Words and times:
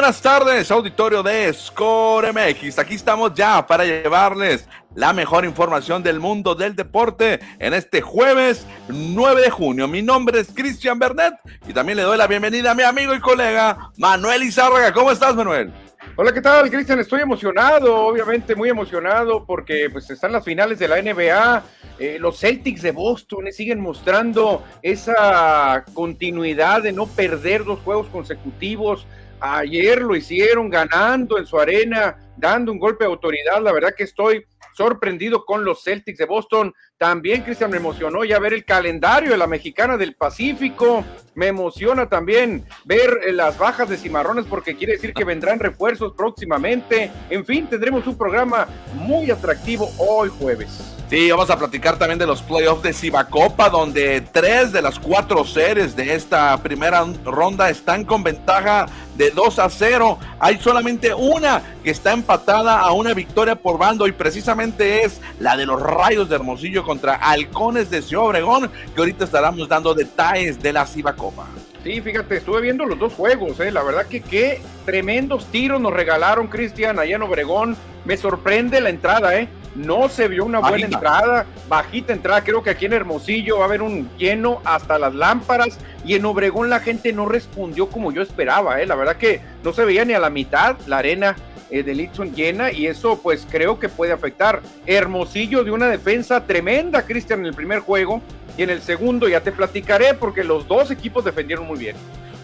Buenas 0.00 0.22
tardes, 0.22 0.70
auditorio 0.70 1.22
de 1.22 1.52
Score 1.52 2.32
MX. 2.32 2.78
Aquí 2.78 2.94
estamos 2.94 3.34
ya 3.34 3.66
para 3.66 3.84
llevarles 3.84 4.66
la 4.94 5.12
mejor 5.12 5.44
información 5.44 6.02
del 6.02 6.20
mundo 6.20 6.54
del 6.54 6.74
deporte 6.74 7.38
en 7.58 7.74
este 7.74 8.00
jueves 8.00 8.66
9 8.88 9.42
de 9.42 9.50
junio. 9.50 9.88
Mi 9.88 10.00
nombre 10.00 10.40
es 10.40 10.54
Cristian 10.54 10.98
Bernet 10.98 11.34
y 11.68 11.74
también 11.74 11.98
le 11.98 12.04
doy 12.04 12.16
la 12.16 12.26
bienvenida 12.26 12.70
a 12.70 12.74
mi 12.74 12.82
amigo 12.82 13.14
y 13.14 13.20
colega 13.20 13.90
Manuel 13.98 14.42
Izárraga. 14.42 14.90
¿Cómo 14.90 15.12
estás, 15.12 15.36
Manuel? 15.36 15.70
Hola, 16.16 16.32
¿qué 16.32 16.40
tal, 16.40 16.70
Cristian? 16.70 16.98
Estoy 16.98 17.20
emocionado, 17.20 17.94
obviamente 18.06 18.54
muy 18.54 18.70
emocionado 18.70 19.44
porque 19.44 19.90
pues 19.92 20.08
están 20.08 20.32
las 20.32 20.44
finales 20.44 20.78
de 20.78 20.88
la 20.88 21.02
NBA. 21.02 21.62
Eh, 21.98 22.16
los 22.18 22.40
Celtics 22.40 22.80
de 22.80 22.92
Boston 22.92 23.52
siguen 23.52 23.80
mostrando 23.80 24.64
esa 24.80 25.84
continuidad 25.92 26.82
de 26.82 26.92
no 26.92 27.06
perder 27.06 27.64
dos 27.64 27.80
juegos 27.80 28.06
consecutivos. 28.06 29.06
Ayer 29.40 30.02
lo 30.02 30.14
hicieron 30.14 30.68
ganando 30.68 31.38
en 31.38 31.46
su 31.46 31.58
arena, 31.58 32.16
dando 32.36 32.72
un 32.72 32.78
golpe 32.78 33.04
de 33.04 33.10
autoridad. 33.10 33.62
La 33.62 33.72
verdad 33.72 33.94
que 33.96 34.04
estoy 34.04 34.44
sorprendido 34.74 35.44
con 35.44 35.64
los 35.64 35.82
Celtics 35.82 36.18
de 36.18 36.26
Boston. 36.26 36.74
También, 37.00 37.40
Cristian, 37.40 37.70
me 37.70 37.78
emocionó 37.78 38.24
ya 38.24 38.38
ver 38.38 38.52
el 38.52 38.62
calendario 38.62 39.30
de 39.30 39.38
la 39.38 39.46
Mexicana 39.46 39.96
del 39.96 40.14
Pacífico. 40.14 41.02
Me 41.34 41.46
emociona 41.46 42.10
también 42.10 42.66
ver 42.84 43.20
eh, 43.24 43.32
las 43.32 43.56
bajas 43.56 43.88
de 43.88 43.96
Cimarrones 43.96 44.44
porque 44.44 44.76
quiere 44.76 44.92
decir 44.92 45.14
que 45.14 45.24
vendrán 45.24 45.60
refuerzos 45.60 46.12
próximamente. 46.12 47.10
En 47.30 47.46
fin, 47.46 47.66
tendremos 47.68 48.06
un 48.06 48.18
programa 48.18 48.68
muy 48.92 49.30
atractivo 49.30 49.90
hoy 49.96 50.28
jueves. 50.28 50.94
Sí, 51.08 51.28
vamos 51.30 51.50
a 51.50 51.58
platicar 51.58 51.98
también 51.98 52.20
de 52.20 52.26
los 52.26 52.40
playoffs 52.42 52.84
de 52.84 52.92
Cibacopa, 52.92 53.68
donde 53.68 54.20
tres 54.20 54.70
de 54.70 54.80
las 54.80 54.96
cuatro 54.98 55.44
series 55.44 55.96
de 55.96 56.14
esta 56.14 56.62
primera 56.62 57.04
ronda 57.24 57.68
están 57.68 58.04
con 58.04 58.22
ventaja 58.22 58.86
de 59.16 59.30
2 59.32 59.58
a 59.58 59.68
0. 59.68 60.18
Hay 60.38 60.58
solamente 60.60 61.12
una 61.12 61.62
que 61.82 61.90
está 61.90 62.12
empatada 62.12 62.78
a 62.78 62.92
una 62.92 63.12
victoria 63.12 63.56
por 63.56 63.76
bando 63.76 64.06
y 64.06 64.12
precisamente 64.12 65.02
es 65.02 65.20
la 65.40 65.56
de 65.56 65.66
los 65.66 65.82
Rayos 65.82 66.28
de 66.28 66.36
Hermosillo 66.36 66.84
contra 66.90 67.14
Halcones 67.14 67.88
de 67.88 68.02
Ciudad 68.02 68.26
Obregón, 68.26 68.68
que 68.92 69.00
ahorita 69.00 69.22
estaremos 69.22 69.68
dando 69.68 69.94
detalles 69.94 70.60
de 70.60 70.72
la 70.72 70.84
Cibacopa. 70.84 71.46
Sí, 71.84 72.00
fíjate, 72.00 72.38
estuve 72.38 72.62
viendo 72.62 72.84
los 72.84 72.98
dos 72.98 73.12
juegos, 73.12 73.60
eh. 73.60 73.70
la 73.70 73.84
verdad 73.84 74.06
que 74.06 74.20
qué 74.20 74.60
tremendos 74.84 75.46
tiros 75.52 75.80
nos 75.80 75.92
regalaron 75.92 76.48
Cristian 76.48 76.98
allá 76.98 77.14
en 77.14 77.22
Obregón. 77.22 77.76
Me 78.04 78.16
sorprende 78.16 78.80
la 78.80 78.90
entrada, 78.90 79.38
¿eh? 79.38 79.48
No 79.76 80.08
se 80.08 80.26
vio 80.26 80.44
una 80.44 80.58
buena 80.58 80.86
entrada, 80.86 81.46
bajita 81.68 82.12
entrada. 82.12 82.42
Creo 82.42 82.60
que 82.64 82.70
aquí 82.70 82.86
en 82.86 82.92
Hermosillo 82.92 83.58
va 83.58 83.66
a 83.66 83.68
haber 83.68 83.82
un 83.82 84.10
lleno 84.18 84.60
hasta 84.64 84.98
las 84.98 85.14
lámparas. 85.14 85.78
Y 86.04 86.16
en 86.16 86.24
Obregón 86.24 86.70
la 86.70 86.80
gente 86.80 87.12
no 87.12 87.26
respondió 87.26 87.88
como 87.88 88.10
yo 88.10 88.20
esperaba. 88.20 88.80
¿eh? 88.80 88.86
La 88.86 88.96
verdad 88.96 89.16
que 89.16 89.40
no 89.62 89.72
se 89.72 89.84
veía 89.84 90.04
ni 90.04 90.12
a 90.12 90.18
la 90.18 90.28
mitad 90.28 90.76
la 90.88 90.98
arena 90.98 91.36
eh, 91.70 91.82
de 91.82 91.94
Litson 91.94 92.34
llena. 92.34 92.72
Y 92.72 92.86
eso, 92.86 93.20
pues 93.22 93.46
creo 93.50 93.78
que 93.78 93.88
puede 93.88 94.12
afectar. 94.12 94.62
Hermosillo 94.86 95.64
de 95.64 95.70
una 95.70 95.88
defensa 95.88 96.46
tremenda, 96.46 97.06
Cristian, 97.06 97.40
en 97.40 97.46
el 97.46 97.54
primer 97.54 97.80
juego. 97.80 98.22
Y 98.56 98.62
en 98.62 98.70
el 98.70 98.82
segundo 98.82 99.28
ya 99.28 99.40
te 99.40 99.52
platicaré 99.52 100.14
porque 100.14 100.44
los 100.44 100.66
dos 100.66 100.90
equipos 100.90 101.24
defendieron 101.24 101.66
muy 101.66 101.78
bien. 101.78 101.96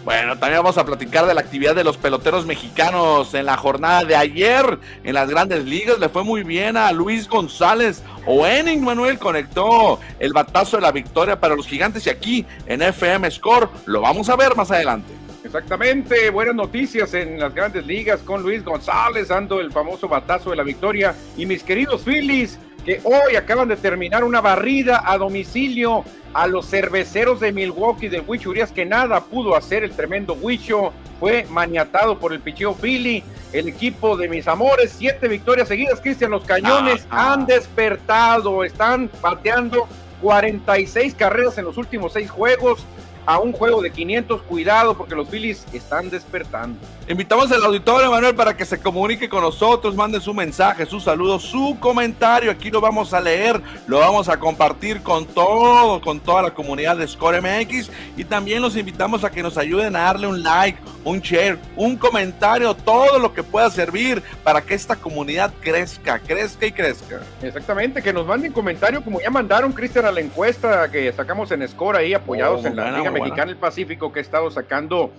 Bueno, 0.07 0.37
también 0.37 0.63
vamos 0.63 0.77
a 0.77 0.85
platicar 0.85 1.25
de 1.25 1.33
la 1.33 1.41
actividad 1.41 1.75
de 1.75 1.83
los 1.83 1.97
peloteros 1.97 2.45
mexicanos 2.45 3.33
en 3.33 3.45
la 3.45 3.57
jornada 3.57 4.05
de 4.05 4.15
ayer 4.15 4.79
en 5.03 5.13
las 5.13 5.29
grandes 5.29 5.65
ligas. 5.65 5.99
Le 5.99 6.07
fue 6.07 6.23
muy 6.23 6.43
bien 6.43 6.77
a 6.77 6.93
Luis 6.93 7.27
González. 7.27 8.01
O 8.25 8.47
Enning 8.47 8.81
Manuel 8.81 9.19
conectó 9.19 9.99
el 10.17 10.31
batazo 10.31 10.77
de 10.77 10.83
la 10.83 10.93
victoria 10.93 11.37
para 11.37 11.57
los 11.57 11.67
gigantes 11.67 12.07
y 12.07 12.09
aquí 12.09 12.45
en 12.67 12.83
FM 12.83 13.29
Score 13.31 13.67
lo 13.85 13.99
vamos 13.99 14.29
a 14.29 14.37
ver 14.37 14.55
más 14.55 14.71
adelante. 14.71 15.26
Exactamente, 15.47 16.29
buenas 16.29 16.55
noticias 16.55 17.13
en 17.13 17.39
las 17.39 17.55
grandes 17.55 17.87
ligas 17.87 18.19
con 18.19 18.43
Luis 18.43 18.65
González 18.65 19.29
dando 19.29 19.61
el 19.61 19.71
famoso 19.71 20.09
batazo 20.09 20.49
de 20.49 20.57
la 20.57 20.63
victoria. 20.63 21.15
Y 21.37 21.45
mis 21.45 21.63
queridos 21.63 22.01
Phillies, 22.03 22.59
que 22.83 22.99
hoy 23.05 23.37
acaban 23.37 23.69
de 23.69 23.77
terminar 23.77 24.25
una 24.25 24.41
barrida 24.41 25.03
a 25.05 25.17
domicilio 25.17 26.03
a 26.33 26.47
los 26.47 26.65
cerveceros 26.65 27.39
de 27.39 27.53
Milwaukee 27.53 28.09
de 28.09 28.19
Huicho 28.19 28.49
Urias, 28.49 28.73
que 28.73 28.85
nada 28.85 29.21
pudo 29.21 29.55
hacer 29.55 29.85
el 29.85 29.91
tremendo 29.91 30.33
Huicho, 30.33 30.91
fue 31.17 31.45
maniatado 31.49 32.19
por 32.19 32.33
el 32.33 32.41
picheo 32.41 32.75
Philly, 32.75 33.23
el 33.53 33.69
equipo 33.69 34.17
de 34.17 34.27
mis 34.27 34.49
amores, 34.49 34.93
siete 34.97 35.29
victorias 35.29 35.69
seguidas, 35.69 36.01
Cristian, 36.01 36.31
los 36.31 36.43
cañones 36.43 37.07
ah, 37.09 37.29
ah. 37.29 37.33
han 37.33 37.45
despertado, 37.45 38.65
están 38.65 39.09
pateando 39.21 39.87
46 40.21 41.15
carreras 41.15 41.57
en 41.57 41.63
los 41.63 41.77
últimos 41.77 42.11
seis 42.11 42.29
juegos, 42.29 42.85
a 43.27 43.39
un 43.39 43.51
juego 43.51 43.81
de 43.81 43.91
500. 43.91 44.41
Cuidado 44.43 44.97
porque 44.97 45.13
los 45.13 45.27
Phillies 45.27 45.65
están 45.73 46.09
despertando. 46.09 46.79
Invitamos 47.09 47.51
al 47.51 47.63
auditorio, 47.63 48.09
Manuel, 48.09 48.35
para 48.35 48.55
que 48.55 48.65
se 48.65 48.79
comunique 48.79 49.29
con 49.29 49.41
nosotros, 49.41 49.95
mande 49.95 50.19
su 50.19 50.33
mensaje, 50.33 50.85
su 50.85 50.99
saludo, 50.99 51.39
su 51.39 51.77
comentario. 51.79 52.49
Aquí 52.49 52.71
lo 52.71 52.81
vamos 52.81 53.13
a 53.13 53.21
leer, 53.21 53.61
lo 53.85 53.99
vamos 53.99 54.27
a 54.29 54.37
compartir 54.37 55.01
con 55.03 55.25
todo, 55.25 56.01
con 56.01 56.19
toda 56.19 56.41
la 56.41 56.51
comunidad 56.51 56.97
de 56.97 57.07
Score 57.07 57.41
MX. 57.41 57.89
Y 58.15 58.23
también 58.23 58.61
los 58.61 58.75
invitamos 58.75 59.23
a 59.23 59.29
que 59.29 59.43
nos 59.43 59.57
ayuden 59.57 59.95
a 59.95 60.03
darle 60.03 60.27
un 60.27 60.41
like, 60.41 60.79
un 61.03 61.19
share, 61.19 61.57
un 61.75 61.97
comentario, 61.97 62.73
todo 62.73 63.19
lo 63.19 63.33
que 63.33 63.43
pueda 63.43 63.69
servir 63.69 64.23
para 64.43 64.61
que 64.61 64.73
esta 64.73 64.95
comunidad 64.95 65.53
crezca, 65.61 66.19
crezca 66.19 66.65
y 66.65 66.71
crezca. 66.71 67.21
Exactamente, 67.41 68.01
que 68.01 68.13
nos 68.13 68.25
manden 68.25 68.53
comentario, 68.53 69.03
como 69.03 69.19
ya 69.21 69.29
mandaron, 69.29 69.71
Cristian, 69.73 70.05
a 70.05 70.11
la 70.11 70.21
encuesta 70.21 70.89
que 70.89 71.11
sacamos 71.11 71.51
en 71.51 71.67
Score 71.67 71.97
ahí, 71.97 72.13
apoyados 72.13 72.63
oh, 72.63 72.67
en 72.67 72.75
la 72.75 72.91
Liga 72.97 73.11
Mexicana 73.19 73.47
del 73.47 73.57
Pacífico, 73.57 74.11
que 74.11 74.19
ha 74.19 74.21
estado 74.21 74.49
sacando 74.51 75.11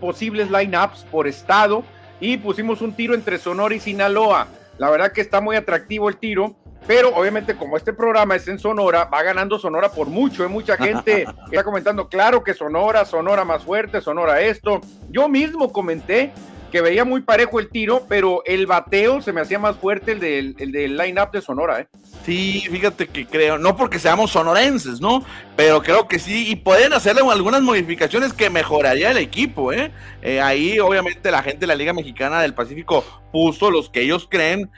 posibles 0.00 0.50
lineups 0.50 1.04
por 1.10 1.26
estado 1.26 1.84
y 2.20 2.36
pusimos 2.36 2.82
un 2.82 2.94
tiro 2.94 3.14
entre 3.14 3.38
Sonora 3.38 3.74
y 3.74 3.80
Sinaloa. 3.80 4.46
La 4.78 4.90
verdad 4.90 5.12
que 5.12 5.20
está 5.20 5.40
muy 5.40 5.56
atractivo 5.56 6.08
el 6.08 6.16
tiro, 6.16 6.54
pero 6.86 7.14
obviamente 7.14 7.56
como 7.56 7.76
este 7.76 7.92
programa 7.92 8.34
es 8.36 8.48
en 8.48 8.58
Sonora, 8.58 9.04
va 9.04 9.22
ganando 9.22 9.58
Sonora 9.58 9.90
por 9.90 10.08
mucho. 10.08 10.42
Hay 10.42 10.48
¿eh? 10.48 10.52
mucha 10.52 10.76
gente 10.76 11.26
está 11.50 11.64
comentando, 11.64 12.08
claro 12.08 12.42
que 12.42 12.54
Sonora, 12.54 13.04
Sonora 13.04 13.44
más 13.44 13.62
fuerte, 13.62 14.00
Sonora 14.00 14.40
esto. 14.40 14.80
Yo 15.10 15.28
mismo 15.28 15.72
comenté 15.72 16.32
que 16.72 16.80
veía 16.80 17.04
muy 17.04 17.20
parejo 17.20 17.60
el 17.60 17.68
tiro, 17.68 18.06
pero 18.08 18.42
el 18.46 18.66
bateo 18.66 19.20
se 19.20 19.32
me 19.32 19.42
hacía 19.42 19.58
más 19.58 19.76
fuerte 19.76 20.12
el 20.12 20.20
del, 20.20 20.56
el 20.58 20.72
del 20.72 20.96
line-up 20.96 21.30
de 21.30 21.42
Sonora, 21.42 21.80
¿eh? 21.80 21.88
Sí, 22.24 22.64
fíjate 22.70 23.08
que 23.08 23.26
creo, 23.26 23.58
no 23.58 23.76
porque 23.76 23.98
seamos 23.98 24.30
sonorenses, 24.30 24.98
¿no? 24.98 25.22
Pero 25.54 25.82
creo 25.82 26.08
que 26.08 26.18
sí, 26.18 26.48
y 26.48 26.56
pueden 26.56 26.94
hacerle 26.94 27.20
algunas 27.30 27.60
modificaciones 27.60 28.32
que 28.32 28.48
mejoraría 28.48 29.10
el 29.10 29.18
equipo, 29.18 29.70
¿eh? 29.70 29.92
¿eh? 30.22 30.40
Ahí, 30.40 30.80
obviamente, 30.80 31.30
la 31.30 31.42
gente 31.42 31.60
de 31.60 31.66
la 31.66 31.74
Liga 31.74 31.92
Mexicana 31.92 32.40
del 32.40 32.54
Pacífico 32.54 33.04
puso 33.32 33.70
los 33.70 33.90
que 33.90 34.00
ellos 34.00 34.26
creen 34.30 34.70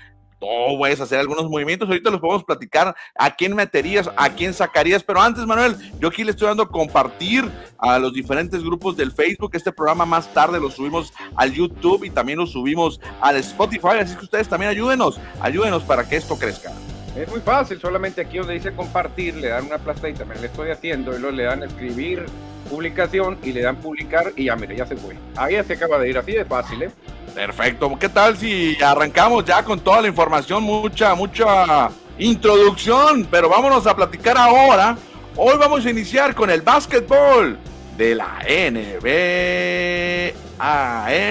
Oh, 0.47 0.77
puedes 0.77 1.00
hacer 1.00 1.19
algunos 1.19 1.49
movimientos. 1.49 1.88
Ahorita 1.88 2.10
los 2.10 2.21
podemos 2.21 2.44
platicar 2.44 2.94
a 3.15 3.34
quién 3.34 3.55
meterías, 3.55 4.10
a 4.16 4.31
quién 4.31 4.53
sacarías. 4.53 5.03
Pero 5.03 5.21
antes, 5.21 5.47
Manuel, 5.47 5.77
yo 5.99 6.09
aquí 6.09 6.22
le 6.22 6.32
estoy 6.32 6.49
dando 6.49 6.69
compartir 6.69 7.50
a 7.78 7.99
los 7.99 8.12
diferentes 8.12 8.62
grupos 8.62 8.97
del 8.97 9.12
Facebook. 9.12 9.50
Este 9.55 9.72
programa 9.72 10.05
más 10.05 10.32
tarde 10.34 10.60
lo 10.60 10.71
subimos 10.71 11.12
al 11.37 11.53
YouTube 11.53 12.05
y 12.05 12.10
también 12.10 12.38
lo 12.38 12.47
subimos 12.47 13.00
al 13.21 13.37
Spotify. 13.37 13.99
Así 14.00 14.16
que 14.16 14.25
ustedes 14.25 14.49
también 14.49 14.71
ayúdenos, 14.71 15.19
ayúdenos 15.41 15.82
para 15.82 16.09
que 16.09 16.16
esto 16.16 16.38
crezca. 16.38 16.72
Es 17.16 17.28
muy 17.31 17.41
fácil, 17.41 17.81
solamente 17.81 18.21
aquí 18.21 18.38
donde 18.38 18.55
dice 18.55 18.75
compartir, 18.75 19.37
le 19.37 19.49
dan 19.49 19.66
una 19.66 19.76
y 19.76 20.15
también 20.15 20.41
le 20.41 20.49
estoy 20.49 20.71
haciendo, 20.71 21.17
y 21.17 21.20
luego 21.20 21.37
le 21.37 21.44
dan 21.44 21.62
escribir 21.62 22.26
publicación 22.75 23.38
y 23.44 23.53
le 23.53 23.62
dan 23.62 23.76
publicar 23.76 24.32
y 24.37 24.47
ya, 24.47 24.56
mire, 24.56 24.76
ya 24.76 24.85
se 24.85 24.97
fue. 24.97 25.17
Ahí 25.37 25.55
ya 25.55 25.62
se 25.62 25.75
acaba 25.75 25.97
de 25.99 26.11
ir, 26.11 26.19
así 26.19 26.32
de 26.32 26.44
fácil, 26.44 26.82
¿eh? 26.82 26.91
Perfecto. 27.32 27.97
¿Qué 27.99 28.09
tal 28.09 28.37
si 28.37 28.76
arrancamos 28.82 29.44
ya 29.44 29.62
con 29.62 29.79
toda 29.79 30.03
la 30.03 30.09
información? 30.09 30.65
Mucha, 30.65 31.15
mucha 31.15 31.91
introducción, 32.19 33.29
pero 33.31 33.49
vámonos 33.49 33.87
a 33.87 33.94
platicar 33.94 34.37
ahora. 34.37 34.97
Hoy 35.37 35.56
vamos 35.56 35.87
a 35.87 35.91
iniciar 35.91 36.35
con 36.35 36.50
el 36.50 36.62
básquetbol 36.62 37.59
de 37.97 38.15
la 38.17 38.41
NBA. 38.43 40.35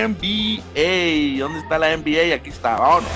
NBA. 0.07 1.40
¿Dónde 1.40 1.60
está 1.60 1.78
la 1.78 1.98
NBA? 1.98 2.36
Aquí 2.36 2.50
está, 2.50 2.78
vámonos. 2.78 3.10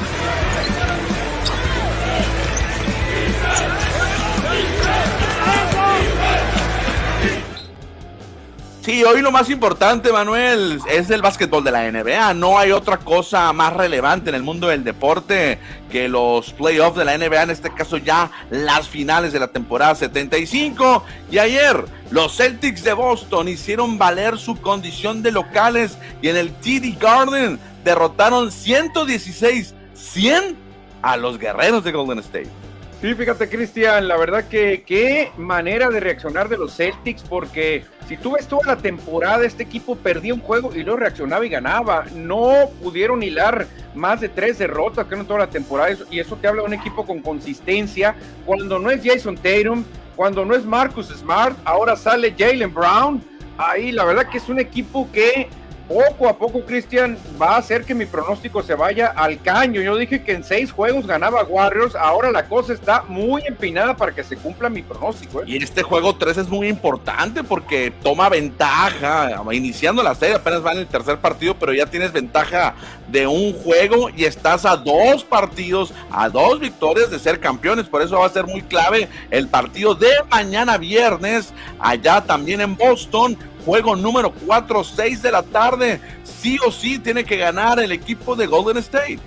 Sí, 8.88 9.04
hoy 9.04 9.22
lo 9.22 9.32
más 9.34 9.50
importante, 9.50 10.14
Manuel, 10.14 10.80
es 10.90 11.10
el 11.10 11.22
básquetbol 11.22 11.62
de 11.62 11.72
la 11.72 11.92
NBA. 11.92 12.34
No 12.36 12.58
hay 12.58 12.72
otra 12.72 12.96
cosa 12.96 13.52
más 13.52 13.74
relevante 13.74 14.30
en 14.30 14.36
el 14.36 14.44
mundo 14.44 14.70
del 14.70 14.86
deporte 14.86 15.60
que 15.92 16.08
los 16.08 16.54
playoffs 16.54 16.98
de 16.98 17.04
la 17.04 17.18
NBA, 17.18 17.44
en 17.44 17.50
este 17.50 17.74
caso 17.74 17.98
ya 17.98 18.32
las 18.50 18.88
finales 18.88 19.34
de 19.34 19.42
la 19.42 19.50
temporada 19.50 19.94
75. 19.94 21.04
Y 21.30 21.38
ayer 21.38 21.84
los 22.12 22.38
Celtics 22.38 22.86
de 22.86 22.94
Boston 22.94 23.50
hicieron 23.50 23.98
valer 23.98 24.38
su 24.38 24.56
condición 24.56 25.22
de 25.22 25.34
locales 25.34 25.98
y 26.22 26.30
en 26.30 26.38
el 26.38 26.54
TD 26.54 26.98
Garden 26.98 27.60
derrotaron 27.84 28.52
116-100 28.52 30.56
a 31.02 31.18
los 31.18 31.38
guerreros 31.38 31.84
de 31.84 31.92
Golden 31.92 32.20
State. 32.20 32.67
Sí, 33.00 33.14
fíjate, 33.14 33.48
Cristian, 33.48 34.08
la 34.08 34.18
verdad 34.18 34.46
que 34.46 34.82
qué 34.84 35.32
manera 35.38 35.90
de 35.90 36.00
reaccionar 36.00 36.50
de 36.50 36.58
los 36.58 36.76
Celtics, 36.76 37.22
porque 37.22 37.86
si 38.08 38.18
tú 38.18 38.32
ves 38.32 38.48
toda 38.48 38.74
la 38.74 38.78
temporada, 38.78 39.46
este 39.46 39.62
equipo 39.62 39.96
perdía 39.96 40.34
un 40.34 40.40
juego 40.40 40.74
y 40.74 40.82
luego 40.82 41.02
reaccionaba 41.02 41.46
y 41.46 41.50
ganaba. 41.50 42.06
No 42.16 42.72
pudieron 42.82 43.22
hilar 43.22 43.68
más 43.94 44.20
de 44.20 44.30
tres 44.30 44.58
derrotas 44.58 45.06
que 45.06 45.14
en 45.14 45.28
toda 45.28 45.42
la 45.42 45.50
temporada, 45.50 45.96
y 46.10 46.20
eso 46.20 46.38
te 46.38 46.48
habla 46.48 46.64
de 46.64 46.70
un 46.70 46.74
equipo 46.74 47.06
con 47.06 47.22
consistencia. 47.22 48.16
Cuando 48.48 48.80
no 48.80 48.90
es 48.90 49.02
Jason 49.04 49.36
Tatum, 49.36 49.84
cuando 50.16 50.44
no 50.44 50.56
es 50.56 50.66
Marcus 50.66 51.10
Smart, 51.10 51.56
ahora 51.66 51.96
sale 51.96 52.34
Jalen 52.36 52.74
Brown. 52.74 53.22
Ahí 53.60 53.92
la 53.92 54.06
verdad 54.06 54.28
que 54.28 54.40
es 54.40 54.50
un 54.50 54.60
equipo 54.60 55.08
que 55.12 55.48
poco 55.88 56.28
a 56.28 56.38
poco, 56.38 56.62
Cristian, 56.62 57.18
va 57.42 57.56
a 57.56 57.58
hacer 57.58 57.86
que 57.86 57.96
mi 57.96 58.06
pronóstico 58.06 58.62
se 58.62 58.76
vaya 58.76 59.08
al 59.08 59.42
caño. 59.42 59.82
Yo 59.82 59.96
dije 59.96 60.22
que 60.24 60.34
en 60.34 60.44
seis 60.44 60.72
juegos 60.72 61.08
ganaba 61.08 61.44
Warriors, 61.44 61.96
ahora 61.96 62.32
la 62.32 62.48
cosa 62.48 62.74
está 62.74 63.04
muy 63.04 63.44
empinada 63.48 63.96
para 63.96 64.14
que 64.14 64.24
se 64.24 64.36
cumpla 64.36 64.70
mi 64.70 64.82
pronóstico. 64.82 65.42
¿eh? 65.42 65.46
Y 65.48 65.64
este 65.64 65.84
juego 65.84 66.16
3 66.16 66.38
es 66.38 66.50
muy 66.50 66.68
importante 66.68 67.44
porque 67.44 67.94
toma 68.04 68.30
ventaja, 68.30 69.42
iniciando 69.52 70.04
la 70.04 70.16
serie, 70.16 70.36
apenas 70.36 70.66
va 70.66 70.74
en 70.74 70.80
el 70.80 70.88
tercer 70.88 71.18
partido, 71.20 71.56
pero 71.58 71.74
ya 71.74 71.86
tienes 71.86 72.12
ventaja 72.12 72.76
de 73.08 73.26
un 73.26 73.54
juego 73.54 74.10
y 74.10 74.26
estás 74.26 74.66
a 74.66 74.76
dos 74.76 75.24
partidos, 75.24 75.94
a 76.12 76.30
dos 76.30 76.60
victorias 76.60 77.10
de 77.10 77.20
ser 77.20 77.40
campeones. 77.40 77.86
Por 77.88 78.02
eso 78.02 78.20
va 78.20 78.26
a 78.26 78.30
ser 78.30 78.46
muy 78.46 78.62
clave 78.62 79.08
el 79.32 79.48
partido 79.48 79.96
de 79.96 80.12
mañana 80.30 80.78
viernes, 80.78 81.54
allá 81.80 82.22
también 82.22 82.62
en 82.62 82.76
Boston 82.76 83.38
juego 83.68 83.98
número 83.98 84.32
4, 84.32 84.82
6 84.82 85.22
de 85.22 85.32
la 85.32 85.44
tarde. 85.44 86.00
Sí 86.24 86.58
o 86.66 86.72
sí 86.72 87.00
tiene 87.00 87.26
que 87.26 87.36
ganar 87.36 87.80
el 87.82 87.92
equipo 87.92 88.34
de 88.34 88.48
Golden 88.48 88.78
State. 88.78 89.20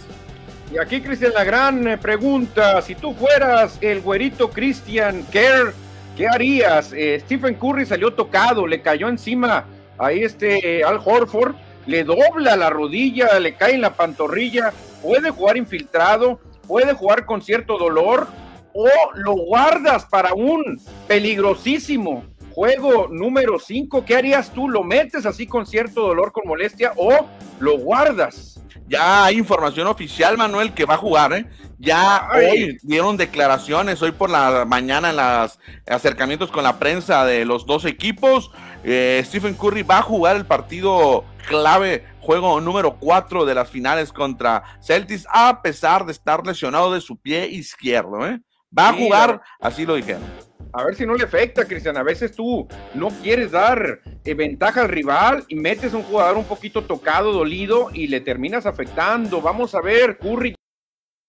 Y 0.72 0.78
aquí, 0.78 1.02
Cristian, 1.02 1.32
la 1.34 1.44
gran 1.44 1.86
eh, 1.86 1.98
pregunta: 1.98 2.80
si 2.80 2.94
tú 2.94 3.12
fueras 3.12 3.76
el 3.82 4.00
güerito 4.00 4.48
Christian 4.48 5.24
Kerr, 5.30 5.74
¿qué 6.16 6.26
harías? 6.26 6.92
Eh, 6.94 7.20
Stephen 7.20 7.54
Curry 7.54 7.84
salió 7.84 8.14
tocado, 8.14 8.66
le 8.66 8.80
cayó 8.80 9.10
encima 9.10 9.66
a 9.98 10.10
este 10.12 10.82
Al 10.84 11.00
Horford, 11.04 11.54
le 11.86 12.02
dobla 12.04 12.56
la 12.56 12.70
rodilla, 12.70 13.38
le 13.38 13.54
cae 13.56 13.74
en 13.74 13.82
la 13.82 13.92
pantorrilla, 13.92 14.72
puede 15.02 15.28
jugar 15.28 15.58
infiltrado, 15.58 16.40
puede 16.66 16.94
jugar 16.94 17.26
con 17.26 17.42
cierto 17.42 17.76
dolor, 17.76 18.28
o 18.72 18.88
lo 19.16 19.32
guardas 19.32 20.06
para 20.06 20.32
un 20.32 20.80
peligrosísimo 21.06 22.29
Juego 22.60 23.08
número 23.08 23.58
5, 23.58 24.04
¿qué 24.04 24.16
harías 24.16 24.52
tú? 24.52 24.68
¿Lo 24.68 24.84
metes 24.84 25.24
así 25.24 25.46
con 25.46 25.64
cierto 25.64 26.02
dolor, 26.02 26.30
con 26.30 26.46
molestia 26.46 26.92
o 26.94 27.26
lo 27.58 27.78
guardas? 27.78 28.62
Ya 28.86 29.24
hay 29.24 29.38
información 29.38 29.86
oficial, 29.86 30.36
Manuel, 30.36 30.74
que 30.74 30.84
va 30.84 30.92
a 30.92 30.98
jugar, 30.98 31.32
¿eh? 31.32 31.46
Ya 31.78 32.28
hoy 32.34 32.76
dieron 32.82 33.16
declaraciones, 33.16 34.02
hoy 34.02 34.12
por 34.12 34.28
la 34.28 34.66
mañana 34.66 35.08
en 35.08 35.16
los 35.16 35.58
acercamientos 35.86 36.50
con 36.50 36.62
la 36.62 36.78
prensa 36.78 37.24
de 37.24 37.46
los 37.46 37.64
dos 37.64 37.86
equipos. 37.86 38.50
Eh, 38.84 39.22
Stephen 39.24 39.54
Curry 39.54 39.82
va 39.82 40.00
a 40.00 40.02
jugar 40.02 40.36
el 40.36 40.44
partido 40.44 41.24
clave, 41.48 42.04
juego 42.20 42.60
número 42.60 42.98
4 43.00 43.46
de 43.46 43.54
las 43.54 43.70
finales 43.70 44.12
contra 44.12 44.64
Celtics, 44.82 45.26
a 45.32 45.62
pesar 45.62 46.04
de 46.04 46.12
estar 46.12 46.46
lesionado 46.46 46.92
de 46.92 47.00
su 47.00 47.16
pie 47.16 47.48
izquierdo, 47.48 48.26
¿eh? 48.26 48.38
Va 48.78 48.90
a 48.90 48.92
jugar, 48.92 49.40
así 49.60 49.86
lo 49.86 49.94
dijeron 49.94 50.49
a 50.72 50.84
ver 50.84 50.94
si 50.94 51.06
no 51.06 51.14
le 51.14 51.24
afecta, 51.24 51.64
Cristian. 51.64 51.96
A 51.96 52.02
veces 52.02 52.32
tú 52.32 52.66
no 52.94 53.08
quieres 53.22 53.50
dar 53.50 54.00
eh, 54.24 54.34
ventaja 54.34 54.82
al 54.82 54.88
rival 54.88 55.44
y 55.48 55.56
metes 55.56 55.94
a 55.94 55.96
un 55.96 56.02
jugador 56.04 56.36
un 56.36 56.44
poquito 56.44 56.82
tocado, 56.82 57.32
dolido 57.32 57.90
y 57.92 58.06
le 58.06 58.20
terminas 58.20 58.66
afectando. 58.66 59.40
Vamos 59.40 59.74
a 59.74 59.80
ver, 59.80 60.18
Curry. 60.18 60.54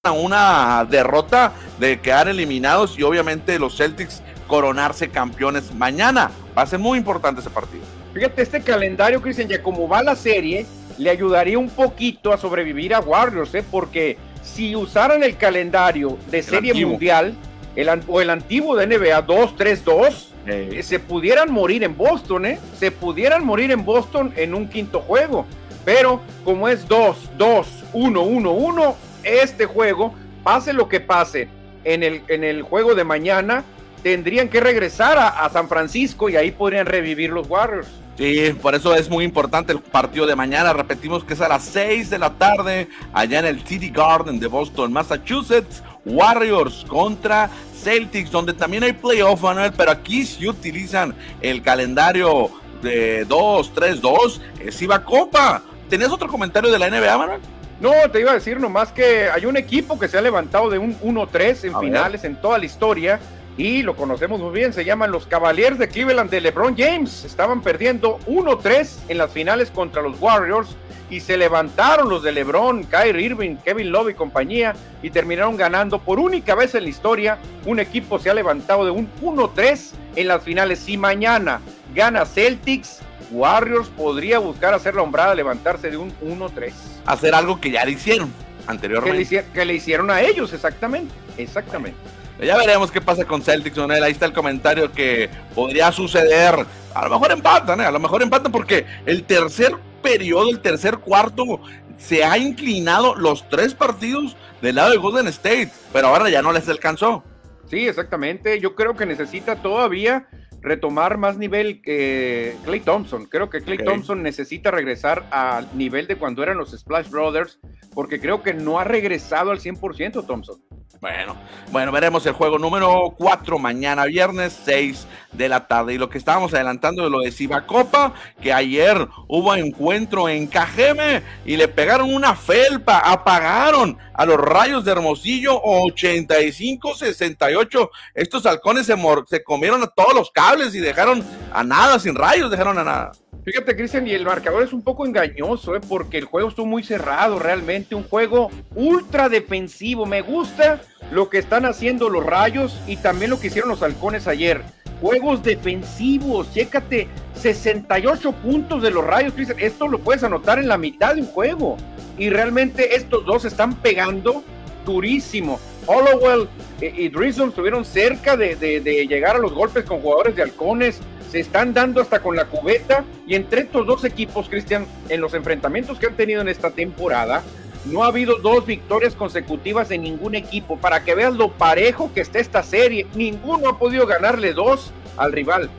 Una 0.03 0.85
derrota 0.89 1.53
de 1.79 1.99
quedar 1.99 2.27
eliminados 2.27 2.97
y 2.97 3.03
obviamente 3.03 3.59
los 3.59 3.77
Celtics 3.77 4.23
coronarse 4.47 5.09
campeones 5.09 5.73
mañana. 5.73 6.31
Va 6.57 6.63
a 6.63 6.67
ser 6.67 6.79
muy 6.79 6.97
importante 6.97 7.41
ese 7.41 7.49
partido. 7.49 7.83
Fíjate, 8.13 8.41
este 8.41 8.61
calendario, 8.61 9.21
Cristian, 9.21 9.47
ya 9.47 9.61
como 9.61 9.87
va 9.87 10.01
la 10.03 10.15
serie, 10.15 10.65
le 10.97 11.09
ayudaría 11.09 11.57
un 11.57 11.69
poquito 11.69 12.33
a 12.33 12.37
sobrevivir 12.37 12.93
a 12.93 12.99
Warriors, 12.99 13.53
¿eh? 13.55 13.63
porque 13.69 14.17
si 14.43 14.75
usaran 14.75 15.23
el 15.23 15.37
calendario 15.37 16.17
de 16.29 16.43
serie 16.43 16.73
mundial 16.85 17.35
el, 17.75 17.89
o 18.07 18.21
el 18.21 18.29
antiguo 18.29 18.75
de 18.75 18.85
NBA 18.87 19.25
2-3-2, 19.25 20.27
eh, 20.47 20.81
se 20.83 20.99
pudieran 20.99 21.51
morir 21.51 21.83
en 21.83 21.95
Boston, 21.95 22.45
¿eh? 22.45 22.59
Se 22.77 22.91
pudieran 22.91 23.45
morir 23.45 23.71
en 23.71 23.85
Boston 23.85 24.33
en 24.35 24.53
un 24.55 24.67
quinto 24.67 24.99
juego. 25.01 25.45
Pero 25.85 26.19
como 26.43 26.67
es 26.67 26.85
2-2-1-1-1, 26.87 28.95
este 29.23 29.65
juego, 29.65 30.13
pase 30.43 30.73
lo 30.73 30.89
que 30.89 30.99
pase 30.99 31.47
en 31.83 32.03
el, 32.03 32.21
en 32.27 32.43
el 32.43 32.61
juego 32.63 32.95
de 32.95 33.03
mañana, 33.03 33.63
tendrían 34.03 34.49
que 34.49 34.59
regresar 34.59 35.17
a, 35.17 35.49
San 35.49 35.67
Francisco 35.67 36.29
y 36.29 36.35
ahí 36.35 36.51
podrían 36.51 36.85
revivir 36.85 37.31
los 37.31 37.49
Warriors. 37.49 37.87
Sí, 38.17 38.53
por 38.61 38.75
eso 38.75 38.93
es 38.93 39.09
muy 39.09 39.23
importante 39.23 39.71
el 39.71 39.79
partido 39.79 40.27
de 40.27 40.35
mañana. 40.35 40.73
Repetimos 40.73 41.23
que 41.23 41.33
es 41.33 41.41
a 41.41 41.47
las 41.47 41.63
6 41.65 42.09
de 42.09 42.19
la 42.19 42.31
tarde, 42.31 42.89
allá 43.13 43.39
en 43.39 43.45
el 43.45 43.65
City 43.65 43.89
Garden 43.89 44.37
de 44.39 44.47
Boston, 44.47 44.91
Massachusetts. 44.91 45.81
Warriors 46.05 46.85
contra 46.87 47.49
Celtics, 47.81 48.31
donde 48.31 48.53
también 48.53 48.83
hay 48.83 48.93
playoff, 48.93 49.41
Manuel, 49.41 49.73
pero 49.75 49.91
aquí 49.91 50.25
sí 50.25 50.47
utilizan 50.47 51.15
el 51.41 51.61
calendario 51.61 52.51
de 52.81 53.27
2-3-2, 53.27 54.41
es 54.59 54.81
iba 54.81 55.03
Copa. 55.03 55.63
¿Tenías 55.89 56.11
otro 56.11 56.27
comentario 56.27 56.71
de 56.71 56.79
la 56.79 56.89
NBA, 56.89 57.17
Manuel? 57.17 57.41
No, 57.79 57.91
te 58.11 58.19
iba 58.19 58.31
a 58.31 58.35
decir 58.35 58.59
nomás 58.59 58.91
que 58.91 59.29
hay 59.29 59.45
un 59.45 59.57
equipo 59.57 59.97
que 59.97 60.07
se 60.07 60.17
ha 60.17 60.21
levantado 60.21 60.69
de 60.69 60.77
un 60.77 60.97
1-3 60.99 61.65
en 61.65 61.79
finales 61.79 62.23
en 62.23 62.35
toda 62.35 62.59
la 62.59 62.65
historia 62.65 63.19
y 63.61 63.83
lo 63.83 63.95
conocemos 63.95 64.39
muy 64.39 64.51
bien, 64.51 64.73
se 64.73 64.83
llaman 64.83 65.11
los 65.11 65.27
Cavaliers 65.27 65.77
de 65.77 65.87
Cleveland 65.87 66.31
de 66.31 66.41
LeBron 66.41 66.75
James. 66.75 67.23
Estaban 67.25 67.61
perdiendo 67.61 68.17
1-3 68.25 68.89
en 69.09 69.19
las 69.19 69.31
finales 69.31 69.69
contra 69.69 70.01
los 70.01 70.19
Warriors 70.19 70.75
y 71.11 71.19
se 71.19 71.37
levantaron 71.37 72.09
los 72.09 72.23
de 72.23 72.31
LeBron, 72.31 72.85
Kyrie 72.85 73.23
Irving, 73.23 73.57
Kevin 73.57 73.91
Love 73.91 74.09
y 74.09 74.13
compañía 74.15 74.73
y 75.03 75.11
terminaron 75.11 75.57
ganando 75.57 75.99
por 75.99 76.19
única 76.19 76.55
vez 76.55 76.73
en 76.73 76.85
la 76.85 76.89
historia. 76.89 77.37
Un 77.65 77.79
equipo 77.79 78.17
se 78.17 78.31
ha 78.31 78.33
levantado 78.33 78.83
de 78.83 78.89
un 78.89 79.07
1-3 79.21 79.91
en 80.15 80.27
las 80.27 80.41
finales. 80.41 80.79
Si 80.79 80.97
mañana 80.97 81.61
gana 81.93 82.25
Celtics, 82.25 83.01
Warriors 83.29 83.89
podría 83.89 84.39
buscar 84.39 84.73
hacer 84.73 84.95
la 84.95 85.03
hombrada, 85.03 85.35
levantarse 85.35 85.91
de 85.91 85.97
un 85.97 86.11
1-3. 86.21 86.73
Hacer 87.05 87.35
algo 87.35 87.61
que 87.61 87.69
ya 87.69 87.85
le 87.85 87.91
hicieron 87.91 88.33
anteriormente. 88.65 89.45
Que 89.53 89.65
le, 89.65 89.75
hicieron 89.75 90.09
a 90.09 90.21
ellos, 90.21 90.51
exactamente. 90.51 91.13
Exactamente. 91.37 92.20
Ya 92.41 92.57
veremos 92.57 92.89
qué 92.89 92.99
pasa 92.99 93.23
con 93.23 93.43
Celtics, 93.43 93.77
Ahí 93.77 94.11
está 94.11 94.25
el 94.25 94.33
comentario 94.33 94.91
que 94.91 95.29
podría 95.53 95.91
suceder. 95.91 96.65
A 96.93 97.03
lo 97.03 97.09
mejor 97.11 97.31
empatan, 97.31 97.81
¿eh? 97.81 97.85
A 97.85 97.91
lo 97.91 97.99
mejor 97.99 98.23
empatan 98.23 98.51
porque 98.51 98.85
el 99.05 99.23
tercer 99.23 99.75
periodo, 100.01 100.49
el 100.49 100.59
tercer 100.59 100.97
cuarto, 100.97 101.61
se 101.97 102.23
ha 102.23 102.39
inclinado 102.39 103.15
los 103.15 103.47
tres 103.47 103.75
partidos 103.75 104.35
del 104.59 104.75
lado 104.75 104.89
de 104.89 104.97
Golden 104.97 105.27
State, 105.27 105.71
pero 105.93 106.07
ahora 106.07 106.29
ya 106.29 106.41
no 106.41 106.51
les 106.51 106.67
alcanzó. 106.67 107.23
Sí, 107.69 107.87
exactamente. 107.87 108.59
Yo 108.59 108.73
creo 108.73 108.95
que 108.95 109.05
necesita 109.05 109.57
todavía 109.57 110.27
retomar 110.61 111.17
más 111.17 111.37
nivel 111.37 111.81
que 111.81 112.55
Clay 112.63 112.79
Thompson. 112.79 113.25
Creo 113.25 113.49
que 113.49 113.61
Clay 113.61 113.79
Thompson 113.79 114.23
necesita 114.23 114.71
regresar 114.71 115.25
al 115.31 115.67
nivel 115.77 116.07
de 116.07 116.15
cuando 116.15 116.43
eran 116.43 116.57
los 116.57 116.71
Splash 116.71 117.09
Brothers, 117.09 117.59
porque 117.93 118.19
creo 118.19 118.43
que 118.43 118.53
no 118.53 118.79
ha 118.79 118.83
regresado 118.83 119.51
al 119.51 119.59
100% 119.59 120.25
Thompson. 120.25 120.61
Bueno, 121.01 121.35
bueno, 121.71 121.91
veremos 121.91 122.25
el 122.27 122.33
juego 122.33 122.59
número 122.59 123.15
4 123.17 123.57
mañana 123.57 124.05
viernes 124.05 124.55
6 124.65 125.07
de 125.31 125.49
la 125.49 125.67
tarde. 125.67 125.95
Y 125.95 125.97
lo 125.97 126.11
que 126.11 126.19
estábamos 126.19 126.53
adelantando 126.53 127.03
de 127.03 127.09
lo 127.09 127.21
de 127.21 127.33
Copa, 127.65 128.13
que 128.39 128.53
ayer 128.53 129.07
hubo 129.27 129.55
encuentro 129.55 130.29
en 130.29 130.45
Cajeme 130.45 131.23
y 131.43 131.57
le 131.57 131.67
pegaron 131.67 132.13
una 132.13 132.35
felpa, 132.35 132.99
apagaron 132.99 133.97
a 134.13 134.25
los 134.25 134.37
rayos 134.37 134.85
de 134.85 134.91
Hermosillo 134.91 135.59
85-68. 135.63 137.89
Estos 138.13 138.45
halcones 138.45 138.85
se, 138.85 138.95
se 139.27 139.43
comieron 139.43 139.81
a 139.81 139.87
todos 139.87 140.13
los 140.13 140.29
y 140.59 140.79
dejaron 140.79 141.23
a 141.53 141.63
nada, 141.63 141.97
sin 141.97 142.13
rayos, 142.13 142.51
dejaron 142.51 142.77
a 142.77 142.83
nada. 142.83 143.11
Fíjate, 143.45 143.75
Cristian, 143.75 144.05
y 144.05 144.11
el 144.11 144.25
marcador 144.25 144.61
es 144.63 144.73
un 144.73 144.83
poco 144.83 145.05
engañoso, 145.05 145.75
¿eh? 145.75 145.81
porque 145.87 146.17
el 146.17 146.25
juego 146.25 146.49
estuvo 146.49 146.65
muy 146.65 146.83
cerrado, 146.83 147.39
realmente 147.39 147.95
un 147.95 148.03
juego 148.03 148.51
ultra 148.75 149.29
defensivo. 149.29 150.05
Me 150.05 150.21
gusta 150.21 150.81
lo 151.11 151.29
que 151.29 151.39
están 151.39 151.65
haciendo 151.65 152.09
los 152.09 152.25
Rayos 152.25 152.79
y 152.85 152.97
también 152.97 153.31
lo 153.31 153.39
que 153.39 153.47
hicieron 153.47 153.69
los 153.69 153.81
Halcones 153.81 154.27
ayer. 154.27 154.61
Juegos 154.99 155.41
defensivos, 155.41 156.53
chécate, 156.53 157.07
68 157.33 158.31
puntos 158.33 158.83
de 158.83 158.91
los 158.91 159.05
Rayos, 159.05 159.33
Cristian. 159.33 159.59
Esto 159.59 159.87
lo 159.87 159.99
puedes 159.99 160.23
anotar 160.23 160.59
en 160.59 160.67
la 160.67 160.77
mitad 160.77 161.15
de 161.15 161.21
un 161.21 161.27
juego. 161.27 161.77
Y 162.17 162.29
realmente 162.29 162.95
estos 162.95 163.25
dos 163.25 163.45
están 163.45 163.75
pegando 163.75 164.43
durísimo. 164.85 165.59
Hollowell 165.85 166.47
y 166.79 167.09
Drizzle 167.09 167.47
estuvieron 167.47 167.85
cerca 167.85 168.37
de, 168.37 168.55
de 168.55 169.07
llegar 169.07 169.35
a 169.35 169.39
los 169.39 169.53
golpes 169.53 169.85
con 169.85 170.01
jugadores 170.01 170.35
de 170.35 170.43
Halcones 170.43 171.01
se 171.31 171.39
están 171.39 171.73
dando 171.73 172.01
hasta 172.01 172.19
con 172.21 172.35
la 172.35 172.45
cubeta 172.45 173.05
y 173.25 173.35
entre 173.35 173.61
estos 173.61 173.87
dos 173.87 174.03
equipos, 174.03 174.49
Cristian, 174.49 174.85
en 175.07 175.21
los 175.21 175.33
enfrentamientos 175.33 175.97
que 175.97 176.07
han 176.07 176.15
tenido 176.15 176.41
en 176.41 176.49
esta 176.49 176.71
temporada, 176.71 177.41
no 177.85 178.03
ha 178.03 178.07
habido 178.07 178.37
dos 178.39 178.65
victorias 178.65 179.15
consecutivas 179.15 179.87
de 179.87 179.97
ningún 179.97 180.35
equipo. 180.35 180.77
Para 180.77 181.05
que 181.05 181.15
veas 181.15 181.33
lo 181.33 181.49
parejo 181.49 182.11
que 182.13 182.19
está 182.19 182.39
esta 182.39 182.63
serie, 182.63 183.07
ninguno 183.15 183.69
ha 183.69 183.79
podido 183.79 184.05
ganarle 184.05 184.53
dos 184.53 184.91
al 185.15 185.31
rival. 185.31 185.69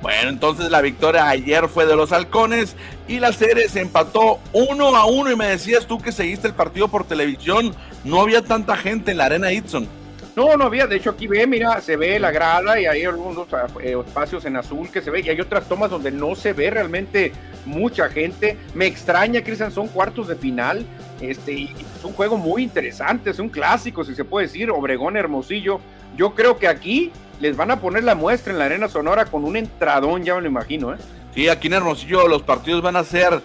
Bueno, 0.00 0.28
entonces 0.28 0.70
la 0.70 0.80
victoria 0.80 1.28
ayer 1.28 1.66
fue 1.68 1.86
de 1.86 1.96
los 1.96 2.12
halcones 2.12 2.76
y 3.08 3.18
la 3.18 3.32
serie 3.32 3.68
se 3.68 3.80
empató 3.80 4.38
uno 4.52 4.94
a 4.94 5.06
uno 5.06 5.32
y 5.32 5.36
me 5.36 5.48
decías 5.48 5.86
tú 5.86 5.98
que 5.98 6.12
seguiste 6.12 6.46
el 6.46 6.54
partido 6.54 6.88
por 6.88 7.04
televisión, 7.04 7.74
no 8.04 8.20
había 8.20 8.42
tanta 8.42 8.76
gente 8.76 9.10
en 9.10 9.18
la 9.18 9.26
arena 9.26 9.52
Itson. 9.52 9.88
No, 10.36 10.56
no 10.56 10.64
había, 10.64 10.88
de 10.88 10.96
hecho 10.96 11.10
aquí 11.10 11.28
ve, 11.28 11.46
mira, 11.46 11.80
se 11.80 11.96
ve 11.96 12.18
la 12.18 12.32
grada 12.32 12.80
y 12.80 12.86
hay 12.86 13.04
algunos 13.04 13.46
eh, 13.80 13.96
espacios 14.04 14.44
en 14.44 14.56
azul 14.56 14.90
que 14.90 15.00
se 15.00 15.10
ve 15.10 15.20
y 15.20 15.28
hay 15.28 15.40
otras 15.40 15.68
tomas 15.68 15.90
donde 15.90 16.10
no 16.10 16.34
se 16.34 16.52
ve 16.52 16.70
realmente 16.70 17.32
mucha 17.64 18.08
gente. 18.08 18.58
Me 18.74 18.86
extraña, 18.86 19.42
Cristian, 19.42 19.70
son 19.70 19.86
cuartos 19.86 20.26
de 20.26 20.34
final. 20.34 20.84
Este, 21.20 21.62
es 21.62 22.04
un 22.04 22.12
juego 22.12 22.36
muy 22.36 22.64
interesante, 22.64 23.30
es 23.30 23.38
un 23.38 23.48
clásico, 23.48 24.02
si 24.04 24.16
se 24.16 24.24
puede 24.24 24.48
decir, 24.48 24.70
Obregón 24.70 25.16
Hermosillo. 25.16 25.80
Yo 26.16 26.34
creo 26.34 26.58
que 26.58 26.66
aquí 26.66 27.12
les 27.40 27.56
van 27.56 27.70
a 27.70 27.80
poner 27.80 28.02
la 28.02 28.16
muestra 28.16 28.52
en 28.52 28.58
la 28.58 28.64
Arena 28.64 28.88
Sonora 28.88 29.26
con 29.26 29.44
un 29.44 29.56
entradón, 29.56 30.24
ya 30.24 30.34
me 30.34 30.42
lo 30.42 30.48
imagino, 30.48 30.94
¿eh? 30.94 30.98
Sí, 31.34 31.48
aquí 31.48 31.68
en 31.68 31.74
Hermosillo 31.74 32.28
los 32.28 32.42
partidos 32.42 32.82
van 32.82 32.96
a 32.96 33.04
ser 33.04 33.40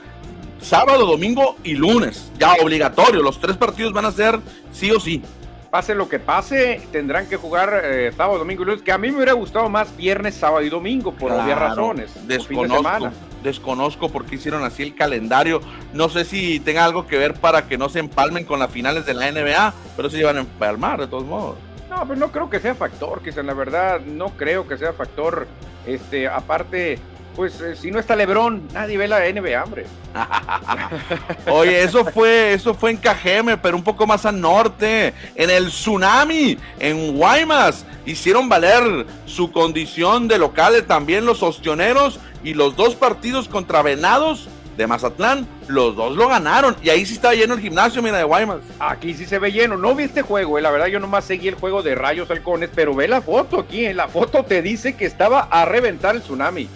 sábado, 0.61 1.05
domingo 1.05 1.55
y 1.63 1.75
lunes, 1.75 2.31
ya 2.37 2.53
obligatorio. 2.61 3.21
Los 3.21 3.39
tres 3.39 3.57
partidos 3.57 3.93
van 3.93 4.05
a 4.05 4.11
ser 4.11 4.39
sí 4.71 4.91
o 4.91 4.99
sí 4.99 5.21
pase 5.69 5.95
lo 5.95 6.09
que 6.09 6.19
pase, 6.19 6.81
tendrán 6.91 7.27
que 7.27 7.37
jugar 7.37 7.81
eh, 7.83 8.11
sábado, 8.15 8.39
domingo 8.39 8.63
y 8.63 8.65
lunes, 8.65 8.81
que 8.81 8.91
a 8.91 8.97
mí 8.97 9.09
me 9.09 9.17
hubiera 9.17 9.33
gustado 9.33 9.69
más 9.69 9.95
viernes, 9.95 10.35
sábado 10.35 10.63
y 10.63 10.69
domingo, 10.69 11.11
por 11.13 11.31
obvias 11.31 11.59
razones. 11.59 12.27
Desconozco, 12.27 13.11
desconozco 13.43 14.09
por 14.09 14.25
qué 14.25 14.35
hicieron 14.35 14.63
así 14.63 14.83
el 14.83 14.95
calendario. 14.95 15.61
No 15.93 16.09
sé 16.09 16.25
si 16.25 16.59
tenga 16.59 16.85
algo 16.85 17.07
que 17.07 17.17
ver 17.17 17.35
para 17.35 17.67
que 17.67 17.77
no 17.77 17.89
se 17.89 17.99
empalmen 17.99 18.45
con 18.45 18.59
las 18.59 18.71
finales 18.71 19.05
de 19.05 19.13
la 19.13 19.31
NBA, 19.31 19.73
pero 19.95 20.09
se 20.09 20.17
llevan 20.17 20.37
a 20.37 20.41
empalmar 20.41 20.99
de 20.99 21.07
todos 21.07 21.25
modos. 21.25 21.57
No, 21.89 22.05
pero 22.07 22.19
no 22.19 22.31
creo 22.31 22.49
que 22.49 22.59
sea 22.59 22.75
factor, 22.75 23.21
quizá 23.23 23.41
la 23.41 23.53
verdad, 23.53 24.01
no 24.01 24.29
creo 24.29 24.67
que 24.67 24.77
sea 24.77 24.93
factor. 24.93 25.47
Este, 25.85 26.27
aparte, 26.27 26.99
pues 27.35 27.59
eh, 27.61 27.75
si 27.75 27.91
no 27.91 27.99
está 27.99 28.15
Lebron, 28.15 28.67
nadie 28.73 28.97
ve 28.97 29.07
la 29.07 29.19
NBA, 29.19 29.63
hombre. 29.63 29.85
Oye, 31.51 31.83
eso 31.83 32.05
fue, 32.05 32.53
eso 32.53 32.73
fue 32.73 32.91
en 32.91 32.97
Cajeme, 32.97 33.57
pero 33.57 33.77
un 33.77 33.83
poco 33.83 34.05
más 34.05 34.25
al 34.25 34.39
norte, 34.39 35.13
en 35.35 35.49
el 35.49 35.67
tsunami, 35.67 36.57
en 36.79 37.15
Guaymas. 37.15 37.85
Hicieron 38.05 38.49
valer 38.49 39.05
su 39.25 39.51
condición 39.51 40.27
de 40.27 40.37
locales 40.37 40.87
también 40.87 41.25
los 41.25 41.43
ostioneros 41.43 42.19
y 42.43 42.53
los 42.53 42.75
dos 42.75 42.95
partidos 42.95 43.47
contra 43.47 43.81
Venados 43.81 44.49
de 44.79 44.87
Mazatlán, 44.87 45.45
los 45.67 45.95
dos 45.95 46.15
lo 46.15 46.29
ganaron. 46.29 46.75
Y 46.81 46.89
ahí 46.89 47.05
sí 47.05 47.15
estaba 47.15 47.35
lleno 47.35 47.53
el 47.53 47.59
gimnasio, 47.59 48.01
mira, 48.01 48.17
de 48.17 48.23
Guaymas. 48.23 48.59
Aquí 48.79 49.13
sí 49.13 49.25
se 49.25 49.37
ve 49.37 49.51
lleno. 49.51 49.75
No 49.75 49.93
vi 49.93 50.05
este 50.05 50.21
juego, 50.21 50.57
eh. 50.57 50.61
la 50.61 50.71
verdad 50.71 50.87
yo 50.87 51.01
nomás 51.01 51.25
seguí 51.25 51.49
el 51.49 51.55
juego 51.55 51.83
de 51.83 51.95
Rayos 51.95 52.31
Halcones, 52.31 52.69
pero 52.73 52.95
ve 52.95 53.07
la 53.07 53.21
foto 53.21 53.59
aquí. 53.59 53.85
En 53.85 53.97
la 53.97 54.07
foto 54.07 54.43
te 54.43 54.61
dice 54.61 54.95
que 54.95 55.05
estaba 55.05 55.41
a 55.41 55.65
reventar 55.65 56.15
el 56.15 56.21
tsunami. 56.21 56.69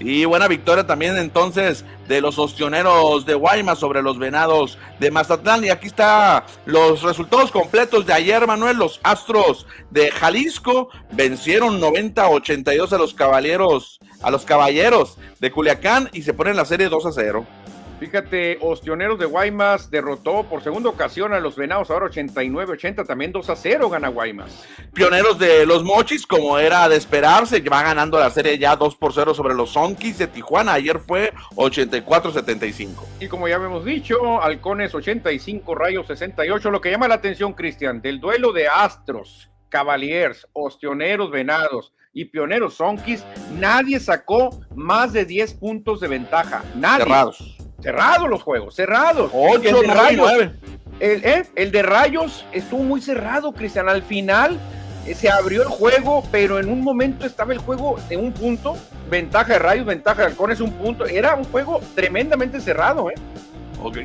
Y 0.00 0.24
buena 0.24 0.48
victoria 0.48 0.86
también 0.86 1.16
entonces 1.16 1.84
de 2.08 2.20
los 2.20 2.38
ostioneros 2.38 3.24
de 3.24 3.34
Guaymas 3.34 3.78
sobre 3.78 4.02
los 4.02 4.18
venados 4.18 4.78
de 4.98 5.10
Mazatlán. 5.10 5.64
Y 5.64 5.70
aquí 5.70 5.86
está 5.86 6.44
los 6.66 7.02
resultados 7.02 7.52
completos 7.52 8.04
de 8.06 8.12
ayer, 8.12 8.46
Manuel. 8.46 8.78
Los 8.78 9.00
Astros 9.02 9.66
de 9.90 10.10
Jalisco 10.10 10.88
vencieron 11.12 11.80
90-82 11.80 12.92
a 12.92 12.98
los 12.98 13.14
caballeros, 13.14 14.00
a 14.22 14.30
los 14.30 14.44
caballeros 14.44 15.18
de 15.38 15.52
Culiacán 15.52 16.10
y 16.12 16.22
se 16.22 16.34
ponen 16.34 16.56
la 16.56 16.64
serie 16.64 16.88
2 16.88 17.06
a 17.06 17.12
0. 17.12 17.46
Fíjate, 18.02 18.58
Ostioneros 18.60 19.16
de 19.16 19.26
Guaymas 19.26 19.88
derrotó 19.88 20.42
por 20.42 20.60
segunda 20.60 20.90
ocasión 20.90 21.32
a 21.32 21.38
los 21.38 21.54
Venados, 21.54 21.88
ahora 21.88 22.06
89-80, 22.06 23.06
también 23.06 23.30
2 23.30 23.48
a 23.48 23.54
0 23.54 23.90
gana 23.90 24.08
Guaymas. 24.08 24.66
Pioneros 24.92 25.38
de 25.38 25.64
los 25.66 25.84
Mochis, 25.84 26.26
como 26.26 26.58
era 26.58 26.88
de 26.88 26.96
esperarse, 26.96 27.60
va 27.60 27.84
ganando 27.84 28.18
la 28.18 28.30
serie 28.30 28.58
ya 28.58 28.74
2 28.74 28.96
por 28.96 29.12
0 29.12 29.34
sobre 29.34 29.54
los 29.54 29.74
Sonkis 29.74 30.18
de 30.18 30.26
Tijuana, 30.26 30.72
ayer 30.72 30.98
fue 30.98 31.32
84-75. 31.54 32.88
Y 33.20 33.28
como 33.28 33.46
ya 33.46 33.54
hemos 33.54 33.84
dicho, 33.84 34.42
Halcones 34.42 34.92
85, 34.96 35.72
Rayos 35.72 36.08
68, 36.08 36.72
lo 36.72 36.80
que 36.80 36.90
llama 36.90 37.06
la 37.06 37.14
atención, 37.14 37.52
Cristian, 37.52 38.02
del 38.02 38.18
duelo 38.18 38.52
de 38.52 38.66
Astros, 38.66 39.48
Cavaliers, 39.68 40.48
Ostioneros, 40.54 41.30
Venados 41.30 41.94
y 42.12 42.24
Pioneros 42.24 42.74
Sonkis, 42.74 43.24
nadie 43.60 44.00
sacó 44.00 44.50
más 44.74 45.12
de 45.12 45.24
10 45.24 45.54
puntos 45.54 46.00
de 46.00 46.08
ventaja. 46.08 46.64
Nadie. 46.74 47.04
Cerrados. 47.04 47.61
Cerrados 47.82 48.28
los 48.28 48.42
juegos, 48.42 48.74
cerrados. 48.74 49.30
8, 49.34 49.68
el 49.68 49.86
de 49.86 49.94
Rayos, 49.94 50.32
el, 51.00 51.24
eh, 51.24 51.44
el, 51.56 51.72
de 51.72 51.82
Rayos 51.82 52.44
estuvo 52.52 52.82
muy 52.84 53.00
cerrado, 53.00 53.52
Cristian. 53.52 53.88
Al 53.88 54.02
final 54.02 54.58
eh, 55.04 55.14
se 55.14 55.28
abrió 55.28 55.62
el 55.62 55.68
juego, 55.68 56.22
pero 56.30 56.60
en 56.60 56.70
un 56.70 56.80
momento 56.80 57.26
estaba 57.26 57.52
el 57.52 57.58
juego 57.58 57.98
en 58.08 58.20
un 58.20 58.32
punto. 58.32 58.76
Ventaja 59.10 59.54
de 59.54 59.58
Rayos, 59.58 59.84
ventaja 59.84 60.22
de 60.22 60.28
Halcones, 60.28 60.60
un 60.60 60.72
punto. 60.72 61.06
Era 61.06 61.34
un 61.34 61.44
juego 61.44 61.80
tremendamente 61.94 62.60
cerrado, 62.60 63.10
¿eh? 63.10 63.14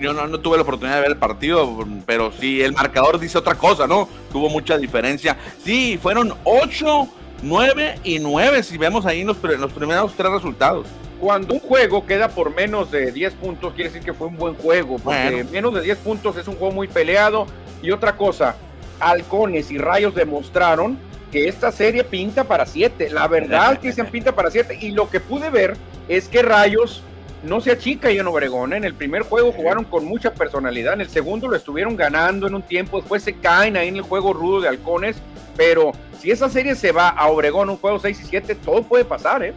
yo 0.01 0.11
no, 0.11 0.25
no, 0.25 0.39
tuve 0.39 0.57
la 0.57 0.63
oportunidad 0.63 0.95
de 0.95 1.01
ver 1.01 1.11
el 1.11 1.17
partido, 1.17 1.85
pero 2.07 2.31
sí, 2.31 2.63
el 2.63 2.73
marcador 2.73 3.19
dice 3.19 3.37
otra 3.37 3.53
cosa, 3.53 3.85
¿no? 3.85 4.09
Tuvo 4.31 4.49
mucha 4.49 4.75
diferencia. 4.75 5.37
Sí, 5.63 5.99
fueron 6.01 6.33
8, 6.45 7.07
9 7.43 7.99
y 8.03 8.17
9, 8.17 8.63
si 8.63 8.79
vemos 8.79 9.05
ahí 9.05 9.23
los, 9.23 9.37
los 9.43 9.71
primeros 9.71 10.13
tres 10.15 10.31
resultados 10.31 10.87
cuando 11.19 11.53
un 11.53 11.59
juego 11.59 12.05
queda 12.05 12.29
por 12.29 12.55
menos 12.55 12.91
de 12.91 13.11
10 13.11 13.33
puntos, 13.35 13.73
quiere 13.73 13.89
decir 13.89 14.05
que 14.05 14.13
fue 14.13 14.27
un 14.27 14.37
buen 14.37 14.55
juego, 14.55 14.97
porque 14.99 15.45
menos 15.51 15.73
de 15.73 15.81
10 15.81 15.97
puntos 15.99 16.37
es 16.37 16.47
un 16.47 16.55
juego 16.55 16.73
muy 16.73 16.87
peleado. 16.87 17.47
Y 17.81 17.91
otra 17.91 18.15
cosa, 18.15 18.55
Halcones 18.99 19.71
y 19.71 19.77
Rayos 19.77 20.15
demostraron 20.15 20.97
que 21.31 21.47
esta 21.47 21.71
serie 21.71 22.03
pinta 22.03 22.43
para 22.43 22.65
7. 22.65 23.09
La 23.09 23.27
verdad 23.27 23.79
que 23.79 23.91
se 23.91 24.03
pinta 24.05 24.33
para 24.33 24.49
7. 24.49 24.77
Y 24.81 24.91
lo 24.91 25.09
que 25.09 25.19
pude 25.19 25.49
ver 25.49 25.75
es 26.07 26.27
que 26.27 26.41
Rayos 26.41 27.03
no 27.43 27.61
se 27.61 27.71
achica 27.71 28.11
y 28.11 28.17
en 28.17 28.27
Obregón. 28.27 28.73
En 28.73 28.83
el 28.83 28.93
primer 28.93 29.23
juego 29.23 29.51
jugaron 29.51 29.83
con 29.83 30.05
mucha 30.05 30.33
personalidad, 30.33 30.93
en 30.93 31.01
el 31.01 31.09
segundo 31.09 31.47
lo 31.47 31.55
estuvieron 31.55 31.95
ganando 31.95 32.47
en 32.47 32.55
un 32.55 32.63
tiempo, 32.63 32.99
después 32.99 33.23
se 33.23 33.33
caen 33.33 33.77
ahí 33.77 33.89
en 33.89 33.97
el 33.97 34.01
juego 34.01 34.33
rudo 34.33 34.61
de 34.61 34.69
Halcones. 34.69 35.17
Pero 35.55 35.91
si 36.19 36.31
esa 36.31 36.49
serie 36.49 36.75
se 36.75 36.91
va 36.91 37.09
a 37.09 37.27
Obregón, 37.27 37.69
un 37.69 37.77
juego 37.77 37.99
6 37.99 38.19
y 38.21 38.25
7, 38.25 38.55
todo 38.55 38.83
puede 38.83 39.05
pasar, 39.05 39.43
¿eh? 39.43 39.53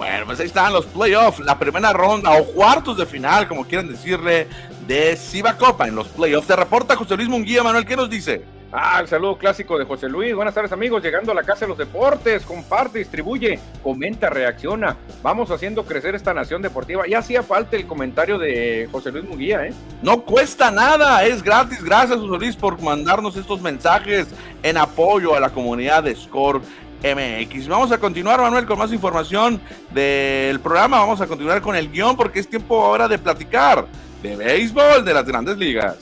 Bueno, 0.00 0.24
pues 0.24 0.40
ahí 0.40 0.46
están 0.46 0.72
los 0.72 0.86
playoffs, 0.86 1.40
la 1.40 1.58
primera 1.58 1.92
ronda 1.92 2.30
o 2.30 2.46
cuartos 2.46 2.96
de 2.96 3.04
final, 3.04 3.46
como 3.46 3.66
quieran 3.66 3.86
decirle, 3.86 4.48
de 4.86 5.14
Ciba 5.14 5.58
Copa 5.58 5.88
en 5.88 5.94
los 5.94 6.08
playoffs. 6.08 6.46
Te 6.46 6.56
reporta 6.56 6.96
José 6.96 7.16
Luis 7.16 7.28
Munguía, 7.28 7.62
Manuel, 7.62 7.84
¿qué 7.84 7.96
nos 7.96 8.08
dice? 8.08 8.42
Ah, 8.72 9.00
el 9.00 9.08
saludo 9.08 9.36
clásico 9.36 9.76
de 9.76 9.84
José 9.84 10.08
Luis. 10.08 10.32
Buenas 10.32 10.54
tardes, 10.54 10.70
amigos. 10.70 11.02
Llegando 11.02 11.32
a 11.32 11.34
la 11.34 11.42
Casa 11.42 11.64
de 11.64 11.70
los 11.70 11.78
Deportes. 11.78 12.44
Comparte, 12.44 13.00
distribuye, 13.00 13.58
comenta, 13.82 14.30
reacciona. 14.30 14.96
Vamos 15.22 15.50
haciendo 15.50 15.84
crecer 15.84 16.14
esta 16.14 16.32
nación 16.32 16.62
deportiva. 16.62 17.04
Ya 17.08 17.18
hacía 17.18 17.42
falta 17.42 17.76
el 17.76 17.88
comentario 17.88 18.38
de 18.38 18.88
José 18.92 19.10
Luis 19.10 19.24
Munguía, 19.24 19.66
¿eh? 19.66 19.72
No 20.02 20.22
cuesta 20.22 20.70
nada, 20.70 21.24
es 21.24 21.42
gratis. 21.42 21.82
Gracias, 21.82 22.20
José 22.20 22.38
Luis, 22.38 22.54
por 22.54 22.80
mandarnos 22.80 23.36
estos 23.36 23.60
mensajes 23.60 24.28
en 24.62 24.76
apoyo 24.76 25.34
a 25.34 25.40
la 25.40 25.50
comunidad 25.50 26.04
de 26.04 26.14
Score 26.14 26.60
MX. 27.02 27.66
Vamos 27.66 27.90
a 27.90 27.98
continuar, 27.98 28.40
Manuel, 28.40 28.66
con 28.66 28.78
más 28.78 28.92
información 28.92 29.60
del 29.90 30.60
programa. 30.60 31.00
Vamos 31.00 31.20
a 31.20 31.26
continuar 31.26 31.60
con 31.60 31.74
el 31.74 31.90
guion 31.90 32.16
porque 32.16 32.38
es 32.38 32.48
tiempo 32.48 32.80
ahora 32.84 33.08
de 33.08 33.18
platicar 33.18 33.86
de 34.22 34.36
béisbol 34.36 35.04
de 35.04 35.14
las 35.14 35.24
grandes 35.24 35.56
ligas. 35.56 35.96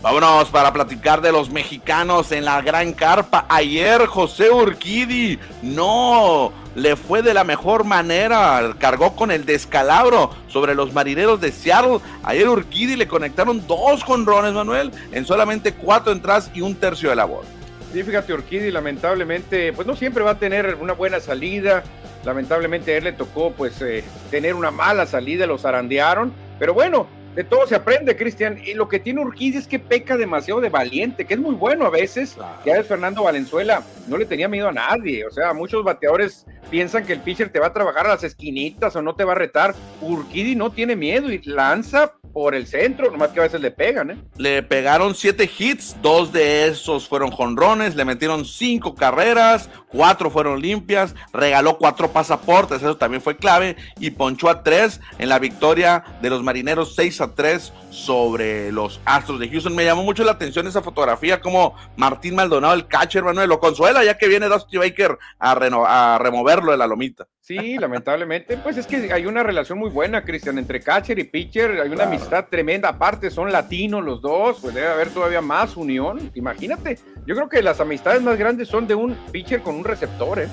Vámonos 0.00 0.48
para 0.50 0.72
platicar 0.72 1.20
de 1.20 1.32
los 1.32 1.50
mexicanos 1.50 2.30
en 2.30 2.44
la 2.44 2.62
gran 2.62 2.92
carpa. 2.92 3.46
Ayer 3.48 4.06
José 4.06 4.48
Urquidi 4.48 5.40
no 5.60 6.52
le 6.76 6.94
fue 6.94 7.20
de 7.20 7.34
la 7.34 7.42
mejor 7.42 7.82
manera, 7.82 8.76
cargó 8.78 9.16
con 9.16 9.32
el 9.32 9.44
descalabro 9.44 10.30
sobre 10.46 10.76
los 10.76 10.92
marineros 10.92 11.40
de 11.40 11.50
Seattle. 11.50 11.98
Ayer 12.22 12.48
Urquidi 12.48 12.94
le 12.94 13.08
conectaron 13.08 13.66
dos 13.66 14.04
jonrones, 14.04 14.52
Manuel, 14.52 14.92
en 15.10 15.26
solamente 15.26 15.74
cuatro 15.74 16.12
entradas 16.12 16.52
y 16.54 16.60
un 16.60 16.76
tercio 16.76 17.10
de 17.10 17.16
labor. 17.16 17.44
Sí, 17.92 18.04
fíjate, 18.04 18.32
Urquidi 18.32 18.70
lamentablemente, 18.70 19.72
pues 19.72 19.84
no 19.88 19.96
siempre 19.96 20.22
va 20.22 20.32
a 20.32 20.38
tener 20.38 20.76
una 20.80 20.92
buena 20.92 21.18
salida. 21.18 21.82
Lamentablemente 22.24 22.94
a 22.94 22.98
él 22.98 23.04
le 23.04 23.12
tocó 23.14 23.50
pues 23.50 23.82
eh, 23.82 24.04
tener 24.30 24.54
una 24.54 24.70
mala 24.70 25.06
salida, 25.06 25.44
lo 25.44 25.58
zarandearon. 25.58 26.32
Pero 26.60 26.72
bueno, 26.72 27.08
de 27.38 27.44
todo 27.44 27.68
se 27.68 27.76
aprende, 27.76 28.16
Cristian. 28.16 28.58
Y 28.64 28.74
lo 28.74 28.88
que 28.88 28.98
tiene 28.98 29.20
Urquidi 29.20 29.58
es 29.58 29.68
que 29.68 29.78
peca 29.78 30.16
demasiado 30.16 30.60
de 30.60 30.70
valiente, 30.70 31.24
que 31.24 31.34
es 31.34 31.40
muy 31.40 31.54
bueno 31.54 31.86
a 31.86 31.88
veces. 31.88 32.36
Ya 32.66 32.78
es 32.78 32.88
Fernando 32.88 33.22
Valenzuela 33.22 33.84
no 34.08 34.16
le 34.16 34.26
tenía 34.26 34.48
miedo 34.48 34.66
a 34.66 34.72
nadie. 34.72 35.24
O 35.24 35.30
sea, 35.30 35.52
muchos 35.54 35.84
bateadores 35.84 36.46
piensan 36.68 37.06
que 37.06 37.12
el 37.12 37.20
pitcher 37.20 37.50
te 37.50 37.60
va 37.60 37.68
a 37.68 37.72
trabajar 37.72 38.06
a 38.06 38.10
las 38.10 38.24
esquinitas 38.24 38.96
o 38.96 39.02
no 39.02 39.14
te 39.14 39.22
va 39.22 39.32
a 39.32 39.36
retar. 39.36 39.76
Urquidi 40.00 40.56
no 40.56 40.72
tiene 40.72 40.96
miedo 40.96 41.30
y 41.30 41.40
lanza 41.44 42.14
por 42.32 42.54
el 42.54 42.66
centro, 42.66 43.10
nomás 43.10 43.30
que 43.30 43.40
a 43.40 43.44
veces 43.44 43.60
le 43.60 43.70
pegan, 43.70 44.10
¿eh? 44.10 44.16
Le 44.36 44.62
pegaron 44.62 45.14
siete 45.14 45.50
hits, 45.58 45.96
dos 46.02 46.32
de 46.32 46.68
esos 46.68 47.08
fueron 47.08 47.30
jonrones, 47.30 47.96
le 47.96 48.04
metieron 48.04 48.44
cinco 48.44 48.94
carreras, 48.94 49.68
cuatro 49.88 50.30
fueron 50.30 50.60
limpias, 50.60 51.14
regaló 51.32 51.78
cuatro 51.78 52.12
pasaportes, 52.12 52.78
eso 52.78 52.96
también 52.96 53.22
fue 53.22 53.36
clave, 53.36 53.76
y 53.98 54.10
ponchó 54.10 54.48
a 54.48 54.62
tres 54.62 55.00
en 55.18 55.28
la 55.28 55.38
victoria 55.38 56.04
de 56.22 56.30
los 56.30 56.42
marineros 56.42 56.94
6 56.94 57.20
a 57.22 57.27
3 57.34 57.72
sobre 57.90 58.72
los 58.72 59.00
Astros 59.04 59.40
de 59.40 59.48
Houston. 59.48 59.74
Me 59.74 59.84
llamó 59.84 60.02
mucho 60.02 60.24
la 60.24 60.32
atención 60.32 60.66
esa 60.66 60.82
fotografía, 60.82 61.40
como 61.40 61.74
Martín 61.96 62.34
Maldonado, 62.34 62.74
el 62.74 62.86
catcher, 62.86 63.24
Manuel, 63.24 63.48
lo 63.48 63.60
consuela, 63.60 64.04
ya 64.04 64.18
que 64.18 64.28
viene 64.28 64.48
Dusty 64.48 64.78
Baker 64.78 65.18
a, 65.38 65.52
a 65.52 66.18
removerlo 66.18 66.72
de 66.72 66.78
la 66.78 66.86
lomita. 66.86 67.26
Sí, 67.40 67.76
lamentablemente, 67.80 68.58
pues 68.58 68.76
es 68.76 68.86
que 68.86 69.10
hay 69.12 69.24
una 69.24 69.42
relación 69.42 69.78
muy 69.78 69.88
buena, 69.88 70.22
Cristian, 70.22 70.58
entre 70.58 70.82
catcher 70.82 71.18
y 71.18 71.24
pitcher, 71.24 71.80
hay 71.80 71.88
una 71.88 72.04
amistad 72.04 72.46
tremenda, 72.50 72.90
aparte 72.90 73.30
son 73.30 73.50
latinos 73.50 74.04
los 74.04 74.20
dos, 74.20 74.58
pues 74.60 74.74
debe 74.74 74.88
haber 74.88 75.08
todavía 75.08 75.40
más 75.40 75.76
unión, 75.76 76.30
imagínate, 76.34 76.98
yo 77.26 77.34
creo 77.34 77.48
que 77.48 77.62
las 77.62 77.80
amistades 77.80 78.22
más 78.22 78.36
grandes 78.36 78.68
son 78.68 78.86
de 78.86 78.94
un 78.94 79.14
pitcher 79.32 79.62
con 79.62 79.76
un 79.76 79.84
receptor, 79.84 80.40
¿eh? 80.40 80.48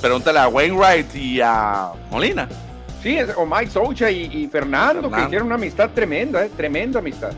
Pregúntale 0.00 0.38
a 0.38 0.48
Wainwright 0.48 1.14
y 1.16 1.40
a 1.42 1.92
Molina. 2.10 2.48
Sí, 3.02 3.16
o 3.36 3.46
Mike 3.46 3.70
Socha 3.70 4.10
y, 4.10 4.48
Fernando, 4.48 5.10
que 5.10 5.22
hicieron 5.22 5.46
una 5.46 5.54
amistad 5.54 5.90
tremenda, 5.90 6.44
¿eh? 6.44 6.50
tremenda 6.56 6.98
amistad. 6.98 7.30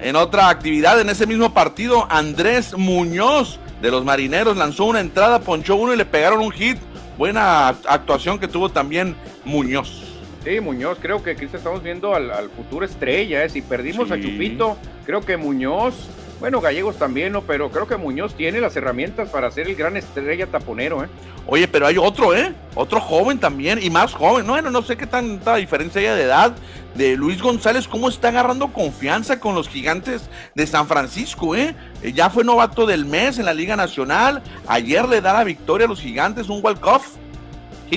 En 0.00 0.16
otra 0.16 0.48
actividad, 0.48 1.00
en 1.00 1.10
ese 1.10 1.26
mismo 1.26 1.52
partido, 1.52 2.06
Andrés 2.10 2.76
Muñoz 2.76 3.60
de 3.80 3.90
los 3.90 4.04
Marineros 4.04 4.56
lanzó 4.56 4.86
una 4.86 5.00
entrada, 5.00 5.40
ponchó 5.40 5.76
uno 5.76 5.92
y 5.92 5.96
le 5.96 6.04
pegaron 6.04 6.40
un 6.40 6.50
hit 6.50 6.78
buena 7.18 7.68
actuación 7.68 8.38
que 8.38 8.48
tuvo 8.48 8.70
también 8.70 9.14
Muñoz. 9.44 10.02
Sí, 10.44 10.60
Muñoz, 10.60 10.98
creo 11.00 11.22
que 11.22 11.32
aquí 11.32 11.44
estamos 11.44 11.82
viendo 11.82 12.14
al, 12.14 12.50
futuro 12.50 12.84
estrella. 12.84 13.44
¿eh? 13.44 13.48
Si 13.48 13.62
perdimos 13.62 14.10
a 14.10 14.20
Chupito, 14.20 14.76
creo 15.06 15.20
que 15.20 15.36
Muñoz, 15.36 16.08
bueno, 16.42 16.60
Gallegos 16.60 16.96
también, 16.96 17.32
¿no? 17.32 17.42
pero 17.42 17.70
creo 17.70 17.86
que 17.86 17.96
Muñoz 17.96 18.34
tiene 18.34 18.60
las 18.60 18.74
herramientas 18.74 19.28
para 19.28 19.48
ser 19.52 19.68
el 19.68 19.76
gran 19.76 19.96
estrella 19.96 20.48
taponero. 20.48 21.04
¿eh? 21.04 21.06
Oye, 21.46 21.68
pero 21.68 21.86
hay 21.86 21.96
otro, 21.98 22.34
¿eh? 22.34 22.52
Otro 22.74 23.00
joven 23.00 23.38
también, 23.38 23.78
y 23.80 23.90
más 23.90 24.12
joven. 24.12 24.44
Bueno, 24.44 24.68
no 24.68 24.82
sé 24.82 24.96
qué 24.96 25.06
tanta 25.06 25.54
diferencia 25.54 26.00
hay 26.00 26.18
de 26.18 26.24
edad 26.24 26.52
de 26.96 27.16
Luis 27.16 27.40
González, 27.40 27.86
cómo 27.86 28.08
está 28.08 28.30
agarrando 28.30 28.72
confianza 28.72 29.38
con 29.38 29.54
los 29.54 29.68
gigantes 29.68 30.22
de 30.56 30.66
San 30.66 30.88
Francisco, 30.88 31.54
¿eh? 31.54 31.76
eh 32.02 32.12
ya 32.12 32.28
fue 32.28 32.42
novato 32.42 32.86
del 32.86 33.04
mes 33.04 33.38
en 33.38 33.44
la 33.44 33.54
Liga 33.54 33.76
Nacional. 33.76 34.42
Ayer 34.66 35.08
le 35.08 35.20
da 35.20 35.34
la 35.34 35.44
victoria 35.44 35.86
a 35.86 35.88
los 35.88 36.00
gigantes, 36.00 36.48
un 36.48 36.58
walk-off. 36.60 37.06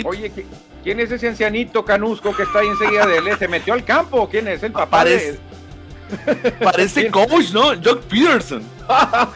Oye, 0.03 0.31
¿quién 0.83 0.99
es 0.99 1.11
ese 1.11 1.29
ancianito 1.29 1.83
canusco 1.83 2.31
que 2.35 2.43
está 2.43 2.59
ahí 2.59 2.67
enseguida 2.67 3.07
de 3.07 3.17
él? 3.17 3.39
¿Se 3.39 3.47
metió 3.47 3.73
al 3.73 3.83
campo? 3.83 4.29
¿Quién 4.29 4.47
es 4.47 4.61
el 4.61 4.71
papá 4.71 4.99
Parece, 4.99 5.39
Parece 6.63 7.09
coach, 7.09 7.51
¿no? 7.53 7.73
Jock 7.83 8.03
Peterson. 8.03 8.63
ah, 8.89 9.29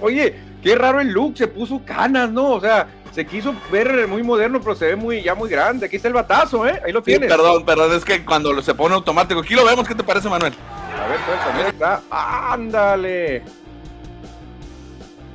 Oye, 0.00 0.36
qué 0.62 0.74
raro 0.74 1.00
el 1.00 1.08
look, 1.08 1.36
se 1.36 1.46
puso 1.46 1.82
canas, 1.84 2.30
¿no? 2.30 2.50
O 2.50 2.60
sea, 2.60 2.88
se 3.12 3.26
quiso 3.26 3.54
ver 3.70 4.08
muy 4.08 4.22
moderno, 4.22 4.60
pero 4.60 4.74
se 4.74 4.86
ve 4.86 4.96
muy, 4.96 5.22
ya 5.22 5.34
muy 5.34 5.50
grande. 5.50 5.86
Aquí 5.86 5.96
está 5.96 6.08
el 6.08 6.14
batazo, 6.14 6.66
¿eh? 6.66 6.80
Ahí 6.84 6.92
lo 6.92 7.02
tienes. 7.02 7.28
perdón, 7.28 7.64
perdón, 7.64 7.92
es 7.94 8.04
que 8.04 8.24
cuando 8.24 8.60
se 8.62 8.74
pone 8.74 8.94
automático. 8.94 9.40
Aquí 9.40 9.54
lo 9.54 9.64
vemos, 9.64 9.86
¿qué 9.86 9.94
te 9.94 10.02
parece, 10.02 10.28
Manuel? 10.28 10.54
A 10.98 11.08
ver, 11.08 11.18
pues 11.26 11.38
también 11.44 11.66
está. 11.68 12.02
¡Ándale! 12.10 13.42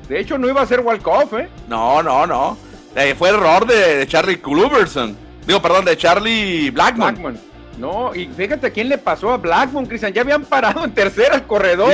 De 0.09 0.19
hecho, 0.19 0.37
no 0.37 0.47
iba 0.47 0.61
a 0.61 0.65
ser 0.65 0.79
walk-off, 0.79 1.33
¿eh? 1.33 1.49
No, 1.67 2.01
no, 2.01 2.25
no. 2.25 2.57
Eh, 2.95 3.13
fue 3.15 3.29
error 3.29 3.67
de, 3.67 4.07
Charlie 4.07 4.39
Kluberson. 4.39 5.15
Digo, 5.45 5.61
perdón, 5.61 5.85
de 5.85 5.97
Charlie 5.97 6.71
Blackman. 6.71 7.15
Blackman. 7.15 7.46
No, 7.77 8.15
y 8.15 8.27
fíjate 8.27 8.67
a 8.67 8.69
quién 8.71 8.89
le 8.89 8.97
pasó 8.97 9.31
a 9.31 9.37
Blackmon, 9.37 9.85
Cristian. 9.85 10.11
Ya 10.11 10.21
habían 10.21 10.45
parado 10.45 10.83
en 10.83 10.91
tercera 10.91 11.35
el 11.35 11.43
corredor. 11.43 11.93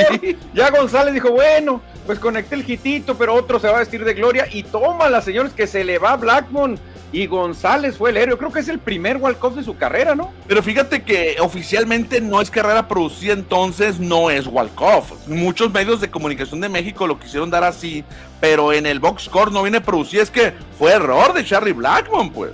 Ya 0.54 0.70
González 0.70 1.12
dijo, 1.12 1.30
bueno, 1.30 1.82
pues 2.06 2.18
conecté 2.18 2.54
el 2.54 2.68
hitito, 2.68 3.16
pero 3.16 3.34
otro 3.34 3.60
se 3.60 3.68
va 3.68 3.76
a 3.76 3.80
vestir 3.80 4.04
de 4.04 4.14
gloria. 4.14 4.46
Y 4.50 4.62
toma 4.62 5.10
las 5.10 5.24
señores 5.24 5.52
que 5.52 5.66
se 5.66 5.84
le 5.84 5.98
va 5.98 6.16
Blackmon. 6.16 6.78
Y 7.12 7.26
González 7.28 7.96
fue 7.96 8.10
el 8.10 8.16
héroe. 8.16 8.36
Creo 8.36 8.50
que 8.50 8.58
es 8.58 8.68
el 8.68 8.80
primer 8.80 9.18
walk-off 9.18 9.54
de 9.54 9.62
su 9.62 9.76
carrera, 9.76 10.16
¿no? 10.16 10.32
Pero 10.48 10.62
fíjate 10.64 11.02
que 11.02 11.36
oficialmente 11.38 12.20
no 12.20 12.40
es 12.40 12.50
carrera 12.50 12.88
producida, 12.88 13.34
entonces 13.34 14.00
no 14.00 14.30
es 14.30 14.48
walk-off. 14.48 15.12
Muchos 15.28 15.72
medios 15.72 16.00
de 16.00 16.10
comunicación 16.10 16.60
de 16.60 16.68
México 16.68 17.06
lo 17.06 17.20
quisieron 17.20 17.50
dar 17.50 17.62
así, 17.62 18.02
pero 18.40 18.72
en 18.72 18.86
el 18.86 18.98
box 18.98 19.24
score 19.24 19.52
no 19.52 19.62
viene 19.62 19.80
producida. 19.80 20.22
Es 20.22 20.30
que 20.30 20.54
fue 20.76 20.92
error 20.92 21.34
de 21.34 21.44
Charlie 21.44 21.72
Blackmon, 21.72 22.30
pues. 22.30 22.50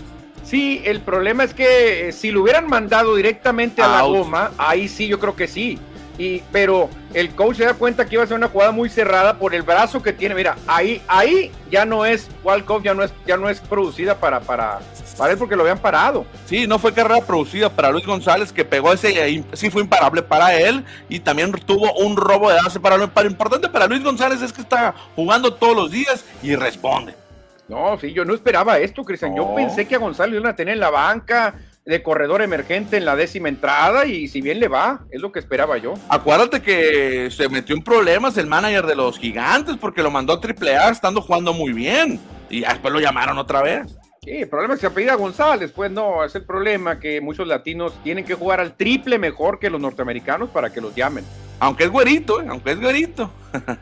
Sí, 0.51 0.83
el 0.85 1.01
problema 1.01 1.45
es 1.45 1.55
que 1.55 2.09
eh, 2.09 2.13
si 2.13 2.33
lo 2.33 2.43
hubieran 2.43 2.67
mandado 2.67 3.15
directamente 3.15 3.83
a 3.83 3.87
la 3.87 4.03
goma, 4.03 4.51
ahí 4.59 4.89
sí, 4.89 5.07
yo 5.07 5.21
creo 5.21 5.37
que 5.37 5.47
sí. 5.47 5.79
Y, 6.19 6.43
pero 6.51 6.91
el 7.15 7.31
coach 7.37 7.59
se 7.59 7.65
da 7.65 7.75
cuenta 7.75 8.05
que 8.05 8.17
iba 8.17 8.25
a 8.25 8.27
ser 8.27 8.37
una 8.37 8.49
jugada 8.49 8.73
muy 8.73 8.91
cerrada 8.91 9.39
por 9.39 9.55
el 9.55 9.63
brazo 9.63 10.03
que 10.03 10.13
tiene. 10.13 10.35
Mira, 10.35 10.57
ahí, 10.67 11.01
ahí 11.07 11.53
ya 11.71 11.85
no 11.85 12.05
es 12.05 12.29
Walcott, 12.43 12.83
ya 12.83 12.95
no 12.95 13.05
es, 13.05 13.13
ya 13.29 13.37
no 13.37 13.49
es 13.49 13.61
producida 13.61 14.17
para, 14.17 14.41
para, 14.41 14.81
para 15.17 15.33
él 15.33 15.39
porque 15.39 15.55
lo 15.55 15.63
habían 15.63 15.79
parado. 15.79 16.27
Sí, 16.47 16.67
no 16.67 16.81
fue 16.81 16.93
carrera 16.93 17.25
producida 17.25 17.71
para 17.71 17.93
Luis 17.93 18.05
González, 18.05 18.53
que 18.53 18.65
pegó 18.65 18.93
ese, 18.93 19.45
sí 19.53 19.71
fue 19.71 19.83
imparable 19.83 20.21
para 20.21 20.53
él, 20.57 20.85
y 21.09 21.21
también 21.21 21.53
tuvo 21.53 21.93
un 21.95 22.17
robo 22.17 22.51
de 22.51 22.57
base 22.57 22.81
para 22.81 22.97
lo 22.97 23.05
importante 23.25 23.69
para 23.69 23.87
Luis 23.87 24.03
González 24.03 24.43
es 24.43 24.53
que 24.53 24.63
está 24.63 24.97
jugando 25.15 25.55
todos 25.55 25.77
los 25.77 25.93
días 25.93 26.25
y 26.43 26.57
responde. 26.57 27.20
No, 27.71 27.97
sí, 28.01 28.13
yo 28.13 28.25
no 28.25 28.35
esperaba 28.35 28.81
esto, 28.81 29.05
Cristian. 29.05 29.37
Yo 29.37 29.55
pensé 29.55 29.87
que 29.87 29.95
a 29.95 29.99
Gonzalo 29.99 30.35
iban 30.35 30.49
a 30.49 30.57
tener 30.57 30.75
en 30.75 30.81
la 30.81 30.91
banca 30.91 31.55
de 31.85 32.03
corredor 32.03 32.43
emergente 32.43 32.97
en 32.97 33.05
la 33.05 33.15
décima 33.15 33.49
entrada 33.49 34.07
y 34.07 34.27
si 34.27 34.41
bien 34.41 34.59
le 34.59 34.67
va, 34.67 35.05
es 35.13 35.21
lo 35.21 35.31
que 35.31 35.39
esperaba 35.39 35.79
yo. 35.79 35.95
Acuérdate 36.09 36.61
que 36.63 37.31
se 37.31 37.49
metió 37.49 37.77
en 37.77 37.83
problemas 37.83 38.37
el 38.39 38.49
manager 38.49 38.87
de 38.87 38.97
los 38.97 39.21
gigantes 39.21 39.77
porque 39.77 40.03
lo 40.03 40.11
mandó 40.11 40.33
a 40.33 40.41
AAA 40.41 40.91
estando 40.91 41.23
jugando 41.23 41.53
muy 41.53 41.73
bien 41.73 42.19
y 42.49 42.63
después 42.63 42.93
lo 42.93 42.99
llamaron 42.99 43.39
otra 43.39 43.63
vez. 43.63 43.97
Sí, 44.23 44.33
el 44.33 44.49
problema 44.49 44.75
es 44.75 44.81
que 44.81 44.87
se 44.87 44.93
apellida 44.93 45.15
González, 45.15 45.71
pues 45.71 45.93
no, 45.93 46.25
es 46.25 46.35
el 46.35 46.45
problema 46.45 46.99
que 46.99 47.21
muchos 47.21 47.47
latinos 47.47 47.95
tienen 48.03 48.25
que 48.25 48.35
jugar 48.35 48.59
al 48.59 48.77
triple 48.77 49.17
mejor 49.17 49.61
que 49.61 49.71
los 49.71 49.81
norteamericanos 49.81 50.51
para 50.51 50.73
que 50.73 50.81
los 50.81 50.93
llamen. 50.95 51.25
Aunque 51.61 51.85
es 51.85 51.91
güerito, 51.91 52.43
¿eh? 52.43 52.47
aunque 52.49 52.73
es 52.73 52.81
güerito. 52.81 53.31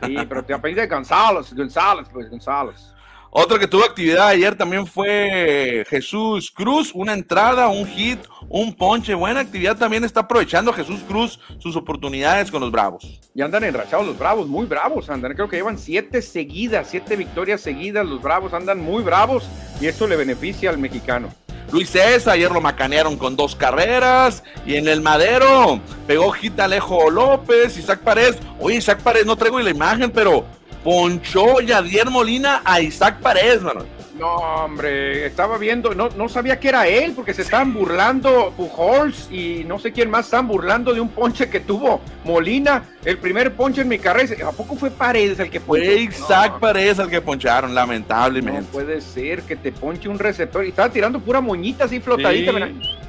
Sí, 0.05 0.15
pero 0.29 0.43
te 0.43 0.53
apellida 0.53 0.85
González, 0.85 1.53
González, 1.55 2.07
pues 2.13 2.29
González. 2.29 2.93
Otro 3.31 3.59
que 3.59 3.67
tuvo 3.67 3.83
actividad 3.83 4.27
ayer 4.27 4.55
también 4.55 4.87
fue 4.87 5.85
Jesús 5.87 6.51
Cruz, 6.51 6.91
una 6.95 7.13
entrada, 7.13 7.67
un 7.67 7.85
hit, 7.85 8.19
un 8.47 8.73
ponche, 8.73 9.13
buena 9.13 9.41
actividad 9.41 9.77
también 9.77 10.03
está 10.03 10.21
aprovechando 10.21 10.73
Jesús 10.73 11.01
Cruz 11.07 11.39
sus 11.59 11.75
oportunidades 11.75 12.49
con 12.49 12.61
los 12.61 12.71
Bravos. 12.71 13.19
Y 13.35 13.41
andan 13.43 13.63
enrachados 13.63 14.07
los 14.07 14.17
Bravos, 14.17 14.47
muy 14.47 14.65
bravos 14.65 15.11
andan, 15.11 15.33
creo 15.35 15.47
que 15.47 15.57
llevan 15.57 15.77
siete 15.77 16.23
seguidas, 16.23 16.87
siete 16.89 17.15
victorias 17.15 17.61
seguidas, 17.61 18.05
los 18.05 18.19
Bravos 18.19 18.53
andan 18.53 18.79
muy 18.79 19.03
bravos 19.03 19.47
y 19.79 19.85
eso 19.85 20.07
le 20.07 20.15
beneficia 20.15 20.71
al 20.71 20.79
mexicano. 20.79 21.29
Luis 21.71 21.91
César, 21.91 22.33
ayer 22.33 22.51
lo 22.51 22.61
macanearon 22.61 23.15
con 23.15 23.35
dos 23.35 23.55
carreras. 23.55 24.43
Y 24.65 24.75
en 24.75 24.87
el 24.87 25.01
madero 25.01 25.79
pegó 26.07 26.31
hit 26.31 26.59
Alejo 26.59 27.11
López, 27.11 27.77
Isaac 27.77 27.99
Paredes. 27.99 28.37
Oye, 28.59 28.77
Isaac 28.77 29.01
Paredes, 29.01 29.27
no 29.27 29.35
traigo 29.35 29.59
la 29.59 29.69
imagen, 29.69 30.09
pero 30.09 30.45
ponchó 30.83 31.61
Yadier 31.61 32.09
Molina 32.09 32.61
a 32.63 32.81
Isaac 32.81 33.19
Paredes, 33.21 33.61
mano. 33.61 33.85
No, 34.19 34.35
hombre, 34.35 35.25
estaba 35.25 35.57
viendo, 35.57 35.95
no, 35.95 36.09
no 36.09 36.27
sabía 36.27 36.59
que 36.59 36.67
era 36.67 36.85
él, 36.85 37.13
porque 37.15 37.33
se 37.33 37.41
estaban 37.41 37.73
burlando 37.73 38.53
Pujols 38.57 39.31
y 39.31 39.63
no 39.65 39.79
sé 39.79 39.93
quién 39.93 40.09
más, 40.09 40.25
estaban 40.25 40.49
burlando 40.49 40.93
de 40.93 40.99
un 40.99 41.07
ponche 41.07 41.49
que 41.49 41.61
tuvo 41.61 42.01
Molina, 42.25 42.83
el 43.05 43.17
primer 43.17 43.55
ponche 43.55 43.79
en 43.81 43.87
mi 43.87 43.97
carrera. 43.97 44.49
¿A 44.49 44.51
poco 44.51 44.75
fue 44.75 44.91
Paredes 44.91 45.39
el 45.39 45.49
que 45.49 45.61
ponchó? 45.61 45.85
Fue 45.85 46.01
Isaac 46.01 46.59
Paredes 46.59 46.99
el 46.99 47.09
que 47.09 47.21
poncharon, 47.21 47.73
lamentablemente. 47.73 48.59
No 48.59 48.67
puede 48.67 48.99
ser 48.99 49.43
que 49.43 49.55
te 49.55 49.71
ponche 49.71 50.09
un 50.09 50.19
receptor. 50.19 50.65
Y 50.65 50.69
estaba 50.69 50.89
tirando 50.89 51.21
pura 51.21 51.39
moñita 51.39 51.85
así 51.85 52.01
flotadita. 52.01 52.51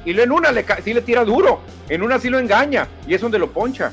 Y 0.05 0.17
en 0.17 0.31
una 0.31 0.53
le, 0.53 0.65
sí 0.81 0.93
le 0.93 1.01
tira 1.01 1.25
duro, 1.25 1.59
en 1.89 2.03
una 2.03 2.19
sí 2.19 2.29
lo 2.29 2.39
engaña, 2.39 2.87
y 3.05 3.15
es 3.15 3.19
donde 3.19 3.37
lo 3.37 3.51
poncha. 3.51 3.91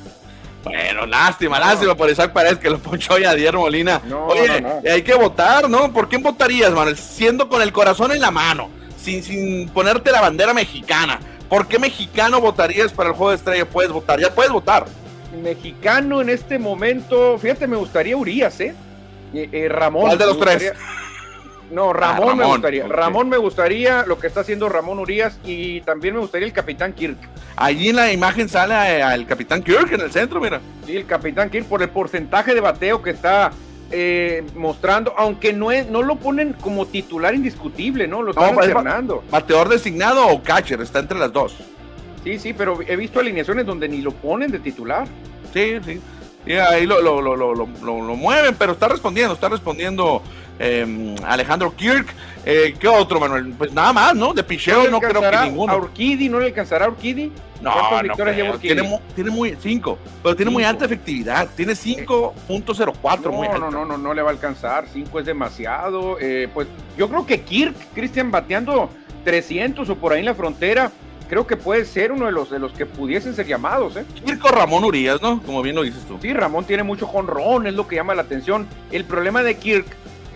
Bueno, 0.65 1.07
lástima, 1.07 1.59
lástima 1.59 1.95
por 1.95 2.11
Isaac 2.11 2.33
Paredes 2.33 2.59
que 2.59 2.71
lo 2.71 2.79
ponchó 2.79 3.19
ya 3.19 3.35
Dier 3.35 3.55
Molina. 3.55 4.03
Oye, 4.27 4.65
hay 4.91 5.03
que 5.03 5.15
votar, 5.15 5.69
¿no? 5.69 5.93
¿Por 5.93 6.09
quién 6.09 6.23
votarías, 6.23 6.73
Manuel? 6.73 6.97
Siendo 6.97 7.49
con 7.49 7.63
el 7.63 7.73
corazón 7.73 8.13
en 8.13 8.21
la 8.21 8.31
mano, 8.31 8.71
sin, 9.01 9.23
sin 9.23 9.69
ponerte 9.69 10.11
la 10.11 10.21
bandera 10.21 10.53
mexicana. 10.53 11.21
¿Por 11.49 11.67
qué 11.67 11.79
mexicano 11.79 12.41
votarías 12.41 12.93
para 12.93 13.11
el 13.11 13.15
juego 13.15 13.31
de 13.31 13.37
estrella? 13.37 13.65
Puedes 13.65 13.91
votar, 13.91 14.21
ya 14.21 14.35
puedes 14.35 14.53
votar. 14.53 14.85
Mexicano 15.43 16.21
en 16.21 16.29
este 16.31 16.59
momento, 16.59 17.39
fíjate, 17.39 17.67
me 17.67 17.77
gustaría 17.77 18.17
Urias, 18.17 18.61
¿eh? 18.61 18.75
eh, 19.33 19.49
eh 19.53 19.69
Ramón. 19.69 20.03
¿Cuál 20.03 20.19
de 20.19 20.27
los 20.27 20.41
tres? 20.41 20.73
No, 21.71 21.93
Ramón, 21.93 22.39
me 22.39 22.45
gustaría. 22.45 22.87
Ramón 22.87 23.29
me 23.29 23.37
gustaría 23.37 24.05
lo 24.07 24.19
que 24.19 24.27
está 24.27 24.41
haciendo 24.41 24.69
Ramón 24.69 24.99
Urias 24.99 25.39
y 25.45 25.81
también 25.83 26.15
me 26.15 26.21
gustaría 26.21 26.47
el 26.47 26.53
Capitán 26.53 26.93
Kirk. 26.93 27.19
Allí 27.57 27.91
en 27.91 27.97
la 27.97 28.13
imagen 28.13 28.49
sale 28.49 29.01
el 29.15 29.27
Capitán 29.27 29.63
Kirk 29.63 29.93
en 29.93 30.01
el 30.01 30.11
centro, 30.11 30.41
mira. 30.41 30.61
Sí, 30.87 30.97
el 30.97 31.07
Capitán 31.07 31.51
Kirk 31.51 31.67
por 31.67 31.83
el 31.83 31.91
porcentaje 31.91 32.55
de 32.55 32.61
bateo 32.61 33.03
que 33.03 33.11
está 33.11 33.53
eh, 33.91 34.45
mostrando, 34.55 35.15
aunque 35.17 35.53
no, 35.53 35.73
es, 35.73 35.89
no 35.89 36.03
lo 36.03 36.17
ponen 36.17 36.53
como 36.53 36.87
titular 36.87 37.35
indiscutible, 37.35 38.07
¿no? 38.07 38.23
Lo 38.23 38.31
están 38.31 38.55
no, 39.07 39.23
¿Bateador 39.31 39.69
designado 39.69 40.27
o 40.27 40.43
catcher? 40.43 40.81
Está 40.81 40.99
entre 40.99 41.19
las 41.19 41.33
dos. 41.33 41.57
Sí, 42.23 42.39
sí, 42.39 42.53
pero 42.53 42.81
he 42.87 42.97
visto 42.97 43.21
alineaciones 43.21 43.65
donde 43.65 43.89
ni 43.89 44.03
lo 44.03 44.13
ponen 44.13 44.51
de 44.51 44.59
titular. 44.59 45.07
Sí, 45.55 45.79
sí. 45.85 46.01
Y 46.47 46.53
ahí 46.53 46.87
lo, 46.87 47.01
lo, 47.01 47.21
lo, 47.21 47.55
lo, 47.55 47.67
mueven, 48.17 48.55
pero 48.59 48.73
está 48.73 48.89
respondiendo, 48.89 49.35
está 49.35 49.49
respondiendo 49.49 50.23
em, 50.59 51.15
Alejandro 51.25 51.75
Kirk. 51.75 52.09
Eh, 52.45 52.75
¿Qué 52.79 52.89
otro, 52.89 53.21
Manuel? 53.21 53.53
Pues 53.57 53.73
nada 53.73 53.93
más, 53.93 54.15
¿no? 54.15 54.33
De 54.33 54.43
picheo 54.43 54.91
no, 54.91 55.01
creo 55.01 55.21
que 55.21 55.37
ninguno. 55.45 55.73
¿A 55.73 55.77
Urquidi 55.77 56.29
no 56.29 56.41
le 56.41 56.47
alcanzará 56.47 56.87
a 56.87 56.89
Urquidi? 56.89 57.33
No, 57.61 57.73
no 58.03 58.15
tiene, 58.15 59.01
tiene, 59.15 59.31
muy 59.31 59.57
cinco, 59.61 59.99
pero 60.23 60.37
tiene 60.37 60.51
muy 60.51 60.63
alta 60.63 60.85
efectividad. 60.85 61.49
Tiene 61.57 61.73
5.04 61.73 63.21
no, 63.25 63.33
muy 63.33 63.49
No, 63.49 63.71
no, 63.71 63.85
no, 63.85 63.99
no 63.99 64.15
le 64.15 64.23
va 64.23 64.31
a 64.31 64.33
alcanzar. 64.33 64.87
5 64.93 65.21
es 65.21 65.27
demasiado. 65.27 66.19
Eh, 66.21 66.49
pues 66.55 66.69
yo 66.97 67.09
creo 67.09 67.27
que 67.27 67.41
Kirk, 67.43 67.75
Cristian, 67.95 68.31
bateando 68.31 68.91
300 69.25 69.89
o 69.91 69.97
por 69.97 70.13
ahí 70.13 70.21
en 70.21 70.27
la 70.27 70.35
frontera, 70.35 70.93
creo 71.29 71.47
que 71.47 71.57
puede 71.57 71.85
ser 71.85 72.13
uno 72.13 72.27
de 72.27 72.33
los 72.33 72.51
de 72.51 72.59
los 72.59 72.73
que 72.73 72.87
pudiesen 72.87 73.35
ser 73.35 73.47
llamados, 73.47 73.97
¿eh? 73.97 74.05
Kirk 74.25 74.43
Ramón 74.45 74.85
Urias, 74.85 75.21
¿no? 75.21 75.43
Como 75.43 75.61
bien 75.63 75.75
lo 75.75 75.83
dices 75.83 76.05
tú. 76.07 76.19
Sí, 76.23 76.33
Ramón 76.33 76.65
tiene 76.65 76.85
mucho 76.85 77.07
jonrón, 77.07 77.67
es 77.67 77.75
lo 77.75 77.89
que 77.89 77.97
llama 77.97 78.15
la 78.15 78.23
atención. 78.23 78.67
El 78.93 79.05
problema 79.05 79.43
de 79.43 79.57
Kirk 79.57 79.87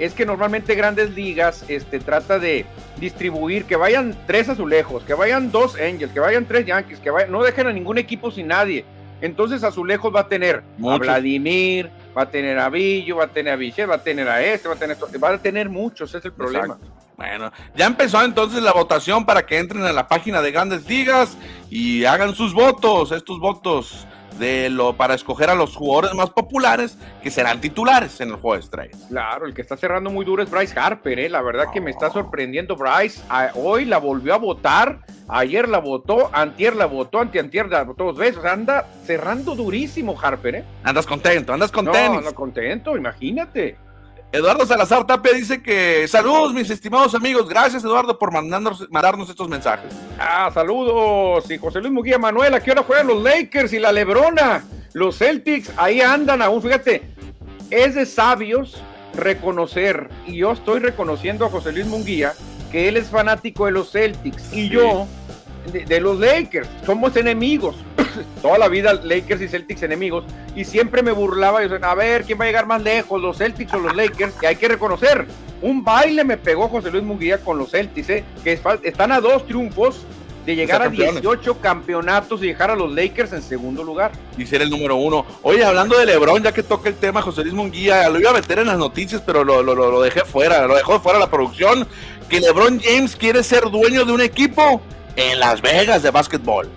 es 0.04 0.14
que 0.14 0.26
normalmente 0.26 0.74
Grandes 0.74 1.14
Ligas 1.14 1.64
este, 1.68 2.00
trata 2.00 2.40
de 2.40 2.66
distribuir, 2.98 3.64
que 3.66 3.76
vayan 3.76 4.16
tres 4.26 4.48
azulejos, 4.48 5.04
que 5.04 5.14
vayan 5.14 5.52
dos 5.52 5.76
Angels, 5.76 6.12
que 6.12 6.18
vayan 6.18 6.44
tres 6.44 6.66
Yankees, 6.66 6.98
que 6.98 7.10
vayan, 7.10 7.30
no 7.30 7.42
dejen 7.42 7.68
a 7.68 7.72
ningún 7.72 7.98
equipo 7.98 8.32
sin 8.32 8.48
nadie. 8.48 8.84
Entonces 9.20 9.62
azulejos 9.62 10.12
va 10.12 10.20
a 10.20 10.28
tener 10.28 10.64
a 10.84 10.98
Vladimir, 10.98 11.88
va 12.16 12.22
a 12.22 12.30
tener 12.30 12.58
a 12.58 12.68
Villo, 12.68 13.18
va 13.18 13.24
a 13.24 13.28
tener 13.28 13.52
a 13.52 13.56
Vichet, 13.56 13.88
va 13.88 13.94
a 13.94 14.02
tener 14.02 14.28
a 14.28 14.42
este, 14.42 14.66
va 14.66 14.74
a 14.74 14.78
tener, 14.78 14.96
va 15.22 15.28
a 15.28 15.38
tener 15.38 15.68
muchos, 15.68 16.10
ese 16.10 16.18
es 16.18 16.24
el 16.24 16.32
problema. 16.32 16.76
Bueno, 17.16 17.52
ya 17.76 17.86
empezó 17.86 18.20
entonces 18.24 18.60
la 18.60 18.72
votación 18.72 19.24
para 19.24 19.46
que 19.46 19.58
entren 19.58 19.84
a 19.84 19.92
la 19.92 20.08
página 20.08 20.42
de 20.42 20.50
Grandes 20.50 20.88
Ligas 20.88 21.38
y 21.70 22.04
hagan 22.04 22.34
sus 22.34 22.52
votos, 22.52 23.12
estos 23.12 23.38
votos 23.38 24.08
de 24.38 24.70
lo 24.70 24.96
para 24.96 25.14
escoger 25.14 25.50
a 25.50 25.54
los 25.54 25.76
jugadores 25.76 26.14
más 26.14 26.30
populares 26.30 26.98
que 27.22 27.30
serán 27.30 27.60
titulares 27.60 28.20
en 28.20 28.30
el 28.30 28.36
juego 28.36 28.54
de 28.54 28.60
estrellas. 28.60 29.06
Claro, 29.08 29.46
el 29.46 29.54
que 29.54 29.62
está 29.62 29.76
cerrando 29.76 30.10
muy 30.10 30.24
duro 30.24 30.42
es 30.42 30.50
Bryce 30.50 30.78
Harper, 30.78 31.18
¿eh? 31.18 31.28
la 31.28 31.42
verdad 31.42 31.66
que 31.72 31.80
me 31.80 31.90
está 31.90 32.10
sorprendiendo 32.10 32.76
Bryce. 32.76 33.22
hoy 33.54 33.84
la 33.84 33.98
volvió 33.98 34.34
a 34.34 34.38
votar, 34.38 35.00
ayer 35.28 35.68
la 35.68 35.78
votó, 35.78 36.30
antier 36.32 36.76
la 36.76 36.86
votó, 36.86 37.20
antiantier 37.20 37.68
la 37.68 37.84
votó 37.84 38.04
dos 38.04 38.16
veces. 38.16 38.44
anda 38.44 38.86
cerrando 39.04 39.54
durísimo 39.54 40.16
Harper, 40.20 40.54
¿eh? 40.56 40.64
Andas 40.84 41.06
contento, 41.06 41.52
andas 41.52 41.70
contento. 41.70 42.20
No, 42.20 42.34
contento, 42.34 42.96
imagínate. 42.96 43.76
Eduardo 44.32 44.64
Salazar 44.64 45.06
Tapia 45.06 45.34
dice 45.34 45.62
que 45.62 46.08
saludos 46.08 46.54
mis 46.54 46.70
estimados 46.70 47.14
amigos, 47.14 47.46
gracias 47.46 47.84
Eduardo 47.84 48.18
por 48.18 48.32
mandarnos, 48.32 48.88
mandarnos 48.90 49.28
estos 49.28 49.46
mensajes. 49.46 49.92
Ah, 50.18 50.50
saludos. 50.54 51.50
Y 51.50 51.58
José 51.58 51.80
Luis 51.80 51.92
Muguía 51.92 52.18
Manuel, 52.18 52.54
aquí 52.54 52.70
ahora 52.70 52.82
juegan 52.82 53.08
los 53.08 53.22
Lakers 53.22 53.74
y 53.74 53.78
la 53.78 53.92
Lebrona. 53.92 54.64
Los 54.94 55.18
Celtics 55.18 55.70
ahí 55.76 56.00
andan 56.00 56.40
aún, 56.40 56.62
fíjate, 56.62 57.02
es 57.68 57.94
de 57.94 58.06
sabios 58.06 58.82
reconocer, 59.14 60.08
y 60.26 60.38
yo 60.38 60.52
estoy 60.52 60.80
reconociendo 60.80 61.44
a 61.44 61.50
José 61.50 61.70
Luis 61.72 61.86
Munguía, 61.86 62.32
que 62.70 62.88
él 62.88 62.96
es 62.96 63.08
fanático 63.08 63.66
de 63.66 63.72
los 63.72 63.92
Celtics 63.92 64.50
y 64.50 64.70
yo 64.70 65.06
de, 65.70 66.00
los 66.00 66.18
Lakers. 66.18 66.68
Somos 66.86 67.16
enemigos. 67.16 67.76
Toda 68.42 68.58
la 68.58 68.68
vida 68.68 68.94
Lakers 68.94 69.42
y 69.42 69.48
Celtics 69.48 69.82
enemigos. 69.82 70.24
Y 70.54 70.64
siempre 70.64 71.02
me 71.02 71.12
burlaba. 71.12 71.64
Y 71.64 71.68
decía, 71.68 71.90
a 71.90 71.94
ver, 71.94 72.24
¿quién 72.24 72.38
va 72.38 72.44
a 72.44 72.46
llegar 72.46 72.66
más 72.66 72.82
lejos? 72.82 73.20
¿Los 73.20 73.38
Celtics 73.38 73.72
o 73.74 73.78
los 73.78 73.94
Lakers? 73.94 74.34
Y 74.42 74.46
hay 74.46 74.56
que 74.56 74.68
reconocer. 74.68 75.26
Un 75.60 75.84
baile 75.84 76.24
me 76.24 76.36
pegó 76.36 76.68
José 76.68 76.90
Luis 76.90 77.04
Munguía 77.04 77.38
con 77.38 77.56
los 77.56 77.70
Celtics, 77.70 78.10
¿eh? 78.10 78.24
que 78.42 78.58
están 78.82 79.12
a 79.12 79.20
dos 79.20 79.46
triunfos 79.46 80.04
de 80.44 80.56
llegar 80.56 80.82
a 80.82 80.88
18 80.88 81.60
campeonatos 81.60 82.42
y 82.42 82.48
dejar 82.48 82.70
a 82.70 82.76
los 82.76 82.92
Lakers 82.92 83.32
en 83.32 83.42
segundo 83.42 83.84
lugar. 83.84 84.12
Y 84.36 84.46
ser 84.46 84.62
el 84.62 84.70
número 84.70 84.96
uno. 84.96 85.24
Oye, 85.42 85.64
hablando 85.64 85.96
de 85.96 86.06
LeBron, 86.06 86.42
ya 86.42 86.52
que 86.52 86.62
toca 86.62 86.88
el 86.88 86.96
tema, 86.96 87.22
José 87.22 87.42
Luis 87.42 87.54
Munguía, 87.54 88.08
lo 88.08 88.18
iba 88.18 88.30
a 88.30 88.34
meter 88.34 88.58
en 88.58 88.66
las 88.66 88.78
noticias, 88.78 89.22
pero 89.24 89.44
lo, 89.44 89.62
lo, 89.62 89.74
lo 89.74 90.02
dejé 90.02 90.24
fuera, 90.24 90.66
lo 90.66 90.74
dejó 90.74 90.98
fuera 91.00 91.18
la 91.18 91.30
producción, 91.30 91.86
que 92.28 92.40
LeBron 92.40 92.80
James 92.80 93.14
quiere 93.14 93.42
ser 93.42 93.70
dueño 93.70 94.04
de 94.04 94.12
un 94.12 94.20
equipo 94.20 94.80
en 95.16 95.38
Las 95.38 95.62
Vegas 95.62 96.02
de 96.02 96.10
básquetbol. 96.10 96.68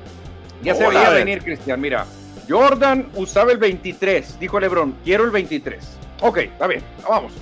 Ya 0.66 0.74
se 0.74 0.88
veía 0.88 1.12
venir, 1.12 1.44
Cristian. 1.44 1.80
Mira, 1.80 2.06
Jordan 2.50 3.08
usaba 3.14 3.52
el 3.52 3.60
23, 3.60 4.40
dijo 4.40 4.60
LeBron, 4.60 4.96
quiero 5.04 5.24
el 5.24 5.30
23. 5.30 5.80
Ok, 6.22 6.38
está 6.38 6.66
bien, 6.66 6.82
vamos. 7.08 7.34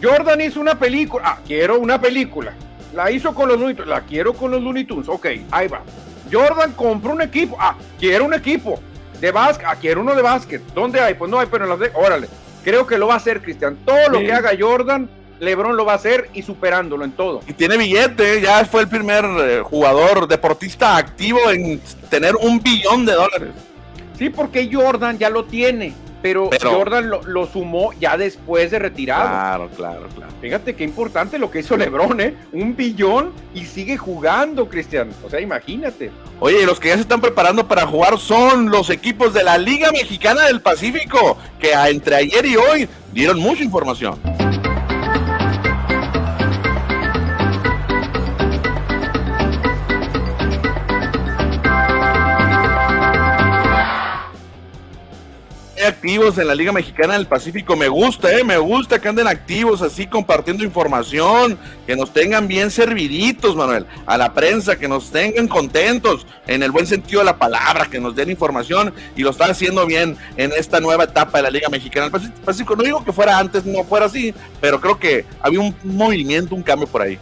Jordan 0.00 0.40
hizo 0.40 0.60
una 0.60 0.78
película, 0.78 1.22
ah, 1.26 1.38
quiero 1.44 1.78
una 1.78 2.00
película. 2.00 2.54
La 2.94 3.10
hizo 3.10 3.34
con 3.34 3.48
los 3.48 3.58
Looney 3.58 3.74
Tunes, 3.74 3.88
la 3.88 4.02
quiero 4.02 4.32
con 4.32 4.52
los 4.52 4.62
Looney 4.62 4.84
Tunes. 4.84 5.08
Ok, 5.08 5.26
ahí 5.50 5.66
va. 5.66 5.82
Jordan 6.30 6.72
compró 6.72 7.12
un 7.12 7.22
equipo, 7.22 7.56
ah, 7.58 7.76
quiero 7.98 8.26
un 8.26 8.34
equipo. 8.34 8.80
De 9.20 9.30
básquet, 9.32 9.66
ah, 9.68 9.76
quiero 9.80 10.00
uno 10.00 10.14
de 10.14 10.22
básquet. 10.22 10.62
¿Dónde 10.74 11.00
hay? 11.00 11.14
Pues 11.14 11.30
no 11.30 11.38
hay, 11.38 11.46
pero 11.50 11.64
en 11.64 11.70
las 11.70 11.78
de... 11.78 11.90
Órale, 11.94 12.28
creo 12.64 12.86
que 12.86 12.98
lo 12.98 13.08
va 13.08 13.14
a 13.14 13.16
hacer, 13.18 13.40
Cristian. 13.40 13.76
Todo 13.84 14.08
lo 14.08 14.18
que 14.20 14.32
haga 14.32 14.50
Jordan 14.58 15.08
LeBron 15.42 15.76
lo 15.76 15.84
va 15.84 15.92
a 15.92 15.96
hacer 15.96 16.30
y 16.32 16.42
superándolo 16.42 17.04
en 17.04 17.12
todo. 17.12 17.40
Y 17.48 17.52
tiene 17.52 17.76
billete, 17.76 18.40
ya 18.40 18.64
fue 18.64 18.82
el 18.82 18.88
primer 18.88 19.24
eh, 19.24 19.60
jugador 19.64 20.28
deportista 20.28 20.96
activo 20.96 21.50
en 21.50 21.80
tener 22.08 22.36
un 22.36 22.62
billón 22.62 23.04
de 23.04 23.14
dólares. 23.14 23.48
Sí, 24.16 24.30
porque 24.30 24.70
Jordan 24.72 25.18
ya 25.18 25.30
lo 25.30 25.44
tiene, 25.44 25.94
pero, 26.22 26.48
Jordan 26.62 27.10
lo, 27.10 27.46
sumó 27.48 27.92
ya 27.98 28.16
después 28.16 28.70
de 28.70 28.78
retirado. 28.78 29.28
Claro, 29.28 29.70
claro, 29.76 30.08
claro. 30.14 30.32
Fíjate 30.40 30.76
qué 30.76 30.84
importante 30.84 31.40
lo 31.40 31.50
que 31.50 31.58
hizo 31.58 31.76
LeBron, 31.76 32.20
¿eh? 32.20 32.36
Un 32.52 32.76
billón 32.76 33.32
y 33.52 33.64
sigue 33.64 33.96
jugando, 33.96 34.68
Cristian. 34.68 35.10
O 35.24 35.28
sea, 35.28 35.40
imagínate. 35.40 36.12
Oye, 36.38 36.64
los 36.64 36.78
que 36.78 36.88
ya 36.88 36.94
se 36.94 37.00
están 37.00 37.20
preparando 37.20 37.66
para 37.66 37.84
jugar 37.84 38.16
son 38.18 38.70
los 38.70 38.90
equipos 38.90 39.34
de 39.34 39.42
la 39.42 39.58
Liga 39.58 39.90
Mexicana 39.90 40.42
del 40.46 40.60
Pacífico, 40.60 41.36
que 41.58 41.72
entre 41.72 42.14
ayer 42.14 42.46
y 42.46 42.54
hoy 42.54 42.88
dieron 43.12 43.40
mucha 43.40 43.64
información. 43.64 44.20
Activos 55.86 56.38
en 56.38 56.46
la 56.46 56.54
Liga 56.54 56.72
Mexicana 56.72 57.14
del 57.14 57.26
Pacífico. 57.26 57.76
Me 57.76 57.88
gusta, 57.88 58.32
eh, 58.32 58.44
me 58.44 58.58
gusta 58.58 59.00
que 59.00 59.08
anden 59.08 59.26
activos 59.26 59.82
así 59.82 60.06
compartiendo 60.06 60.64
información, 60.64 61.58
que 61.86 61.96
nos 61.96 62.12
tengan 62.12 62.48
bien 62.48 62.70
serviditos, 62.70 63.56
Manuel, 63.56 63.86
a 64.06 64.16
la 64.16 64.32
prensa, 64.32 64.76
que 64.76 64.88
nos 64.88 65.10
tengan 65.10 65.48
contentos 65.48 66.26
en 66.46 66.62
el 66.62 66.70
buen 66.70 66.86
sentido 66.86 67.20
de 67.20 67.26
la 67.26 67.36
palabra, 67.36 67.86
que 67.90 68.00
nos 68.00 68.14
den 68.14 68.30
información 68.30 68.92
y 69.16 69.22
lo 69.22 69.30
están 69.30 69.50
haciendo 69.50 69.86
bien 69.86 70.16
en 70.36 70.52
esta 70.52 70.80
nueva 70.80 71.04
etapa 71.04 71.38
de 71.38 71.44
la 71.44 71.50
Liga 71.50 71.68
Mexicana 71.68 72.08
del 72.08 72.32
Pacífico. 72.44 72.76
No 72.76 72.82
digo 72.82 73.04
que 73.04 73.12
fuera 73.12 73.38
antes, 73.38 73.64
no 73.64 73.84
fuera 73.84 74.06
así, 74.06 74.34
pero 74.60 74.80
creo 74.80 74.98
que 74.98 75.24
había 75.40 75.60
un 75.60 75.74
movimiento, 75.84 76.54
un 76.54 76.62
cambio 76.62 76.86
por 76.86 77.02
ahí. 77.02 77.18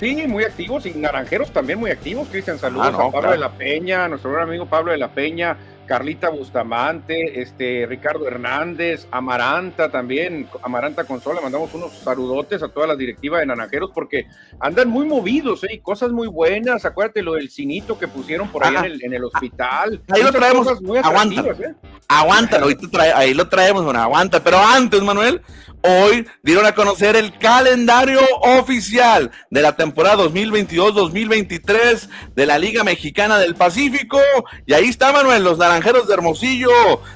Sí, 0.00 0.16
muy 0.26 0.44
activos 0.44 0.86
y 0.86 0.92
naranjeros 0.94 1.50
también 1.52 1.78
muy 1.78 1.90
activos. 1.90 2.26
Cristian, 2.30 2.58
saludos 2.58 2.94
ah, 2.98 3.08
a 3.08 3.10
Pablo 3.10 3.32
de 3.32 3.36
la 3.36 3.50
Peña, 3.52 4.08
nuestro 4.08 4.30
buen 4.30 4.42
amigo 4.42 4.64
Pablo 4.64 4.92
de 4.92 4.96
la 4.96 5.08
Peña, 5.08 5.58
Carlita 5.90 6.28
Bustamante, 6.28 7.42
este, 7.42 7.84
Ricardo 7.84 8.24
Hernández, 8.28 9.08
Amaranta 9.10 9.90
también, 9.90 10.46
Amaranta 10.62 11.02
Consola, 11.02 11.40
mandamos 11.40 11.74
unos 11.74 11.90
saludotes 11.94 12.62
a 12.62 12.68
toda 12.68 12.86
la 12.86 12.94
directiva 12.94 13.40
de 13.40 13.46
Naranjeros 13.46 13.90
porque 13.92 14.28
andan 14.60 14.88
muy 14.88 15.04
movidos, 15.04 15.64
¿eh? 15.64 15.70
y 15.72 15.80
cosas 15.80 16.12
muy 16.12 16.28
buenas, 16.28 16.84
acuérdate 16.84 17.24
lo 17.24 17.32
del 17.32 17.50
cinito 17.50 17.98
que 17.98 18.06
pusieron 18.06 18.46
por 18.50 18.64
ahí 18.64 19.00
en 19.02 19.12
el, 19.12 19.24
hospital. 19.24 20.00
Ahí 20.10 20.22
lo 20.22 20.30
traemos, 20.30 20.68
aguanta, 21.02 21.40
¿eh? 21.40 21.74
aguántalo, 22.06 22.68
ahí 23.16 23.34
lo 23.34 23.48
traemos, 23.48 23.82
bueno, 23.82 24.00
aguanta, 24.00 24.44
pero 24.44 24.58
antes, 24.58 25.02
Manuel, 25.02 25.42
hoy 25.82 26.26
dieron 26.42 26.66
a 26.66 26.74
conocer 26.74 27.16
el 27.16 27.36
calendario 27.38 28.20
oficial 28.42 29.30
de 29.50 29.62
la 29.62 29.76
temporada 29.76 30.24
2022-2023 30.24 32.08
de 32.34 32.46
la 32.46 32.58
Liga 32.58 32.84
Mexicana 32.84 33.38
del 33.38 33.54
Pacífico. 33.54 34.20
Y 34.66 34.74
ahí 34.74 34.88
está, 34.88 35.12
Manuel, 35.12 35.44
los 35.44 35.58
Naranjeros 35.58 36.06
de 36.06 36.14
Hermosillo 36.14 36.70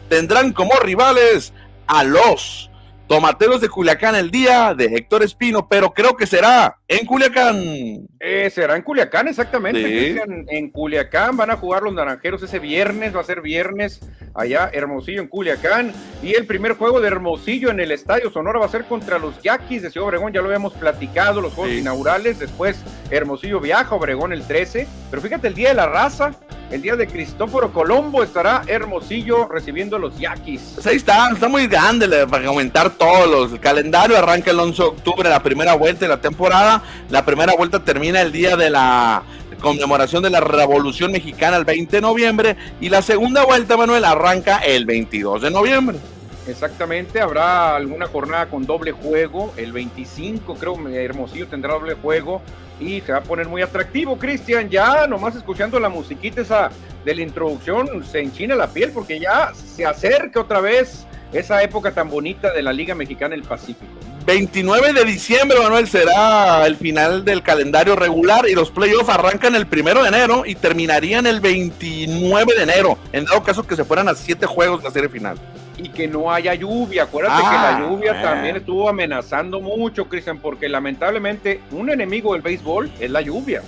tendrán 0.08 0.52
como 0.52 0.74
rivales 0.80 1.52
a 1.86 2.04
los 2.04 2.70
Tomateros 3.06 3.60
de 3.60 3.68
Culiacán 3.68 4.14
el 4.14 4.30
día 4.30 4.72
de 4.74 4.86
Héctor 4.86 5.22
Espino, 5.22 5.68
pero 5.68 5.92
creo 5.92 6.16
que 6.16 6.26
será 6.26 6.78
en 6.88 7.04
Culiacán. 7.04 8.06
Eh, 8.18 8.50
será 8.50 8.76
en 8.76 8.82
Culiacán, 8.82 9.28
exactamente. 9.28 10.16
En, 10.48 10.70
Culiacán 10.70 11.36
van 11.36 11.50
a 11.50 11.56
jugar 11.56 11.82
los 11.82 11.92
naranjeros 11.92 12.42
ese 12.42 12.58
viernes, 12.58 13.14
va 13.14 13.20
a 13.20 13.24
ser 13.24 13.42
viernes 13.42 14.00
allá, 14.34 14.70
Hermosillo 14.72 15.20
en 15.20 15.28
Culiacán. 15.28 15.92
Y 16.22 16.32
el 16.32 16.46
primer 16.46 16.72
juego 16.72 17.02
de 17.02 17.08
Hermosillo 17.08 17.70
en 17.70 17.80
el 17.80 17.92
Estadio 17.92 18.30
Sonora 18.30 18.58
va 18.58 18.66
a 18.66 18.70
ser 18.70 18.84
contra 18.84 19.18
los 19.18 19.40
Yaquis 19.42 19.82
de 19.82 19.90
Ciudad 19.90 20.08
Obregón, 20.08 20.32
ya 20.32 20.40
lo 20.40 20.46
habíamos 20.46 20.72
platicado, 20.72 21.42
los 21.42 21.52
juegos 21.52 21.74
inaugurales. 21.74 22.38
Después 22.38 22.82
Hermosillo 23.10 23.60
viaja 23.60 23.94
Obregón 23.94 24.32
el 24.32 24.46
13. 24.46 24.86
Pero 25.10 25.20
fíjate, 25.20 25.48
el 25.48 25.54
día 25.54 25.68
de 25.68 25.74
la 25.74 25.86
raza, 25.86 26.32
el 26.74 26.82
día 26.82 26.96
de 26.96 27.06
Cristóforo 27.06 27.72
Colombo 27.72 28.24
estará 28.24 28.62
Hermosillo 28.66 29.46
recibiendo 29.46 29.96
los 29.96 30.18
Yaquis. 30.18 30.72
Pues 30.74 30.86
ahí 30.88 30.96
está, 30.96 31.30
está 31.30 31.46
muy 31.46 31.68
grande 31.68 32.26
para 32.26 32.48
aumentar 32.48 32.90
todos 32.90 33.30
los. 33.30 33.52
El 33.52 33.60
calendario 33.60 34.18
arranca 34.18 34.50
el 34.50 34.58
11 34.58 34.82
de 34.82 34.88
octubre, 34.88 35.30
la 35.30 35.40
primera 35.40 35.74
vuelta 35.74 36.00
de 36.00 36.08
la 36.08 36.20
temporada. 36.20 36.82
La 37.10 37.24
primera 37.24 37.54
vuelta 37.54 37.84
termina 37.84 38.20
el 38.20 38.32
día 38.32 38.56
de 38.56 38.70
la 38.70 39.22
conmemoración 39.60 40.24
de 40.24 40.30
la 40.30 40.40
Revolución 40.40 41.12
Mexicana 41.12 41.56
el 41.56 41.64
20 41.64 41.96
de 41.96 42.00
noviembre 42.00 42.56
y 42.80 42.88
la 42.88 43.02
segunda 43.02 43.44
vuelta, 43.44 43.76
Manuel, 43.76 44.04
arranca 44.04 44.58
el 44.58 44.84
22 44.84 45.42
de 45.42 45.50
noviembre. 45.52 45.98
Exactamente, 46.46 47.20
habrá 47.20 47.74
alguna 47.74 48.06
jornada 48.06 48.46
con 48.46 48.66
doble 48.66 48.92
juego, 48.92 49.54
el 49.56 49.72
25 49.72 50.54
creo 50.56 50.88
Hermosillo 50.88 51.46
tendrá 51.46 51.72
doble 51.72 51.94
juego 51.94 52.42
y 52.78 53.00
se 53.00 53.12
va 53.12 53.18
a 53.18 53.22
poner 53.22 53.48
muy 53.48 53.62
atractivo, 53.62 54.18
Cristian, 54.18 54.68
ya 54.68 55.06
nomás 55.06 55.36
escuchando 55.36 55.80
la 55.80 55.88
musiquita 55.88 56.42
esa 56.42 56.70
de 57.04 57.14
la 57.14 57.22
introducción 57.22 58.04
se 58.04 58.20
enchina 58.20 58.54
la 58.54 58.68
piel 58.68 58.90
porque 58.90 59.18
ya 59.18 59.52
se 59.54 59.86
acerca 59.86 60.40
otra 60.40 60.60
vez 60.60 61.06
esa 61.32 61.62
época 61.62 61.92
tan 61.92 62.10
bonita 62.10 62.52
de 62.52 62.62
la 62.62 62.72
Liga 62.72 62.94
Mexicana 62.94 63.34
del 63.34 63.44
Pacífico. 63.44 63.92
29 64.26 64.94
de 64.94 65.04
diciembre, 65.04 65.58
Manuel, 65.60 65.86
será 65.86 66.66
el 66.66 66.76
final 66.76 67.24
del 67.24 67.42
calendario 67.42 67.94
regular 67.94 68.48
y 68.48 68.54
los 68.54 68.70
playoffs 68.70 69.10
arrancan 69.10 69.54
el 69.54 69.66
primero 69.66 70.02
de 70.02 70.08
enero 70.08 70.44
y 70.46 70.54
terminarían 70.54 71.26
el 71.26 71.40
29 71.40 72.54
de 72.54 72.62
enero, 72.62 72.98
en 73.12 73.26
dado 73.26 73.42
caso 73.42 73.66
que 73.66 73.76
se 73.76 73.84
fueran 73.84 74.08
a 74.08 74.14
siete 74.14 74.46
juegos 74.46 74.82
la 74.82 74.90
serie 74.90 75.08
final 75.08 75.38
y 75.76 75.88
que 75.88 76.08
no 76.08 76.32
haya 76.32 76.54
lluvia. 76.54 77.04
Acuérdate 77.04 77.42
que 77.42 77.48
la 77.48 77.76
ah, 77.76 77.80
lluvia 77.80 78.22
también 78.22 78.56
estuvo 78.56 78.88
amenazando 78.88 79.60
mucho, 79.60 80.08
Cristian, 80.08 80.38
porque 80.38 80.68
lamentablemente 80.68 81.60
un 81.70 81.90
enemigo 81.90 82.32
del 82.32 82.42
béisbol 82.42 82.90
es 83.00 83.10
la 83.10 83.20
lluvia. 83.20 83.62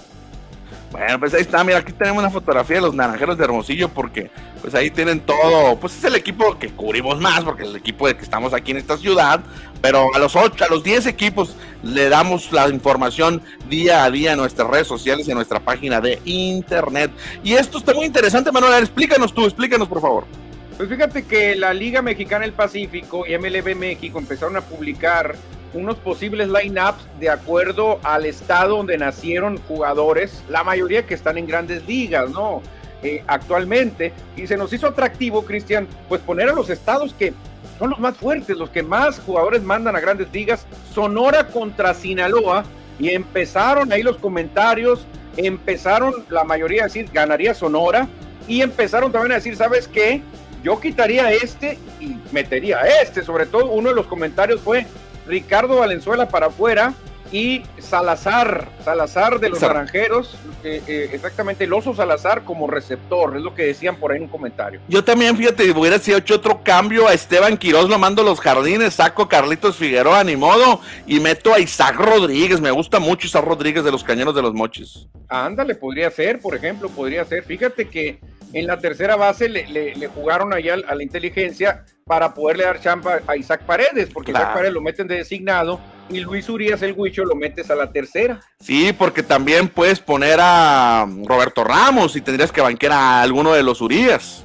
Bueno, 0.91 1.19
pues 1.19 1.35
ahí 1.35 1.43
está, 1.43 1.63
mira, 1.65 1.79
aquí 1.79 1.93
tenemos 1.93 2.21
una 2.21 2.31
fotografía 2.31 2.77
de 2.77 2.83
los 2.83 2.95
naranjeros 2.95 3.37
de 3.37 3.45
Hermosillo, 3.45 3.89
porque 3.89 4.31
pues 4.61 4.75
ahí 4.75 4.91
tienen 4.91 5.21
todo, 5.21 5.77
pues 5.77 5.97
es 5.97 6.05
el 6.05 6.15
equipo 6.15 6.59
que 6.59 6.71
cubrimos 6.71 7.21
más, 7.21 7.45
porque 7.45 7.65
es 7.65 7.69
el 7.69 7.77
equipo 7.77 8.07
de 8.07 8.17
que 8.17 8.23
estamos 8.23 8.55
aquí 8.55 8.71
en 8.71 8.79
esta 8.79 8.97
ciudad, 8.97 9.41
pero 9.83 10.15
a 10.15 10.19
los 10.19 10.35
ocho, 10.37 10.65
a 10.65 10.69
los 10.69 10.85
10 10.85 11.07
equipos 11.07 11.57
le 11.83 12.09
damos 12.09 12.53
la 12.53 12.69
información 12.69 13.43
día 13.69 14.05
a 14.05 14.11
día 14.11 14.33
en 14.33 14.39
nuestras 14.39 14.69
redes 14.69 14.87
sociales 14.87 15.27
y 15.27 15.33
en 15.33 15.37
nuestra 15.37 15.61
página 15.61 16.01
de 16.01 16.21
internet. 16.25 17.11
Y 17.43 17.55
esto 17.55 17.79
está 17.79 17.93
muy 17.93 18.07
interesante, 18.07 18.51
Manuel, 18.53 18.83
explícanos 18.83 19.35
tú, 19.35 19.45
explícanos 19.45 19.89
por 19.89 20.01
favor. 20.01 20.46
Pues 20.77 20.91
fíjate 20.91 21.25
que 21.25 21.57
la 21.57 21.73
Liga 21.73 22.03
Mexicana 22.03 22.45
del 22.45 22.53
Pacífico 22.53 23.27
y 23.27 23.37
MLB 23.37 23.75
México 23.75 24.19
empezaron 24.19 24.57
a 24.57 24.61
publicar 24.61 25.35
unos 25.73 25.97
posibles 25.97 26.49
lineups 26.49 27.07
de 27.19 27.31
acuerdo 27.31 27.99
al 28.03 28.27
estado 28.27 28.77
donde 28.77 28.99
nacieron 28.99 29.59
jugadores, 29.69 30.43
la 30.51 30.65
mayoría 30.65 31.07
que 31.07 31.15
están 31.15 31.39
en 31.39 31.47
grandes 31.47 31.87
ligas, 31.87 32.31
¿no? 32.31 32.61
Eh, 33.03 33.23
actualmente. 33.27 34.13
Y 34.37 34.47
se 34.47 34.59
nos 34.59 34.71
hizo 34.73 34.87
atractivo, 34.87 35.47
Cristian, 35.47 35.89
pues 36.09 36.21
poner 36.21 36.51
a 36.51 36.53
los 36.53 36.69
estados 36.69 37.15
que 37.15 37.33
son 37.79 37.91
los 37.91 37.99
más 37.99 38.17
fuertes, 38.17 38.57
los 38.57 38.69
que 38.69 38.83
más 38.83 39.19
jugadores 39.19 39.63
mandan 39.63 39.97
a 39.97 40.01
grandes 40.01 40.29
ligas. 40.33 40.67
Sonora 40.93 41.47
contra 41.47 41.95
Sinaloa. 41.95 42.65
Y 42.99 43.11
empezaron 43.11 43.93
ahí 43.93 44.03
los 44.03 44.17
comentarios, 44.17 45.07
empezaron 45.37 46.25
la 46.31 46.45
mayoría 46.45 46.83
a 46.83 46.85
decir, 46.87 47.09
ganaría 47.13 47.53
Sonora. 47.53 48.09
Y 48.49 48.63
empezaron 48.63 49.13
también 49.13 49.33
a 49.33 49.35
decir, 49.37 49.57
¿sabes 49.57 49.89
qué? 49.89 50.23
Yo 50.67 50.81
quitaría 50.81 51.31
este 51.31 51.79
y 52.01 52.17
metería 52.33 52.81
este. 53.01 53.23
Sobre 53.23 53.47
todo, 53.47 53.67
uno 53.67 53.91
de 53.91 53.95
los 53.95 54.09
comentarios 54.09 54.61
fue 54.61 54.85
Ricardo 55.25 55.77
Valenzuela 55.77 56.29
para 56.29 56.47
afuera 56.47 56.93
y 57.33 57.63
Salazar, 57.79 58.69
Salazar 58.85 59.41
de 59.41 59.51
los 59.51 59.61
Naranjeros, 59.61 60.39
eh, 60.65 60.83
eh, 60.87 61.11
exactamente 61.13 61.65
el 61.65 61.73
oso 61.73 61.95
Salazar 61.95 62.45
como 62.45 62.67
receptor, 62.67 63.37
es 63.37 63.43
lo 63.43 63.55
que 63.55 63.65
decían 63.65 63.97
por 63.97 64.13
ahí 64.13 64.19
en 64.19 64.25
un 64.25 64.29
comentario. 64.29 64.81
Yo 64.89 65.03
también, 65.05 65.37
fíjate, 65.37 65.71
hubiera 65.71 65.99
sido 65.99 66.19
hecho 66.19 66.37
otro 66.37 66.63
cambio 66.63 67.09
a 67.09 67.15
Esteban 67.15 67.57
Quiroz, 67.57 67.89
lo 67.89 67.99
mando 67.99 68.23
a 68.23 68.25
los 68.25 68.41
jardines, 68.41 68.95
saco 68.95 69.23
a 69.23 69.29
Carlitos 69.29 69.77
Figueroa, 69.77 70.25
ni 70.25 70.37
modo, 70.37 70.81
y 71.07 71.21
meto 71.21 71.53
a 71.53 71.59
Isaac 71.59 71.97
Rodríguez, 71.97 72.61
me 72.61 72.71
gusta 72.71 72.99
mucho 72.99 73.27
Isaac 73.27 73.45
Rodríguez 73.45 73.85
de 73.85 73.93
los 73.93 74.05
Cañeros 74.05 74.35
de 74.35 74.43
los 74.43 74.55
Mochis. 74.55 75.09
Ándale, 75.29 75.75
podría 75.75 76.11
ser, 76.11 76.41
por 76.41 76.55
ejemplo, 76.55 76.89
podría 76.89 77.25
ser, 77.25 77.45
fíjate 77.45 77.89
que 77.89 78.21
en 78.53 78.67
la 78.67 78.79
tercera 78.79 79.17
base 79.17 79.49
le, 79.49 80.09
jugaron 80.09 80.53
allá 80.53 80.75
a 80.89 80.95
la 80.95 81.03
inteligencia 81.03 81.85
para 82.05 82.33
poderle 82.33 82.65
dar 82.65 82.81
champa 82.81 83.21
a 83.27 83.37
Isaac 83.37 83.63
Paredes, 83.65 84.09
porque 84.13 84.31
Isaac 84.31 84.55
Paredes 84.55 84.73
lo 84.73 84.81
meten 84.81 85.07
de 85.09 85.17
designado 85.17 85.81
y 86.09 86.21
Luis 86.21 86.49
Urias 86.49 86.83
el 86.83 86.95
Huicho 86.97 87.25
lo 87.25 87.35
metes 87.35 87.71
a 87.71 87.75
la 87.75 87.91
tercera. 87.91 88.41
Sí, 88.61 88.93
porque 88.93 89.23
también 89.23 89.69
puedes 89.69 90.01
poner 90.01 90.39
a 90.41 91.07
Roberto 91.25 91.65
Ramos 91.65 92.17
y 92.17 92.21
tendrías 92.21 92.53
que 92.53 92.61
banquear 92.61 92.93
a 92.93 93.23
alguno 93.23 93.53
de 93.53 93.63
los 93.63 93.81
Urias. 93.81 94.45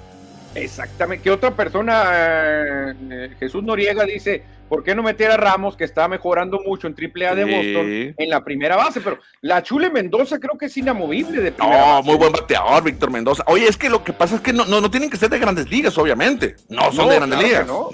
Exactamente. 0.55 1.23
¿Qué 1.23 1.31
otra 1.31 1.51
persona, 1.51 2.03
eh, 2.13 3.31
Jesús 3.39 3.63
Noriega, 3.63 4.03
dice, 4.03 4.43
¿por 4.67 4.83
qué 4.83 4.93
no 4.93 5.01
meter 5.01 5.31
a 5.31 5.37
Ramos, 5.37 5.77
que 5.77 5.85
está 5.85 6.07
mejorando 6.07 6.59
mucho 6.65 6.87
en 6.87 6.95
AAA 6.95 7.35
de 7.35 7.43
Boston, 7.45 8.15
en 8.17 8.29
la 8.29 8.43
primera 8.43 8.75
base? 8.75 8.99
Pero 8.99 9.19
la 9.41 9.63
Chule 9.63 9.89
Mendoza 9.89 10.39
creo 10.39 10.57
que 10.57 10.65
es 10.65 10.75
inamovible 10.75 11.41
de 11.41 11.51
primera 11.53 11.95
No, 11.95 12.03
muy 12.03 12.17
buen 12.17 12.33
bateador, 12.33 12.83
Víctor 12.83 13.11
Mendoza. 13.11 13.43
Oye, 13.47 13.67
es 13.67 13.77
que 13.77 13.89
lo 13.89 14.03
que 14.03 14.11
pasa 14.11 14.35
es 14.35 14.41
que 14.41 14.51
no, 14.51 14.65
no, 14.65 14.91
tienen 14.91 15.09
que 15.09 15.17
ser 15.17 15.29
de 15.29 15.39
grandes 15.39 15.69
ligas, 15.69 15.97
obviamente. 15.97 16.55
No 16.67 16.91
son 16.91 17.09
de 17.09 17.15
grandes 17.15 17.41
ligas. 17.41 17.67
No, 17.67 17.89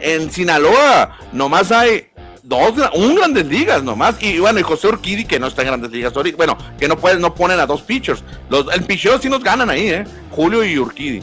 En 0.00 0.30
Sinaloa 0.30 1.18
nomás 1.32 1.70
hay 1.70 2.08
dos, 2.48 2.72
un 2.94 3.14
grandes 3.14 3.46
ligas 3.46 3.82
nomás. 3.82 4.20
Y 4.22 4.38
bueno, 4.38 4.58
y 4.58 4.62
José 4.62 4.88
Urquidi, 4.88 5.24
que 5.24 5.38
no 5.38 5.46
está 5.46 5.62
en 5.62 5.68
grandes 5.68 5.90
ligas 5.90 6.12
Bueno, 6.36 6.56
que 6.78 6.88
no 6.88 6.96
pueden, 6.96 7.20
no 7.20 7.34
ponen 7.34 7.60
a 7.60 7.66
dos 7.66 7.82
pitchers. 7.82 8.24
Los, 8.48 8.72
el 8.74 8.82
picheo 8.82 9.18
sí 9.18 9.28
nos 9.28 9.44
ganan 9.44 9.70
ahí, 9.70 9.88
¿eh? 9.90 10.04
Julio 10.30 10.64
y 10.64 10.78
Urquidi. 10.78 11.22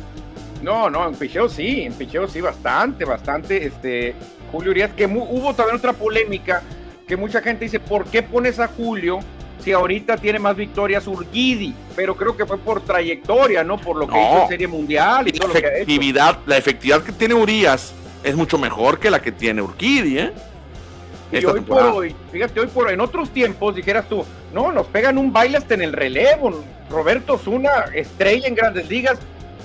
No, 0.62 0.90
no, 0.90 1.08
en 1.08 1.16
picheo 1.16 1.50
sí, 1.50 1.82
en 1.82 1.94
picheo 1.94 2.28
sí, 2.28 2.42
bastante, 2.42 3.06
bastante. 3.06 3.66
Este, 3.66 4.16
Julio 4.52 4.72
Urias, 4.72 4.92
que 4.96 5.06
hubo 5.06 5.54
también 5.54 5.78
otra 5.78 5.94
polémica, 5.94 6.62
que 7.08 7.18
mucha 7.18 7.42
gente 7.42 7.66
dice, 7.66 7.80
¿por 7.80 8.06
qué 8.06 8.24
pones 8.24 8.60
a 8.60 8.68
Julio 8.68 9.20
si 9.64 9.72
ahorita 9.72 10.18
tiene 10.18 10.40
más 10.40 10.56
victorias 10.56 11.08
Urquidi? 11.08 11.74
Pero 11.96 12.16
creo 12.16 12.38
que 12.38 12.46
fue 12.46 12.58
por 12.58 12.82
trayectoria, 12.82 13.64
¿no? 13.64 13.78
Por 13.78 13.98
lo 13.98 14.08
que 14.08 14.20
hizo 14.20 14.44
en 14.44 14.48
Serie 14.48 14.68
Mundial 14.68 15.28
y, 15.28 15.32
todo 15.34 15.52
la 15.54 15.60
efectividad, 15.60 16.40
La 16.46 16.58
efectividad 16.58 17.04
que 17.04 17.12
tiene 17.12 17.34
Urias 17.34 17.94
es 18.24 18.36
mucho 18.36 18.58
mejor 18.58 19.00
que 19.00 19.10
la 19.10 19.22
que 19.22 19.32
tiene 19.32 19.62
Urquidi, 19.62 20.20
¿eh? 20.20 20.34
Y 21.32 21.44
hoy 21.44 21.62
por 21.62 21.82
hoy, 21.84 22.16
fíjate, 22.32 22.60
hoy 22.60 22.68
por 22.68 22.88
hoy, 22.88 22.94
en 22.94 23.02
otros 23.02 23.30
tiempos 23.30 23.76
dijeras 23.76 24.08
tú, 24.08 24.24
no, 24.54 24.72
nos 24.72 24.88
pegan 24.88 25.18
un 25.18 25.34
baile 25.34 25.58
hasta 25.58 25.74
en 25.74 25.82
el 25.82 25.94
relevo. 25.94 26.64
Roberto 26.90 27.38
Zuna, 27.38 27.86
estrella 27.94 28.48
en 28.48 28.56
grandes 28.56 28.88
ligas, 28.90 29.18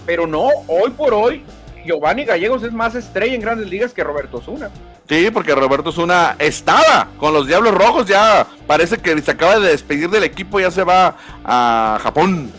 pero 0.07 0.27
no, 0.27 0.49
hoy 0.67 0.91
por 0.91 1.13
hoy, 1.15 1.45
Giovanni 1.85 2.25
Gallegos 2.25 2.63
es 2.63 2.73
más 2.73 2.95
estrella 2.95 3.35
en 3.35 3.41
grandes 3.41 3.69
ligas 3.69 3.93
que 3.93 4.03
Roberto 4.03 4.41
Zuna. 4.41 4.71
Sí, 5.09 5.31
porque 5.33 5.55
Roberto 5.55 5.91
Zuna 5.93 6.37
estaba 6.39 7.09
con 7.19 7.35
los 7.35 7.47
Diablos 7.47 7.75
Rojos, 7.75 8.07
ya 8.07 8.47
parece 8.67 8.99
que 8.99 9.21
se 9.21 9.31
acaba 9.31 9.59
de 9.59 9.71
despedir 9.71 10.09
del 10.09 10.25
equipo, 10.25 10.61
ya 10.61 10.71
se 10.71 10.85
va 10.85 11.17
a 11.45 11.99
Japón. 12.01 12.51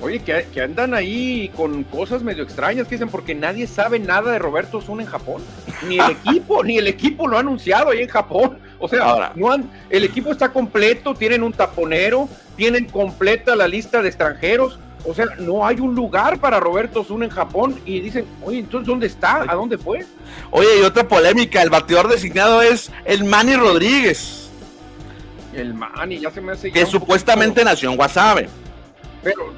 Oye, 0.00 0.20
que, 0.20 0.60
andan 0.60 0.94
ahí 0.94 1.50
con 1.56 1.82
cosas 1.82 2.22
medio 2.22 2.44
extrañas 2.44 2.86
que 2.86 2.94
dicen 2.94 3.08
porque 3.08 3.34
nadie 3.34 3.66
sabe 3.66 3.98
nada 3.98 4.30
de 4.30 4.38
Roberto 4.38 4.80
Zuna 4.80 5.02
en 5.02 5.08
Japón. 5.08 5.42
Ni 5.88 5.98
el 5.98 6.10
equipo, 6.24 6.62
ni 6.62 6.78
el 6.78 6.86
equipo 6.86 7.26
lo 7.26 7.36
ha 7.36 7.40
anunciado 7.40 7.90
ahí 7.90 8.02
en 8.02 8.08
Japón. 8.08 8.58
O 8.78 8.88
sea, 8.88 9.32
no 9.34 9.50
han, 9.50 9.68
el 9.90 10.04
equipo 10.04 10.30
está 10.30 10.52
completo, 10.52 11.14
tienen 11.14 11.42
un 11.42 11.52
taponero, 11.52 12.28
tienen 12.56 12.84
completa 12.84 13.56
la 13.56 13.66
lista 13.66 14.00
de 14.00 14.08
extranjeros. 14.08 14.78
O 15.04 15.14
sea, 15.14 15.26
no 15.38 15.66
hay 15.66 15.80
un 15.80 15.94
lugar 15.94 16.38
para 16.38 16.60
Roberto 16.60 17.02
Zuna 17.02 17.24
en 17.24 17.30
Japón 17.30 17.80
y 17.84 18.00
dicen, 18.00 18.24
oye, 18.42 18.60
entonces 18.60 18.86
¿dónde 18.86 19.06
está? 19.06 19.44
¿A 19.48 19.54
dónde 19.54 19.78
fue? 19.78 20.04
Oye, 20.50 20.68
y 20.80 20.84
otra 20.84 21.08
polémica, 21.08 21.62
el 21.62 21.70
bateador 21.70 22.08
designado 22.08 22.62
es 22.62 22.92
el 23.04 23.24
Manny 23.24 23.56
Rodríguez. 23.56 24.50
El 25.54 25.74
Manny, 25.74 26.20
ya 26.20 26.30
se 26.30 26.40
me 26.40 26.52
hace... 26.52 26.70
Que 26.70 26.86
supuestamente 26.86 27.64
nació 27.64 27.90
en 27.90 27.96
Guasave. 27.96 28.48
Pero 29.22 29.52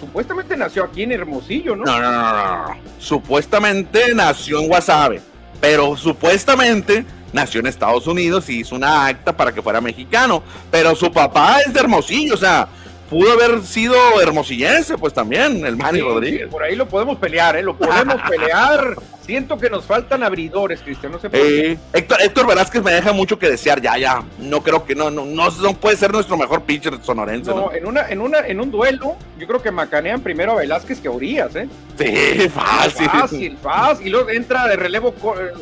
supuestamente 0.00 0.56
nació 0.56 0.84
aquí 0.84 1.02
en 1.02 1.12
Hermosillo, 1.12 1.76
¿no? 1.76 1.84
No, 1.84 2.00
no, 2.00 2.10
no, 2.10 2.68
no. 2.68 2.76
Supuestamente 2.98 4.14
nació 4.14 4.60
en 4.60 4.68
Guasave, 4.68 5.20
pero 5.60 5.96
supuestamente 5.96 7.04
nació 7.32 7.60
en 7.60 7.66
Estados 7.66 8.06
Unidos 8.06 8.48
y 8.48 8.60
hizo 8.60 8.74
una 8.74 9.06
acta 9.06 9.36
para 9.36 9.52
que 9.52 9.62
fuera 9.62 9.80
mexicano. 9.80 10.42
Pero 10.70 10.94
su 10.94 11.12
papá 11.12 11.60
es 11.60 11.72
de 11.72 11.80
Hermosillo, 11.80 12.34
o 12.34 12.38
sea, 12.38 12.68
pudo 13.08 13.32
haber 13.32 13.62
sido 13.62 13.94
hermosillense, 14.20 14.98
pues 14.98 15.14
también, 15.14 15.64
el 15.64 15.76
Manny 15.76 16.00
Rodríguez. 16.00 16.48
por 16.48 16.62
ahí 16.62 16.76
lo 16.76 16.86
podemos 16.86 17.18
pelear, 17.18 17.56
¿eh? 17.56 17.62
Lo 17.62 17.76
podemos 17.76 18.16
pelear. 18.28 18.96
Siento 19.24 19.58
que 19.58 19.68
nos 19.68 19.84
faltan 19.84 20.22
abridores, 20.22 20.80
Cristian, 20.82 21.10
no 21.10 21.18
sé 21.18 21.28
por 21.28 21.40
qué. 21.40 21.76
Héctor, 21.92 22.18
Héctor 22.22 22.46
Velázquez 22.46 22.82
me 22.82 22.92
deja 22.92 23.12
mucho 23.12 23.38
que 23.38 23.50
desear, 23.50 23.80
ya, 23.80 23.98
ya. 23.98 24.22
No 24.38 24.62
creo 24.62 24.84
que 24.84 24.94
no, 24.94 25.10
no, 25.10 25.24
no, 25.24 25.74
puede 25.74 25.96
ser 25.96 26.12
nuestro 26.12 26.36
mejor 26.36 26.62
pitcher 26.62 27.02
sonorense. 27.02 27.50
No, 27.50 27.72
En, 27.72 27.86
una, 27.86 28.08
en, 28.08 28.20
una, 28.20 28.38
en 28.46 28.60
un 28.60 28.70
duelo, 28.70 29.16
yo 29.36 29.46
creo 29.48 29.60
que 29.60 29.72
macanean 29.72 30.20
primero 30.20 30.52
a 30.52 30.56
Velázquez 30.56 31.00
que 31.00 31.08
a 31.08 31.10
Urias, 31.10 31.56
¿eh? 31.56 31.68
Sí, 31.98 32.48
fácil. 32.48 33.08
Fácil, 33.08 33.58
fácil. 33.60 34.06
Y 34.06 34.10
luego 34.10 34.30
entra 34.30 34.68
de 34.68 34.76
relevo, 34.76 35.12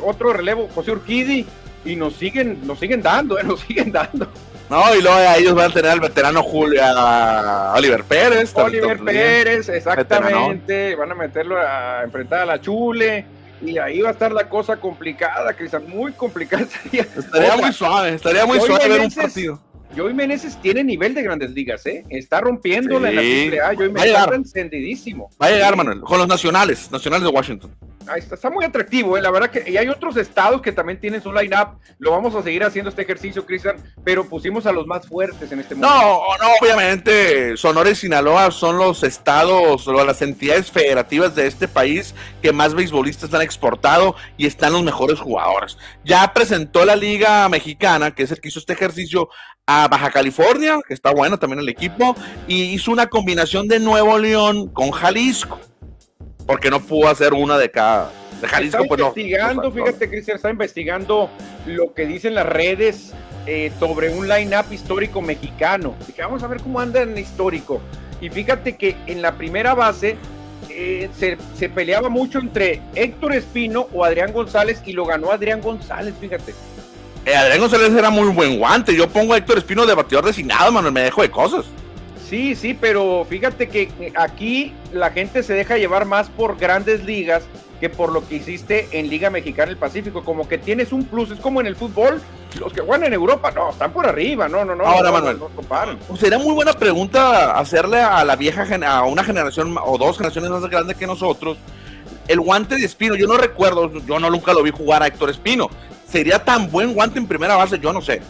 otro 0.02 0.34
relevo, 0.34 0.68
José 0.74 0.90
Urquidi, 0.92 1.46
y 1.86 1.96
nos 1.96 2.14
siguen, 2.16 2.66
nos 2.66 2.78
siguen 2.78 3.00
dando, 3.00 3.38
¿eh? 3.38 3.44
Nos 3.44 3.60
siguen 3.60 3.92
dando. 3.92 4.28
No, 4.70 4.94
y 4.94 5.02
luego 5.02 5.18
ellos 5.36 5.54
van 5.54 5.70
a 5.70 5.74
tener 5.74 5.90
al 5.90 6.00
veterano 6.00 6.42
Julio, 6.42 6.80
a 6.82 7.74
Oliver 7.76 8.02
Pérez. 8.04 8.54
Oliver 8.56 8.98
Pérez, 8.98 9.68
exactamente. 9.68 10.96
Van 10.96 11.12
a 11.12 11.14
meterlo 11.14 11.58
a 11.58 12.02
enfrentar 12.04 12.40
a 12.40 12.46
la 12.46 12.60
Chule. 12.60 13.26
Y 13.60 13.78
ahí 13.78 14.00
va 14.00 14.10
a 14.10 14.12
estar 14.12 14.32
la 14.32 14.48
cosa 14.48 14.76
complicada, 14.76 15.52
Cristian, 15.54 15.84
muy 15.88 16.12
complicada. 16.12 16.66
Estaría 16.92 17.56
muy 17.56 17.72
suave, 17.72 18.14
estaría 18.14 18.44
muy 18.44 18.60
suave 18.60 18.88
ver 18.88 19.00
un 19.00 19.10
partido. 19.10 19.60
Joey 19.96 20.14
Meneses 20.14 20.56
tiene 20.60 20.82
nivel 20.82 21.14
de 21.14 21.22
grandes 21.22 21.50
ligas, 21.50 21.86
¿eh? 21.86 22.04
Está 22.08 22.40
rompiéndola 22.40 23.10
en 23.10 23.16
la 23.16 23.66
AAA. 23.66 23.74
Joey 23.76 23.92
Meneses 23.92 24.18
está 24.18 24.34
encendidísimo. 24.34 25.30
Va 25.40 25.46
a 25.46 25.50
llegar, 25.50 25.76
Manuel, 25.76 26.00
con 26.00 26.18
los 26.18 26.28
nacionales, 26.28 26.90
nacionales 26.90 27.24
de 27.24 27.30
Washington. 27.30 27.74
Ahí 28.06 28.20
está, 28.20 28.34
está 28.34 28.50
muy 28.50 28.64
atractivo, 28.64 29.16
¿eh? 29.16 29.22
la 29.22 29.30
verdad 29.30 29.50
que 29.50 29.70
y 29.70 29.78
hay 29.78 29.88
otros 29.88 30.18
estados 30.18 30.60
que 30.60 30.72
también 30.72 31.00
tienen 31.00 31.22
su 31.22 31.32
line-up. 31.32 31.78
Lo 31.98 32.10
vamos 32.10 32.34
a 32.34 32.42
seguir 32.42 32.62
haciendo 32.62 32.90
este 32.90 33.00
ejercicio, 33.00 33.46
Cristian, 33.46 33.76
pero 34.04 34.28
pusimos 34.28 34.66
a 34.66 34.72
los 34.72 34.86
más 34.86 35.06
fuertes 35.08 35.50
en 35.50 35.60
este 35.60 35.74
momento. 35.74 35.96
No, 35.96 36.20
no, 36.38 36.52
obviamente, 36.60 37.56
Sonora 37.56 37.90
y 37.90 37.94
Sinaloa 37.94 38.50
son 38.50 38.76
los 38.76 39.02
estados 39.04 39.88
o 39.88 40.04
las 40.04 40.20
entidades 40.20 40.70
federativas 40.70 41.34
de 41.34 41.46
este 41.46 41.66
país 41.66 42.14
que 42.42 42.52
más 42.52 42.74
beisbolistas 42.74 43.32
han 43.32 43.42
exportado 43.42 44.14
y 44.36 44.46
están 44.46 44.74
los 44.74 44.82
mejores 44.82 45.18
jugadores. 45.18 45.78
Ya 46.04 46.30
presentó 46.34 46.84
la 46.84 46.96
Liga 46.96 47.48
Mexicana, 47.48 48.14
que 48.14 48.24
es 48.24 48.30
el 48.30 48.40
que 48.40 48.48
hizo 48.48 48.58
este 48.58 48.74
ejercicio, 48.74 49.30
a 49.66 49.88
Baja 49.88 50.10
California, 50.10 50.78
que 50.86 50.94
está 50.94 51.10
bueno 51.12 51.38
también 51.38 51.60
el 51.60 51.68
equipo, 51.68 52.14
y 52.46 52.74
hizo 52.74 52.92
una 52.92 53.06
combinación 53.06 53.68
de 53.68 53.80
Nuevo 53.80 54.18
León 54.18 54.68
con 54.68 54.90
Jalisco 54.90 55.58
porque 56.46 56.70
no 56.70 56.80
pudo 56.80 57.08
hacer 57.08 57.32
una 57.32 57.58
de 57.58 57.70
cada. 57.70 58.10
De 58.40 58.48
Jalisco, 58.48 58.82
está 58.82 58.88
pues 58.88 59.00
investigando, 59.00 59.70
fíjate, 59.70 60.10
Cristian, 60.10 60.36
está 60.36 60.50
investigando 60.50 61.30
lo 61.66 61.94
que 61.94 62.04
dicen 62.04 62.34
las 62.34 62.46
redes 62.46 63.12
eh, 63.46 63.72
sobre 63.78 64.10
un 64.10 64.28
line-up 64.28 64.72
histórico 64.72 65.22
mexicano. 65.22 65.94
Dije, 66.06 66.22
vamos 66.22 66.42
a 66.42 66.48
ver 66.48 66.60
cómo 66.60 66.80
anda 66.80 67.02
en 67.02 67.16
histórico. 67.16 67.80
Y 68.20 68.28
fíjate 68.30 68.76
que 68.76 68.96
en 69.06 69.22
la 69.22 69.36
primera 69.36 69.74
base 69.74 70.16
eh, 70.68 71.08
se, 71.16 71.68
peleaba 71.68 72.08
mucho 72.08 72.38
entre 72.38 72.82
Héctor 72.94 73.34
Espino 73.34 73.88
o 73.92 74.04
Adrián 74.04 74.32
González 74.32 74.82
y 74.84 74.92
lo 74.92 75.06
ganó 75.06 75.30
Adrián 75.30 75.60
González, 75.60 76.14
fíjate. 76.20 76.54
Eh, 77.26 77.34
Adrián 77.34 77.60
González 77.60 77.92
era 77.92 78.10
muy 78.10 78.28
buen 78.28 78.58
guante. 78.58 78.94
Yo 78.94 79.08
pongo 79.08 79.34
a 79.34 79.38
Héctor 79.38 79.58
Espino 79.58 79.86
de 79.86 79.94
bateador 79.94 80.26
designado, 80.26 80.70
Manuel, 80.70 80.92
me 80.92 81.02
dejo 81.02 81.22
de 81.22 81.30
cosas. 81.30 81.64
Sí, 82.28 82.54
sí, 82.54 82.74
pero 82.74 83.26
fíjate 83.28 83.68
que 83.68 84.12
aquí 84.16 84.72
la 84.92 85.10
gente 85.10 85.42
se 85.42 85.54
deja 85.54 85.76
llevar 85.76 86.04
más 86.04 86.28
por 86.28 86.58
grandes 86.58 87.04
ligas 87.04 87.44
que 87.80 87.90
por 87.90 88.12
lo 88.12 88.26
que 88.26 88.36
hiciste 88.36 88.88
en 88.92 89.08
Liga 89.08 89.30
Mexicana 89.30 89.68
del 89.68 89.76
Pacífico. 89.76 90.24
Como 90.24 90.48
que 90.48 90.58
tienes 90.58 90.92
un 90.92 91.04
plus, 91.04 91.30
es 91.30 91.40
como 91.40 91.60
en 91.60 91.66
el 91.66 91.76
fútbol. 91.76 92.20
Los 92.58 92.72
que 92.72 92.80
juegan 92.80 93.04
en 93.04 93.12
Europa, 93.12 93.50
no, 93.50 93.70
están 93.70 93.92
por 93.92 94.06
arriba, 94.06 94.48
no, 94.48 94.64
no, 94.64 94.76
no. 94.76 94.86
Ahora, 94.86 95.10
Manuel, 95.10 95.38
no, 95.38 96.16
sería 96.16 96.38
muy 96.38 96.54
buena 96.54 96.72
pregunta 96.72 97.58
hacerle 97.58 98.00
a 98.00 98.24
la 98.24 98.36
vieja, 98.36 98.66
a 98.86 99.02
una 99.04 99.24
generación 99.24 99.76
o 99.84 99.98
dos 99.98 100.16
generaciones 100.16 100.50
más 100.50 100.62
grandes 100.70 100.96
que 100.96 101.06
nosotros, 101.06 101.58
el 102.28 102.40
guante 102.40 102.76
de 102.76 102.84
Espino. 102.84 103.16
Yo 103.16 103.26
no 103.26 103.36
recuerdo, 103.36 103.90
yo 104.06 104.20
no 104.20 104.30
nunca 104.30 104.52
lo 104.52 104.62
vi 104.62 104.70
jugar 104.70 105.02
a 105.02 105.08
Héctor 105.08 105.30
Espino. 105.30 105.68
¿Sería 106.08 106.38
tan 106.38 106.70
buen 106.70 106.94
guante 106.94 107.18
en 107.18 107.26
primera 107.26 107.56
base? 107.56 107.78
Yo 107.78 107.92
no 107.92 108.00
sé. 108.00 108.20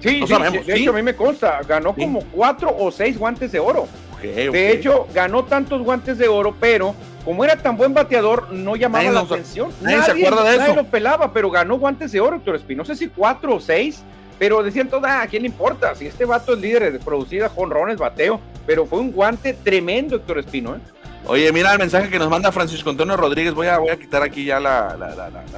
Sí, 0.00 0.20
de 0.20 0.74
hecho 0.76 0.90
a 0.90 0.94
mí 0.94 1.02
me 1.02 1.16
consta, 1.16 1.60
ganó 1.66 1.94
como 1.94 2.20
cuatro 2.26 2.74
o 2.76 2.90
seis 2.90 3.18
guantes 3.18 3.52
de 3.52 3.58
oro. 3.58 3.88
de 4.22 4.72
hecho, 4.72 5.06
ganó 5.14 5.44
tantos 5.44 5.82
guantes 5.82 6.18
de 6.18 6.28
oro, 6.28 6.54
pero 6.60 6.94
como 7.24 7.44
era 7.44 7.56
tan 7.56 7.76
buen 7.76 7.92
bateador, 7.92 8.52
no 8.52 8.76
llamaba 8.76 9.10
la 9.10 9.20
atención. 9.20 9.72
Nadie, 9.80 10.02
se 10.02 10.10
acuerda 10.12 10.48
de 10.48 10.58
nadie 10.58 10.76
lo 10.76 10.84
pelaba, 10.84 11.32
pero 11.32 11.50
ganó 11.50 11.76
guantes 11.76 12.12
de 12.12 12.20
oro, 12.20 12.36
Héctor 12.36 12.54
Espino. 12.54 12.82
No 12.82 12.84
sé 12.84 12.94
si 12.94 13.08
cuatro 13.08 13.56
o 13.56 13.60
seis, 13.60 14.04
pero 14.38 14.62
decían 14.62 14.88
todos, 14.88 15.04
ah, 15.06 15.22
¿a 15.22 15.26
quién 15.26 15.42
le 15.42 15.48
importa? 15.48 15.94
Si 15.96 16.06
este 16.06 16.24
vato 16.24 16.54
es 16.54 16.60
líder 16.60 16.92
de 16.92 16.98
producida, 17.00 17.48
jonrones, 17.48 17.96
bateo, 17.98 18.40
pero 18.64 18.86
fue 18.86 19.00
un 19.00 19.10
guante 19.10 19.54
tremendo, 19.54 20.16
Héctor 20.16 20.38
Espino, 20.38 20.76
¿eh? 20.76 20.80
Oye, 21.28 21.50
mira 21.52 21.72
el 21.72 21.78
mensaje 21.78 22.08
que 22.08 22.20
nos 22.20 22.30
manda 22.30 22.52
Francisco 22.52 22.88
Antonio 22.88 23.16
Rodríguez. 23.16 23.52
Voy 23.52 23.66
a, 23.66 23.78
voy 23.78 23.90
a 23.90 23.98
quitar 23.98 24.22
aquí 24.22 24.44
ya 24.44 24.60
la, 24.60 24.96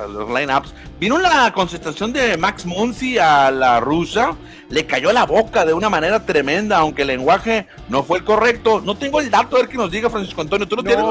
los 0.09 0.29
lineups. 0.29 0.73
Vino 0.99 1.19
la 1.19 1.53
concentración 1.53 2.11
de 2.13 2.39
Max 2.39 2.65
Muncy 2.65 3.19
a 3.19 3.51
la 3.51 3.79
rusa. 3.79 4.35
Le 4.71 4.87
cayó 4.87 5.13
la 5.13 5.27
boca 5.27 5.67
de 5.67 5.75
una 5.75 5.91
manera 5.91 6.25
tremenda, 6.25 6.79
aunque 6.79 7.03
el 7.03 7.09
lenguaje 7.09 7.67
no 7.91 8.03
fue 8.03 8.19
el 8.19 8.25
correcto. 8.25 8.81
No 8.81 8.97
tengo 8.97 9.21
el 9.21 9.31
dato, 9.31 9.57
a 9.57 9.61
ver 9.61 9.69
qué 9.69 9.77
nos 9.77 9.91
diga 9.91 10.09
Francisco 10.09 10.41
Antonio. 10.41 10.67
¿Tú 10.67 10.77
lo 10.77 10.83
tienes? 10.83 11.05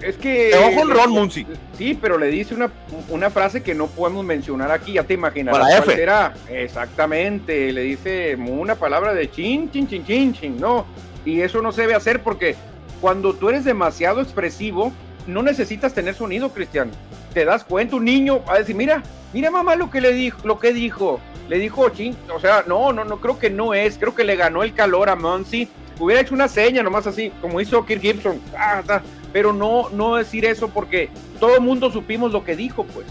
Es 0.00 0.16
que. 0.16 0.50
Te 0.52 0.76
con 0.76 0.88
Ron 0.88 1.10
Muncy. 1.10 1.44
Sí, 1.76 1.98
pero 2.00 2.16
le 2.16 2.28
dice 2.28 2.54
una, 2.54 2.70
una, 3.08 3.28
frase 3.30 3.62
que 3.62 3.74
no 3.74 3.88
podemos 3.88 4.24
mencionar 4.24 4.70
aquí, 4.70 4.92
ya 4.92 5.02
te 5.02 5.14
imaginas. 5.14 5.58
La 5.58 5.78
F. 5.78 6.06
Exactamente, 6.48 7.72
le 7.72 7.80
dice 7.80 8.36
una 8.36 8.76
palabra 8.76 9.14
de 9.14 9.28
chin, 9.30 9.68
chin, 9.70 9.88
chin, 9.88 10.06
chin, 10.06 10.32
chin, 10.32 10.60
no. 10.60 10.86
Y 11.24 11.40
eso 11.40 11.60
no 11.60 11.72
se 11.72 11.80
debe 11.80 11.94
hacer 11.94 12.22
porque 12.22 12.54
cuando 13.00 13.34
tú 13.34 13.48
eres 13.48 13.64
demasiado 13.64 14.20
expresivo, 14.20 14.92
no 15.26 15.42
necesitas 15.42 15.94
tener 15.94 16.14
sonido, 16.14 16.50
Cristian. 16.50 16.90
Te 17.32 17.44
das 17.44 17.64
cuenta, 17.64 17.96
un 17.96 18.04
niño 18.04 18.42
va 18.44 18.54
a 18.54 18.58
decir, 18.58 18.74
mira, 18.74 19.02
mira 19.32 19.50
mamá 19.50 19.76
lo 19.76 19.90
que 19.90 20.00
le 20.00 20.12
dijo, 20.12 20.38
lo 20.44 20.58
que 20.58 20.72
dijo. 20.72 21.20
Le 21.48 21.58
dijo, 21.58 21.88
ching, 21.90 22.16
o 22.34 22.40
sea, 22.40 22.64
no, 22.66 22.92
no, 22.92 23.04
no, 23.04 23.20
creo 23.20 23.38
que 23.38 23.50
no 23.50 23.72
es, 23.74 23.98
creo 23.98 24.14
que 24.14 24.24
le 24.24 24.36
ganó 24.36 24.62
el 24.62 24.74
calor 24.74 25.08
a 25.08 25.16
Muncy. 25.16 25.68
Hubiera 25.98 26.20
hecho 26.20 26.34
una 26.34 26.48
seña 26.48 26.82
nomás 26.82 27.06
así, 27.06 27.30
como 27.40 27.60
hizo 27.60 27.86
Kirk 27.86 28.02
Gibson, 28.02 28.40
ah, 28.56 28.82
pero 29.32 29.52
no, 29.52 29.88
no 29.90 30.16
decir 30.16 30.44
eso 30.44 30.68
porque 30.68 31.08
todo 31.38 31.54
el 31.54 31.60
mundo 31.60 31.90
supimos 31.90 32.32
lo 32.32 32.44
que 32.44 32.56
dijo, 32.56 32.84
pues. 32.84 33.06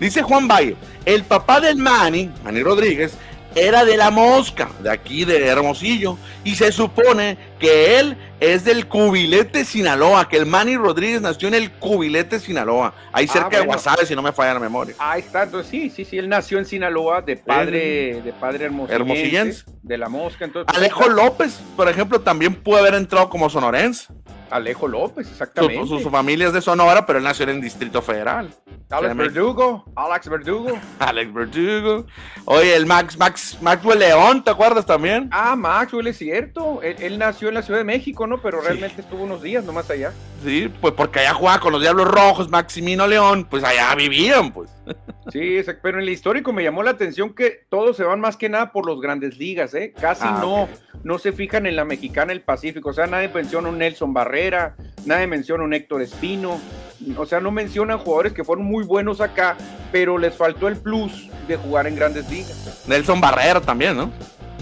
Dice 0.00 0.22
Juan 0.22 0.48
Valle, 0.48 0.76
el 1.04 1.24
papá 1.24 1.60
del 1.60 1.76
Manny, 1.76 2.30
Manny 2.42 2.62
Rodríguez, 2.62 3.12
era 3.54 3.84
de 3.84 3.96
la 3.96 4.10
mosca, 4.10 4.70
de 4.82 4.90
aquí 4.90 5.24
de 5.24 5.46
Hermosillo, 5.46 6.16
y 6.44 6.54
se 6.54 6.72
supone 6.72 7.36
que 7.60 8.00
él 8.00 8.16
es 8.40 8.64
del 8.64 8.88
Cubilete 8.88 9.64
Sinaloa, 9.64 10.28
que 10.28 10.38
el 10.38 10.46
Manny 10.46 10.76
Rodríguez 10.76 11.20
nació 11.20 11.46
en 11.46 11.54
el 11.54 11.70
Cubilete 11.72 12.40
Sinaloa, 12.40 12.94
ahí 13.12 13.26
ah, 13.28 13.32
cerca 13.32 13.60
de 13.60 13.66
Guasave, 13.66 14.06
si 14.06 14.16
no 14.16 14.22
me 14.22 14.32
falla 14.32 14.54
la 14.54 14.60
memoria. 14.60 14.94
Ahí 14.98 15.20
está, 15.20 15.44
entonces 15.44 15.70
sí, 15.70 15.90
sí, 15.90 16.04
sí, 16.04 16.18
él 16.18 16.28
nació 16.28 16.58
en 16.58 16.64
Sinaloa 16.64 17.22
de 17.22 17.36
padre, 17.36 18.22
de 18.22 18.32
padre 18.32 18.70
hermosillense, 18.88 19.64
de 19.82 19.98
la 19.98 20.08
mosca. 20.08 20.44
Entonces, 20.44 20.74
Alejo 20.74 21.08
López, 21.08 21.60
por 21.76 21.88
ejemplo, 21.88 22.20
también 22.20 22.54
pudo 22.54 22.78
haber 22.78 22.94
entrado 22.94 23.28
como 23.28 23.48
sonorense. 23.50 24.08
Alejo 24.50 24.88
López, 24.88 25.28
exactamente. 25.30 25.86
Su, 25.86 26.10
familia 26.10 26.48
es 26.48 26.52
de 26.52 26.60
Sonora, 26.60 27.06
pero 27.06 27.18
él 27.18 27.24
nació 27.24 27.44
en 27.44 27.50
el 27.50 27.60
Distrito 27.60 28.02
Federal. 28.02 28.50
Alex 28.90 29.16
Verdugo, 29.16 29.84
Alex 29.94 30.28
Verdugo. 30.28 30.78
Alex 30.98 31.32
Verdugo. 31.32 32.06
Oye, 32.44 32.74
el 32.74 32.86
Max, 32.86 33.16
Max, 33.16 33.58
Maxwell 33.60 34.00
León, 34.00 34.42
¿te 34.42 34.50
acuerdas 34.50 34.84
también? 34.84 35.28
Ah, 35.30 35.54
Maxwell 35.54 36.08
es 36.08 36.18
cierto. 36.18 36.82
Él, 36.82 37.18
nació 37.18 37.49
en 37.50 37.54
la 37.54 37.62
Ciudad 37.62 37.80
de 37.80 37.84
México, 37.84 38.26
¿no? 38.26 38.40
Pero 38.40 38.60
realmente 38.60 39.02
estuvo 39.02 39.24
unos 39.24 39.42
días 39.42 39.64
nomás 39.64 39.90
allá. 39.90 40.12
Sí, 40.44 40.72
pues 40.80 40.94
porque 40.94 41.20
allá 41.20 41.34
jugaba 41.34 41.60
con 41.60 41.72
los 41.72 41.82
Diablos 41.82 42.08
Rojos, 42.08 42.48
Maximino 42.48 43.06
León, 43.06 43.46
pues 43.48 43.62
allá 43.62 43.94
vivían, 43.94 44.52
pues. 44.52 44.70
Sí, 45.30 45.60
pero 45.82 45.98
en 45.98 46.04
el 46.04 46.08
histórico 46.08 46.52
me 46.52 46.62
llamó 46.62 46.82
la 46.82 46.92
atención 46.92 47.34
que 47.34 47.66
todos 47.68 47.96
se 47.96 48.04
van 48.04 48.20
más 48.20 48.36
que 48.36 48.48
nada 48.48 48.72
por 48.72 48.86
los 48.86 49.00
grandes 49.00 49.36
ligas, 49.36 49.74
¿eh? 49.74 49.92
Casi 49.92 50.24
ah, 50.24 50.38
no, 50.40 50.68
no 51.04 51.18
se 51.18 51.32
fijan 51.32 51.66
en 51.66 51.76
la 51.76 51.84
mexicana 51.84 52.32
el 52.32 52.40
Pacífico. 52.40 52.90
O 52.90 52.92
sea, 52.92 53.06
nadie 53.06 53.28
menciona 53.28 53.68
un 53.68 53.78
Nelson 53.78 54.12
Barrera, 54.14 54.76
nadie 55.04 55.26
menciona 55.26 55.62
un 55.62 55.74
Héctor 55.74 56.02
Espino. 56.02 56.58
O 57.16 57.26
sea, 57.26 57.40
no 57.40 57.50
mencionan 57.50 57.98
jugadores 57.98 58.32
que 58.32 58.44
fueron 58.44 58.64
muy 58.64 58.84
buenos 58.84 59.20
acá, 59.20 59.56
pero 59.92 60.18
les 60.18 60.34
faltó 60.34 60.68
el 60.68 60.76
plus 60.76 61.28
de 61.46 61.56
jugar 61.56 61.86
en 61.86 61.96
grandes 61.96 62.28
ligas. 62.30 62.84
Nelson 62.86 63.20
Barrera 63.20 63.60
también, 63.60 63.96
¿no? 63.96 64.10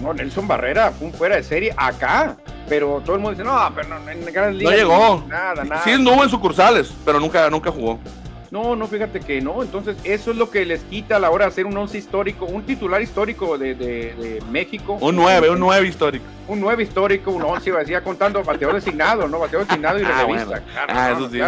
No, 0.01 0.13
Nelson 0.13 0.47
Barrera 0.47 0.91
fue 0.91 1.07
un 1.07 1.13
fuera 1.13 1.35
de 1.35 1.43
serie 1.43 1.73
acá, 1.75 2.37
pero 2.67 3.01
todo 3.03 3.15
el 3.15 3.21
mundo 3.21 3.37
dice, 3.37 3.43
no, 3.43 3.71
pero 3.75 3.87
no, 3.89 4.09
en 4.09 4.25
grandes 4.33 4.55
ligas. 4.55 4.71
No 4.71 4.77
llegó. 4.77 5.23
Nada, 5.27 5.63
nada. 5.63 5.83
Sí, 5.83 5.91
estuvo 5.91 6.23
en 6.23 6.29
sucursales, 6.29 6.93
pero 7.05 7.19
nunca, 7.19 7.49
nunca 7.49 7.71
jugó. 7.71 7.99
No, 8.51 8.75
no, 8.75 8.87
fíjate 8.87 9.19
que 9.19 9.41
no. 9.41 9.61
Entonces, 9.61 9.95
eso 10.03 10.31
es 10.31 10.37
lo 10.37 10.49
que 10.49 10.65
les 10.65 10.81
quita 10.81 11.17
a 11.17 11.19
la 11.19 11.29
hora 11.29 11.45
de 11.45 11.49
hacer 11.49 11.65
un 11.65 11.77
once 11.77 11.97
histórico, 11.97 12.45
un 12.45 12.63
titular 12.63 13.01
histórico 13.01 13.57
de, 13.57 13.75
de, 13.75 14.41
México. 14.49 14.97
Un 14.99 15.15
nueve, 15.15 15.49
un 15.49 15.59
nueve 15.59 15.87
histórico. 15.87 16.25
Un 16.47 16.59
nueve 16.59 16.83
histórico, 16.83 17.31
un 17.31 17.43
once, 17.43 17.71
decía 17.71 18.03
contando 18.03 18.43
bateador 18.43 18.75
designado, 18.75 19.27
¿no? 19.27 19.39
Bateador 19.39 19.67
designado 19.67 19.99
y 19.99 20.01
de 20.01 20.07
ah, 20.07 20.25
revista. 20.25 20.63
ah, 20.87 21.11
eso 21.11 21.29
sí, 21.29 21.39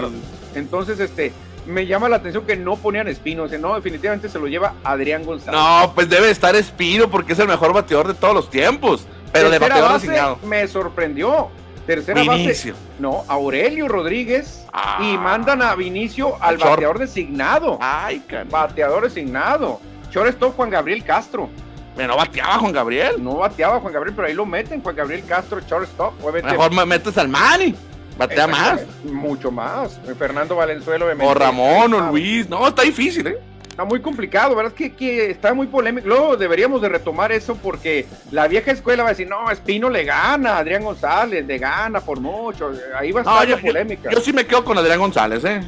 Entonces, 0.53 0.99
este, 0.99 1.33
me 1.65 1.85
llama 1.85 2.09
la 2.09 2.17
atención 2.17 2.45
que 2.45 2.55
no 2.55 2.75
ponían 2.75 3.07
Espino. 3.07 3.43
O 3.43 3.47
sea, 3.47 3.59
no, 3.59 3.75
definitivamente 3.75 4.29
se 4.29 4.39
lo 4.39 4.47
lleva 4.47 4.75
Adrián 4.83 5.23
González. 5.23 5.59
No, 5.59 5.91
pues 5.93 6.09
debe 6.09 6.29
estar 6.29 6.55
Espino 6.55 7.09
porque 7.09 7.33
es 7.33 7.39
el 7.39 7.47
mejor 7.47 7.73
bateador 7.73 8.07
de 8.07 8.13
todos 8.13 8.33
los 8.33 8.49
tiempos. 8.49 9.05
Pero 9.31 9.49
de 9.49 9.59
bateador 9.59 9.93
designado. 9.93 10.39
Me 10.43 10.67
sorprendió. 10.67 11.49
Tercera 11.85 12.23
base. 12.23 12.73
No, 12.99 13.23
Aurelio 13.27 13.87
Rodríguez. 13.87 14.65
y 14.65 14.69
ah. 14.71 15.19
mandan 15.19 15.61
a 15.61 15.73
Vinicio 15.75 16.37
al 16.41 16.57
bateador 16.57 16.99
designado. 16.99 17.79
Ay, 17.81 18.23
Bateador 18.49 19.03
designado. 19.03 19.79
Shortstop 20.11 20.55
Juan 20.55 20.69
Gabriel 20.69 21.03
Castro. 21.03 21.49
Pero 21.95 22.07
no 22.07 22.17
bateaba 22.17 22.59
Juan 22.59 22.71
Gabriel. 22.71 23.23
No 23.23 23.37
bateaba 23.37 23.79
Juan 23.79 23.93
Gabriel, 23.93 24.15
pero 24.15 24.27
ahí 24.27 24.33
lo 24.33 24.45
meten. 24.45 24.81
Juan 24.81 24.95
Gabriel 24.95 25.23
Castro, 25.25 25.59
shortstop. 25.59 26.13
Mejor 26.43 26.71
me 26.71 26.85
metes 26.85 27.17
al 27.17 27.27
Manny. 27.27 27.75
Batea 28.21 28.45
más. 28.45 28.81
Mucho 29.03 29.49
más. 29.49 29.99
Fernando 30.19 30.55
Valenzuelo. 30.55 31.07
O 31.21 31.33
Ramón, 31.33 31.91
o 31.93 32.11
Luis. 32.11 32.47
No, 32.47 32.67
está 32.67 32.83
difícil, 32.83 33.25
¿eh? 33.25 33.39
Está 33.67 33.83
muy 33.83 33.99
complicado, 33.99 34.53
¿verdad? 34.53 34.73
Que, 34.73 34.93
que 34.93 35.31
está 35.31 35.55
muy 35.55 35.65
polémico. 35.65 36.07
Luego 36.07 36.37
deberíamos 36.37 36.83
de 36.83 36.89
retomar 36.89 37.31
eso 37.31 37.55
porque 37.55 38.05
la 38.29 38.47
vieja 38.47 38.71
escuela 38.71 39.01
va 39.01 39.09
a 39.09 39.13
decir, 39.13 39.27
no, 39.27 39.49
Espino 39.49 39.89
le 39.89 40.03
gana, 40.03 40.57
Adrián 40.57 40.83
González 40.83 41.43
le 41.47 41.57
gana 41.57 41.99
por 41.99 42.19
mucho. 42.19 42.71
Ahí 42.95 43.11
va 43.11 43.21
a 43.21 43.23
estar 43.23 43.49
la 43.49 43.57
polémica. 43.57 44.11
Yo, 44.11 44.19
sí 44.19 44.33
me 44.33 44.45
quedo 44.45 44.63
con 44.63 44.77
Adrián 44.77 44.99
González, 44.99 45.43
¿eh? 45.43 45.61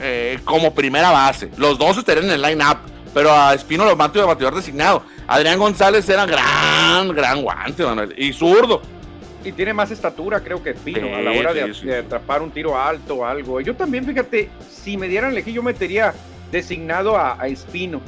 ¿eh? 0.00 0.40
como 0.44 0.74
primera 0.74 1.12
base. 1.12 1.48
Los 1.58 1.78
dos 1.78 1.96
estarían 1.96 2.24
en 2.24 2.32
el 2.32 2.42
line-up, 2.42 2.78
pero 3.14 3.32
a 3.32 3.54
Espino 3.54 3.84
lo 3.84 3.94
mato 3.94 4.18
de 4.18 4.24
batidor 4.24 4.56
designado. 4.56 5.04
Adrián 5.28 5.60
González 5.60 6.08
era 6.08 6.26
gran, 6.26 7.10
gran 7.14 7.40
guante, 7.40 7.84
Manuel, 7.84 8.14
y 8.16 8.32
zurdo. 8.32 8.82
Y 9.44 9.52
tiene 9.52 9.72
más 9.72 9.90
estatura, 9.90 10.40
creo 10.40 10.62
que 10.62 10.70
Espino, 10.70 11.14
a 11.14 11.20
la 11.20 11.32
hora 11.32 11.52
de, 11.52 11.96
atrapar 11.98 12.42
un 12.42 12.50
tiro 12.50 12.78
alto 12.78 13.16
o 13.16 13.24
algo. 13.24 13.60
Yo 13.60 13.74
también, 13.74 14.04
fíjate, 14.04 14.48
si 14.70 14.96
me 14.96 15.08
dieran 15.08 15.32
elegir, 15.32 15.54
yo 15.54 15.62
metería 15.62 16.14
designado 16.50 17.16
a, 17.16 17.36
Espino. 17.48 18.00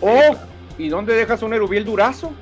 O, 0.00 0.36
¿y 0.76 0.88
dónde 0.88 1.14
dejas 1.14 1.42
un 1.42 1.54
Erubiel 1.54 1.84
Durazo? 1.84 2.34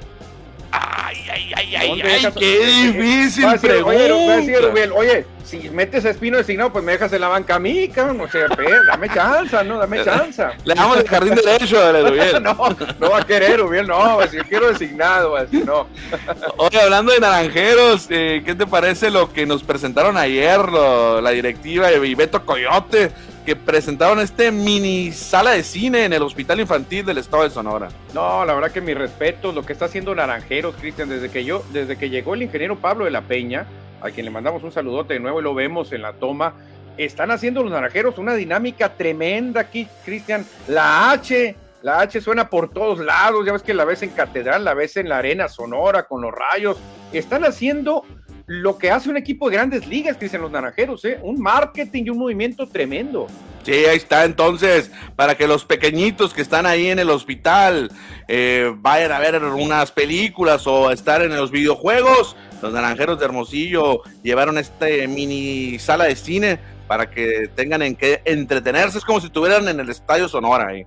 Ay, 1.10 1.26
ay, 1.28 1.52
ay, 1.56 1.74
ay, 1.74 2.02
ay 2.02 2.32
qué 2.38 2.66
difícil 2.66 3.48
pregunta. 3.60 4.94
Oye, 4.94 5.26
si 5.44 5.68
metes 5.70 6.04
a 6.04 6.10
Espino 6.10 6.38
designado, 6.38 6.72
pues 6.72 6.84
me 6.84 6.92
dejas 6.92 7.12
en 7.12 7.22
la 7.22 7.26
banca 7.26 7.56
a 7.56 7.58
mí, 7.58 7.88
cabrón. 7.88 8.20
O 8.20 8.28
sea, 8.28 8.46
dame 8.86 9.08
chance, 9.08 9.64
¿no? 9.64 9.78
Dame 9.78 10.04
chance. 10.04 10.44
Le 10.64 10.74
damos 10.74 10.98
el 10.98 11.08
jardín 11.08 11.34
derecho 11.34 11.82
a 11.82 11.98
Erubiel. 11.98 12.40
no, 12.44 12.76
no 13.00 13.10
va 13.10 13.18
a 13.18 13.26
querer 13.26 13.52
Erubiel, 13.52 13.88
no. 13.88 14.20
Si 14.28 14.36
yo 14.36 14.44
quiero 14.44 14.68
designado, 14.68 15.36
así 15.36 15.64
no. 15.64 15.88
Oye, 16.58 16.80
hablando 16.80 17.10
de 17.10 17.18
naranjeros, 17.18 18.06
eh, 18.08 18.42
¿qué 18.46 18.54
te 18.54 18.68
parece 18.68 19.10
lo 19.10 19.32
que 19.32 19.46
nos 19.46 19.64
presentaron 19.64 20.16
ayer 20.16 20.60
la 20.60 21.30
directiva 21.32 21.88
de 21.88 22.14
Beto 22.14 22.46
Coyote? 22.46 23.10
Presentaron 23.56 24.20
este 24.20 24.50
mini 24.50 25.12
sala 25.12 25.52
de 25.52 25.62
cine 25.62 26.04
en 26.04 26.12
el 26.12 26.22
Hospital 26.22 26.60
Infantil 26.60 27.04
del 27.04 27.18
Estado 27.18 27.44
de 27.44 27.50
Sonora. 27.50 27.88
No, 28.14 28.44
la 28.44 28.54
verdad 28.54 28.70
que 28.70 28.80
mi 28.80 28.94
respeto, 28.94 29.52
lo 29.52 29.64
que 29.64 29.72
está 29.72 29.86
haciendo 29.86 30.14
Naranjeros, 30.14 30.74
Cristian, 30.76 31.08
desde 31.08 31.30
que 31.30 31.44
yo, 31.44 31.64
desde 31.72 31.96
que 31.96 32.10
llegó 32.10 32.34
el 32.34 32.42
ingeniero 32.42 32.78
Pablo 32.78 33.04
de 33.04 33.10
la 33.10 33.22
Peña, 33.22 33.66
a 34.00 34.10
quien 34.10 34.24
le 34.24 34.30
mandamos 34.30 34.62
un 34.62 34.72
saludote 34.72 35.14
de 35.14 35.20
nuevo 35.20 35.40
y 35.40 35.42
lo 35.42 35.54
vemos 35.54 35.92
en 35.92 36.02
la 36.02 36.12
toma, 36.14 36.54
están 36.96 37.30
haciendo 37.30 37.62
los 37.62 37.72
naranjeros 37.72 38.18
una 38.18 38.34
dinámica 38.34 38.94
tremenda 38.94 39.62
aquí, 39.62 39.88
Cristian. 40.04 40.44
La 40.68 41.12
H, 41.12 41.56
la 41.82 42.00
H 42.00 42.20
suena 42.20 42.50
por 42.50 42.70
todos 42.70 42.98
lados, 42.98 43.46
ya 43.46 43.52
ves 43.52 43.62
que 43.62 43.74
la 43.74 43.84
ves 43.84 44.02
en 44.02 44.10
Catedral, 44.10 44.64
la 44.64 44.74
ves 44.74 44.96
en 44.96 45.08
la 45.08 45.18
Arena 45.18 45.48
Sonora 45.48 46.04
con 46.04 46.20
los 46.20 46.32
rayos. 46.32 46.78
Están 47.12 47.44
haciendo 47.44 48.04
lo 48.50 48.78
que 48.78 48.90
hace 48.90 49.08
un 49.08 49.16
equipo 49.16 49.48
de 49.48 49.54
grandes 49.54 49.86
ligas, 49.86 50.16
que 50.16 50.24
dicen 50.24 50.40
los 50.40 50.50
naranjeros, 50.50 51.04
¿eh? 51.04 51.20
un 51.22 51.40
marketing 51.40 52.02
y 52.06 52.10
un 52.10 52.18
movimiento 52.18 52.66
tremendo. 52.66 53.28
Sí, 53.62 53.72
ahí 53.72 53.96
está 53.96 54.24
entonces, 54.24 54.90
para 55.14 55.36
que 55.36 55.46
los 55.46 55.64
pequeñitos 55.64 56.34
que 56.34 56.42
están 56.42 56.66
ahí 56.66 56.88
en 56.88 56.98
el 56.98 57.10
hospital 57.10 57.92
eh, 58.26 58.72
vayan 58.78 59.12
a 59.12 59.20
ver 59.20 59.40
unas 59.40 59.92
películas 59.92 60.66
o 60.66 60.90
estar 60.90 61.22
en 61.22 61.36
los 61.36 61.52
videojuegos, 61.52 62.34
los 62.60 62.72
naranjeros 62.72 63.20
de 63.20 63.26
Hermosillo 63.26 64.02
llevaron 64.24 64.58
este 64.58 65.06
mini 65.06 65.78
sala 65.78 66.06
de 66.06 66.16
cine 66.16 66.58
para 66.88 67.08
que 67.08 67.48
tengan 67.54 67.82
en 67.82 67.94
qué 67.94 68.20
entretenerse, 68.24 68.98
es 68.98 69.04
como 69.04 69.20
si 69.20 69.26
estuvieran 69.26 69.68
en 69.68 69.78
el 69.78 69.88
Estadio 69.90 70.28
Sonora 70.28 70.66
ahí. 70.66 70.84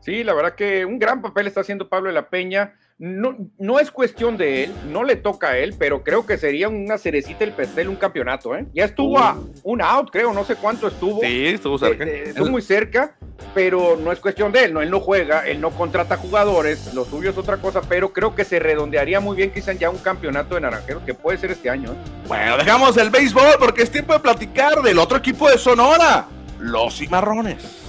Sí, 0.00 0.22
la 0.22 0.34
verdad 0.34 0.54
que 0.54 0.84
un 0.84 0.98
gran 0.98 1.22
papel 1.22 1.46
está 1.46 1.62
haciendo 1.62 1.88
Pablo 1.88 2.08
de 2.08 2.14
la 2.14 2.28
Peña 2.28 2.74
no, 2.98 3.36
no 3.58 3.78
es 3.78 3.90
cuestión 3.90 4.38
de 4.38 4.64
él, 4.64 4.72
no 4.90 5.04
le 5.04 5.16
toca 5.16 5.50
a 5.50 5.58
él, 5.58 5.74
pero 5.78 6.02
creo 6.02 6.24
que 6.24 6.38
sería 6.38 6.68
una 6.68 6.96
cerecita 6.96 7.44
el 7.44 7.52
pastel 7.52 7.88
un 7.88 7.96
campeonato, 7.96 8.56
¿eh? 8.56 8.66
Ya 8.72 8.86
estuvo 8.86 9.18
a 9.18 9.36
un 9.64 9.82
out, 9.82 10.10
creo, 10.10 10.32
no 10.32 10.44
sé 10.44 10.56
cuánto 10.56 10.88
estuvo. 10.88 11.20
Sí, 11.20 11.46
estuvo 11.48 11.76
cerca. 11.76 12.04
Eh, 12.04 12.08
eh, 12.08 12.22
estuvo 12.28 12.48
muy 12.48 12.62
cerca, 12.62 13.14
pero 13.54 13.98
no 13.98 14.12
es 14.12 14.20
cuestión 14.20 14.50
de 14.50 14.64
él, 14.64 14.72
no, 14.72 14.80
él 14.80 14.90
no 14.90 15.00
juega, 15.00 15.46
él 15.46 15.60
no 15.60 15.70
contrata 15.72 16.16
jugadores, 16.16 16.94
lo 16.94 17.04
suyo 17.04 17.30
es 17.30 17.36
otra 17.36 17.58
cosa, 17.58 17.82
pero 17.86 18.14
creo 18.14 18.34
que 18.34 18.44
se 18.44 18.58
redondearía 18.58 19.20
muy 19.20 19.36
bien 19.36 19.50
quizás 19.50 19.78
ya 19.78 19.90
un 19.90 19.98
campeonato 19.98 20.54
de 20.54 20.62
naranjeros, 20.62 21.02
que 21.02 21.12
puede 21.12 21.36
ser 21.36 21.50
este 21.50 21.68
año. 21.68 21.92
¿eh? 21.92 21.96
Bueno, 22.26 22.56
dejamos 22.56 22.96
el 22.96 23.10
béisbol 23.10 23.56
porque 23.58 23.82
es 23.82 23.90
tiempo 23.90 24.14
de 24.14 24.20
platicar 24.20 24.80
del 24.80 24.98
otro 24.98 25.18
equipo 25.18 25.50
de 25.50 25.58
Sonora, 25.58 26.28
los 26.58 26.96
Cimarrones. 26.96 27.86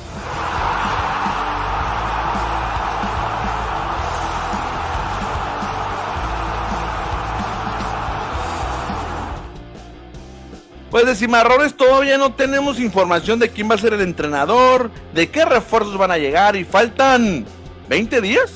Pues 10.90 11.06
de 11.06 11.16
Cimarrones 11.16 11.76
todavía 11.76 12.18
no 12.18 12.34
tenemos 12.34 12.80
información 12.80 13.40
de 13.40 13.50
quién 13.50 13.70
va 13.70 13.76
a 13.76 13.78
ser 13.78 13.94
el 13.94 14.02
entrenador, 14.02 14.90
de 15.14 15.30
qué 15.30 15.44
refuerzos 15.44 15.98
van 15.98 16.12
a 16.12 16.18
llegar 16.18 16.56
y 16.56 16.64
faltan 16.64 17.46
20 17.90 18.22
días. 18.22 18.54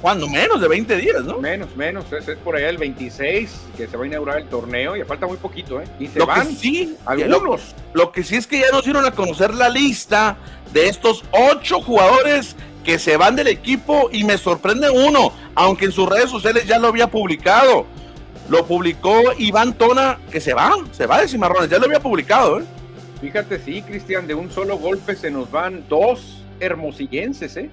Cuando 0.00 0.28
menos 0.28 0.60
de 0.60 0.68
20 0.68 0.96
días, 0.96 1.24
¿no? 1.24 1.38
Menos, 1.38 1.74
menos. 1.74 2.04
Es, 2.12 2.24
por 2.38 2.56
allá 2.56 2.68
el 2.68 2.78
26 2.78 3.50
que 3.76 3.86
se 3.88 3.96
va 3.96 4.04
a 4.04 4.06
inaugurar 4.06 4.38
el 4.38 4.46
torneo 4.46 4.96
y 4.96 5.02
falta 5.04 5.26
muy 5.26 5.36
poquito, 5.36 5.80
¿eh? 5.80 5.84
Y 5.98 6.06
se 6.06 6.20
van 6.20 6.54
sí, 6.54 6.96
algunos. 7.04 7.74
Lo, 7.92 8.12
que 8.12 8.22
sí 8.22 8.36
es 8.36 8.46
que 8.46 8.60
ya 8.60 8.70
nos 8.72 8.84
dieron 8.84 9.04
a 9.04 9.10
conocer 9.10 9.54
la 9.54 9.68
lista 9.68 10.36
de 10.72 10.88
estos 10.88 11.24
ocho 11.32 11.80
jugadores 11.80 12.56
que 12.84 12.98
se 12.98 13.16
van 13.16 13.36
del 13.36 13.48
equipo 13.48 14.08
y 14.12 14.24
me 14.24 14.38
sorprende 14.38 14.88
uno, 14.90 15.32
aunque 15.54 15.86
en 15.86 15.92
sus 15.92 16.08
redes 16.08 16.30
sociales 16.30 16.66
ya 16.66 16.78
lo 16.78 16.88
había 16.88 17.10
publicado 17.10 17.86
lo 18.48 18.66
publicó 18.66 19.20
Iván 19.38 19.74
Tona, 19.74 20.18
que 20.30 20.40
se 20.40 20.54
va, 20.54 20.72
se 20.92 21.06
va 21.06 21.20
de 21.20 21.28
Cimarrones, 21.28 21.70
ya 21.70 21.78
lo 21.78 21.86
había 21.86 22.00
publicado, 22.00 22.60
¿eh? 22.60 22.64
Fíjate, 23.20 23.58
sí, 23.58 23.82
Cristian, 23.82 24.26
de 24.26 24.34
un 24.34 24.50
solo 24.50 24.78
golpe 24.78 25.16
se 25.16 25.30
nos 25.30 25.50
van 25.50 25.84
dos 25.88 26.44
hermosillenses, 26.60 27.56
¿eh? 27.56 27.70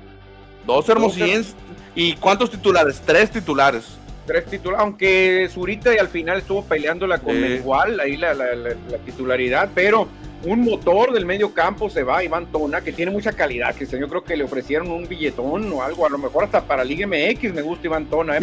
Dos 0.66 0.88
hermosillenses. 0.90 1.56
¿Y 1.96 2.16
cuántos 2.16 2.50
titulares? 2.50 3.02
Tres 3.06 3.30
titulares. 3.32 3.84
Tres 4.26 4.46
titulares, 4.46 4.82
aunque 4.82 5.50
Zurita 5.52 5.94
y 5.94 5.98
al 5.98 6.08
final 6.08 6.40
estuvo 6.40 6.64
peleándola 6.64 7.20
con 7.20 7.36
el 7.36 7.56
igual, 7.56 8.00
ahí 8.00 8.16
la, 8.16 8.34
la 8.34 8.98
titularidad, 9.06 9.70
pero 9.76 10.08
un 10.46 10.62
motor 10.62 11.14
del 11.14 11.26
medio 11.26 11.54
campo 11.54 11.90
se 11.90 12.04
va, 12.04 12.24
Iván 12.24 12.48
Tona, 12.52 12.82
que 12.82 12.92
tiene 12.92 13.12
mucha 13.12 13.32
calidad, 13.32 13.76
que 13.76 13.86
yo 13.86 14.08
creo 14.10 14.24
que 14.24 14.36
le 14.36 14.44
ofrecieron 14.44 14.92
un 14.92 15.08
billetón 15.08 15.72
o 15.72 15.82
algo, 15.82 16.06
a 16.06 16.10
lo 16.10 16.18
mejor 16.18 16.44
hasta 16.46 16.62
para 16.62 16.84
Liga 16.84 17.08
MX 17.08 17.54
me 17.54 17.62
gusta 17.62 17.88
Iván 17.88 18.06
Tona, 18.06 18.38
¿eh? 18.38 18.40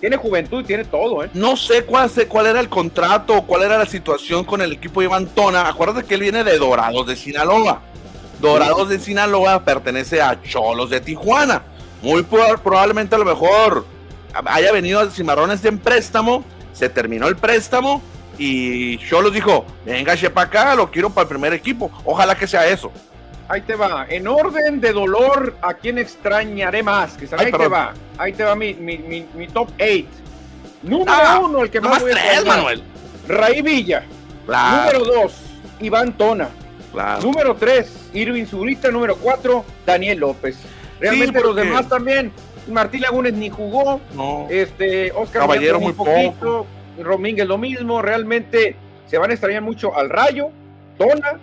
tiene 0.00 0.16
juventud 0.16 0.60
y 0.62 0.64
tiene 0.64 0.84
todo. 0.84 1.24
¿eh? 1.24 1.30
No 1.34 1.56
sé 1.56 1.84
cuál, 1.84 2.10
cuál 2.28 2.46
era 2.46 2.60
el 2.60 2.68
contrato 2.68 3.36
o 3.36 3.46
cuál 3.46 3.62
era 3.62 3.78
la 3.78 3.86
situación 3.86 4.44
con 4.44 4.60
el 4.62 4.72
equipo 4.72 5.00
de 5.00 5.06
Iván 5.06 5.26
Tona, 5.26 5.68
acuérdate 5.68 6.06
que 6.06 6.14
él 6.14 6.22
viene 6.22 6.44
de 6.44 6.58
Dorados 6.58 7.06
de 7.06 7.16
Sinaloa. 7.16 7.82
Dorados 8.40 8.88
de 8.88 8.98
Sinaloa 8.98 9.64
pertenece 9.64 10.20
a 10.20 10.40
Cholos 10.42 10.90
de 10.90 11.00
Tijuana. 11.00 11.62
Muy 12.02 12.24
probablemente 12.24 13.14
a 13.14 13.18
lo 13.18 13.24
mejor 13.24 13.86
haya 14.46 14.72
venido 14.72 14.98
a 14.98 15.08
Cimarrones 15.08 15.64
en 15.64 15.78
préstamo, 15.78 16.44
se 16.72 16.88
terminó 16.88 17.28
el 17.28 17.36
préstamo 17.36 18.02
y 18.38 18.98
Cholos 18.98 19.32
dijo, 19.32 19.64
venga, 19.84 20.14
para 20.32 20.46
acá, 20.46 20.74
lo 20.74 20.90
quiero 20.90 21.10
para 21.10 21.22
el 21.22 21.28
primer 21.28 21.52
equipo. 21.52 21.90
Ojalá 22.04 22.34
que 22.34 22.46
sea 22.46 22.66
eso. 22.66 22.90
Ahí 23.48 23.60
te 23.60 23.74
va. 23.74 24.06
En 24.08 24.26
orden 24.26 24.80
de 24.80 24.92
dolor, 24.92 25.56
¿a 25.60 25.74
quién 25.74 25.98
extrañaré 25.98 26.82
más? 26.82 27.14
Que 27.14 27.28
ahí 27.36 27.52
te 27.52 27.68
va. 27.68 27.92
Ahí 28.16 28.32
te 28.32 28.44
va 28.44 28.54
mi, 28.54 28.74
mi, 28.74 29.48
top 29.52 29.68
8. 29.78 30.06
Número 30.82 31.12
ah, 31.12 31.40
uno, 31.42 31.62
el 31.62 31.70
que 31.70 31.80
más, 31.80 32.00
voy 32.00 32.12
a 32.12 32.44
Manuel. 32.44 32.82
Raí 33.28 33.62
Villa. 33.62 34.04
Número 34.46 35.04
dos, 35.04 35.34
Iván 35.80 36.12
Tona. 36.14 36.48
Número 37.22 37.54
tres, 37.54 38.08
Irving 38.12 38.46
Zurita. 38.46 38.90
Número 38.90 39.16
cuatro, 39.16 39.64
Daniel 39.86 40.18
López. 40.18 40.58
Realmente 41.00 41.40
los 41.40 41.54
demás 41.54 41.88
también. 41.88 42.32
Martín 42.68 43.00
Lagunes 43.00 43.34
ni 43.34 43.50
jugó. 43.50 44.00
No. 44.14 44.46
Este, 44.50 45.12
Oscar 45.12 45.42
Caballero 45.42 45.80
muy 45.80 45.92
poquito. 45.92 46.66
Romínguez 46.98 47.46
lo 47.46 47.58
mismo, 47.58 48.02
realmente 48.02 48.76
se 49.06 49.18
van 49.18 49.30
a 49.30 49.34
extrañar 49.34 49.62
mucho 49.62 49.96
al 49.96 50.10
Rayo, 50.10 50.50
Tona, 50.98 51.38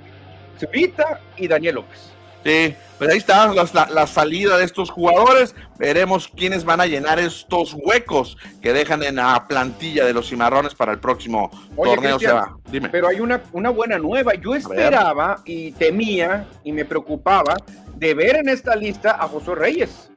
Zurita 0.60 1.22
y 1.38 1.48
Daniel 1.48 1.76
López. 1.76 2.10
Sí, 2.44 2.74
pues 2.98 3.12
ahí 3.12 3.18
está 3.18 3.54
la, 3.54 4.08
salida 4.08 4.58
de 4.58 4.64
estos 4.64 4.90
jugadores. 4.90 5.56
Veremos 5.78 6.30
quiénes 6.30 6.64
van 6.64 6.80
a 6.80 6.86
llenar 6.86 7.20
estos 7.20 7.74
huecos 7.74 8.38
que 8.62 8.72
dejan 8.72 9.04
en 9.04 9.16
la 9.16 9.46
plantilla 9.48 10.06
de 10.06 10.14
los 10.14 10.30
cimarrones 10.30 10.74
para 10.74 10.94
el 10.94 11.00
próximo 11.00 11.52
torneo. 11.76 12.18
Se 12.18 12.32
va. 12.32 12.58
Dime. 12.72 12.90
Pero 12.90 13.08
hay 13.08 13.20
una, 13.20 13.42
una 13.52 13.70
buena 13.70 13.98
nueva. 13.98 14.36
Yo 14.36 14.56
esperaba 14.56 15.42
y 15.44 15.72
temía 15.74 16.48
y 16.64 16.72
me 16.72 16.86
preocupaba 16.86 17.58
de 17.96 18.14
ver 18.14 18.38
en 18.38 18.50
esta 18.50 18.76
lista 18.76 19.18
a 19.20 19.28
José 19.28 19.56
Reyes. 19.56 20.10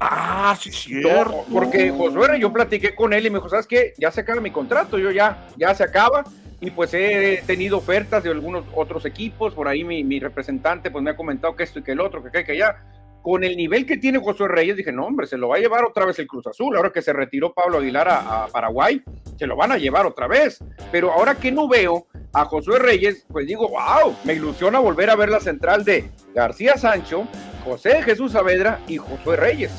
Ah, 0.00 0.56
sí, 0.60 0.70
cierto. 0.72 1.44
porque 1.52 1.90
Josué, 1.90 2.38
yo 2.40 2.52
platiqué 2.52 2.94
con 2.94 3.12
él 3.12 3.26
y 3.26 3.30
me 3.30 3.38
dijo, 3.38 3.48
¿sabes 3.48 3.66
qué? 3.66 3.94
Ya 3.98 4.10
se 4.10 4.20
acaba 4.20 4.40
mi 4.40 4.50
contrato, 4.50 4.98
yo 4.98 5.10
ya, 5.10 5.46
ya 5.56 5.74
se 5.74 5.84
acaba. 5.84 6.24
Y 6.60 6.70
pues 6.70 6.94
he 6.94 7.42
tenido 7.46 7.78
ofertas 7.78 8.22
de 8.22 8.30
algunos 8.30 8.64
otros 8.74 9.04
equipos, 9.04 9.52
por 9.52 9.68
ahí 9.68 9.84
mi, 9.84 10.18
representante 10.18 10.90
pues 10.90 11.04
me 11.04 11.10
ha 11.10 11.16
comentado 11.16 11.54
que 11.54 11.64
esto 11.64 11.80
y 11.80 11.82
que 11.82 11.92
el 11.92 12.00
otro, 12.00 12.22
que 12.22 12.30
que, 12.30 12.44
que 12.44 12.56
ya. 12.56 12.76
Con 13.24 13.42
el 13.42 13.56
nivel 13.56 13.86
que 13.86 13.96
tiene 13.96 14.18
Josué 14.18 14.48
Reyes, 14.48 14.76
dije, 14.76 14.92
no, 14.92 15.06
hombre, 15.06 15.26
se 15.26 15.38
lo 15.38 15.48
va 15.48 15.56
a 15.56 15.58
llevar 15.58 15.82
otra 15.86 16.04
vez 16.04 16.18
el 16.18 16.26
Cruz 16.26 16.46
Azul. 16.46 16.76
Ahora 16.76 16.92
que 16.92 17.00
se 17.00 17.10
retiró 17.10 17.54
Pablo 17.54 17.78
Aguilar 17.78 18.06
a, 18.06 18.48
Paraguay, 18.52 19.02
se 19.38 19.46
lo 19.46 19.56
van 19.56 19.72
a 19.72 19.78
llevar 19.78 20.04
otra 20.04 20.26
vez. 20.26 20.58
Pero 20.92 21.10
ahora 21.10 21.34
que 21.34 21.50
no 21.50 21.66
veo 21.66 22.06
a 22.34 22.44
Josué 22.44 22.78
Reyes, 22.78 23.24
pues 23.32 23.46
digo, 23.46 23.66
wow, 23.70 24.14
me 24.24 24.34
ilusiona 24.34 24.78
volver 24.78 25.08
a 25.08 25.16
ver 25.16 25.30
la 25.30 25.40
central 25.40 25.86
de 25.86 26.10
García 26.34 26.76
Sancho, 26.76 27.26
José 27.64 28.02
Jesús 28.02 28.32
Saavedra 28.32 28.80
y 28.88 28.98
Josué 28.98 29.36
Reyes. 29.36 29.72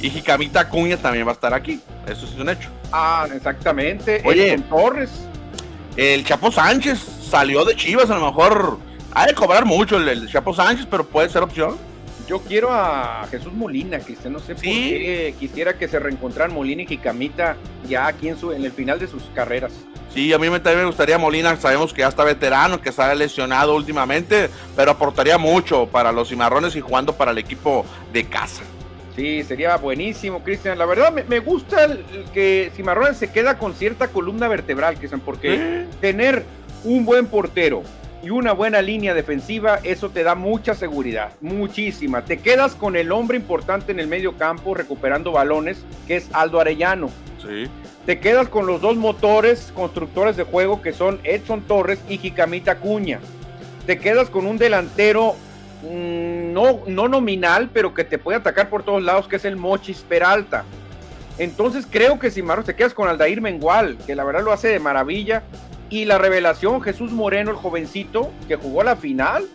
Y 0.00 0.10
Jicamita 0.10 0.68
Cuña 0.68 0.96
también 0.96 1.24
va 1.24 1.30
a 1.30 1.34
estar 1.34 1.54
aquí. 1.54 1.80
Eso 2.04 2.26
es 2.26 2.34
un 2.34 2.48
hecho. 2.48 2.68
Ah, 2.90 3.28
exactamente. 3.32 4.22
Oye, 4.24 4.58
Torres. 4.68 5.24
El 5.96 6.24
Chapo 6.24 6.50
Sánchez 6.50 6.98
salió 6.98 7.64
de 7.64 7.76
Chivas, 7.76 8.10
a 8.10 8.18
lo 8.18 8.26
mejor 8.26 8.78
ha 9.14 9.24
de 9.24 9.34
cobrar 9.34 9.64
mucho 9.64 9.98
el, 9.98 10.08
el 10.08 10.28
Chapo 10.28 10.52
Sánchez, 10.52 10.88
pero 10.90 11.04
puede 11.06 11.28
ser 11.28 11.44
opción. 11.44 11.78
Yo 12.28 12.40
quiero 12.40 12.68
a 12.70 13.26
Jesús 13.30 13.54
Molina, 13.54 14.00
que 14.00 14.12
usted 14.12 14.28
no 14.28 14.38
sé 14.38 14.54
por 14.54 14.62
qué 14.62 15.34
quisiera 15.38 15.78
que 15.78 15.88
se 15.88 15.98
reencontraran 15.98 16.54
Molina 16.54 16.82
y 16.82 16.86
Jicamita 16.86 17.56
ya 17.88 18.06
aquí 18.06 18.28
en, 18.28 18.36
su, 18.36 18.52
en 18.52 18.66
el 18.66 18.72
final 18.72 18.98
de 18.98 19.06
sus 19.06 19.22
carreras. 19.34 19.72
Sí, 20.12 20.32
a 20.34 20.38
mí 20.38 20.46
también 20.46 20.80
me 20.80 20.84
gustaría 20.84 21.16
Molina, 21.16 21.56
sabemos 21.56 21.94
que 21.94 22.00
ya 22.00 22.08
está 22.08 22.24
veterano, 22.24 22.82
que 22.82 22.92
ha 22.94 23.14
lesionado 23.14 23.74
últimamente, 23.74 24.50
pero 24.76 24.90
aportaría 24.90 25.38
mucho 25.38 25.86
para 25.86 26.12
los 26.12 26.28
cimarrones 26.28 26.76
y 26.76 26.80
jugando 26.80 27.14
para 27.14 27.30
el 27.30 27.38
equipo 27.38 27.86
de 28.12 28.24
casa. 28.24 28.62
Sí, 29.16 29.42
sería 29.42 29.76
buenísimo, 29.76 30.42
Cristian. 30.44 30.78
La 30.78 30.84
verdad, 30.84 31.12
me, 31.12 31.38
gusta 31.40 31.84
el, 31.84 32.04
que 32.34 32.70
Cimarrones 32.76 33.16
se 33.16 33.32
queda 33.32 33.58
con 33.58 33.74
cierta 33.74 34.08
columna 34.08 34.48
vertebral, 34.48 34.96
Cristian, 34.96 35.20
porque 35.20 35.86
tener 36.00 36.44
un 36.84 37.04
buen 37.04 37.26
portero, 37.26 37.82
y 38.22 38.30
una 38.30 38.52
buena 38.52 38.82
línea 38.82 39.14
defensiva, 39.14 39.78
eso 39.84 40.10
te 40.10 40.24
da 40.24 40.34
mucha 40.34 40.74
seguridad, 40.74 41.32
muchísima. 41.40 42.24
Te 42.24 42.38
quedas 42.38 42.74
con 42.74 42.96
el 42.96 43.12
hombre 43.12 43.36
importante 43.36 43.92
en 43.92 44.00
el 44.00 44.08
medio 44.08 44.36
campo 44.36 44.74
recuperando 44.74 45.30
balones, 45.32 45.84
que 46.06 46.16
es 46.16 46.28
Aldo 46.32 46.60
Arellano. 46.60 47.10
Sí. 47.40 47.70
Te 48.06 48.18
quedas 48.18 48.48
con 48.48 48.66
los 48.66 48.80
dos 48.80 48.96
motores 48.96 49.72
constructores 49.74 50.36
de 50.36 50.42
juego 50.44 50.82
que 50.82 50.92
son 50.92 51.20
Edson 51.24 51.62
Torres 51.62 52.00
y 52.08 52.18
Jicamita 52.18 52.78
Cuña. 52.78 53.20
Te 53.86 53.98
quedas 53.98 54.30
con 54.30 54.46
un 54.46 54.58
delantero 54.58 55.36
mm, 55.82 56.52
no, 56.52 56.80
no 56.86 57.08
nominal, 57.08 57.70
pero 57.72 57.94
que 57.94 58.04
te 58.04 58.18
puede 58.18 58.38
atacar 58.38 58.68
por 58.68 58.82
todos 58.82 59.02
lados, 59.02 59.28
que 59.28 59.36
es 59.36 59.44
el 59.44 59.56
Mochis 59.56 59.98
Peralta. 60.00 60.64
Entonces 61.38 61.86
creo 61.88 62.18
que 62.18 62.32
si 62.32 62.42
Marros 62.42 62.64
te 62.64 62.74
quedas 62.74 62.94
con 62.94 63.08
Aldair 63.08 63.40
Mengual, 63.40 63.96
que 64.06 64.16
la 64.16 64.24
verdad 64.24 64.42
lo 64.42 64.52
hace 64.52 64.68
de 64.68 64.80
maravilla, 64.80 65.44
y 65.90 66.04
la 66.04 66.18
revelación, 66.18 66.80
Jesús 66.82 67.12
Moreno, 67.12 67.50
el 67.50 67.56
jovencito, 67.56 68.30
que 68.46 68.56
jugó 68.56 68.82
la 68.82 68.96
final. 68.96 69.46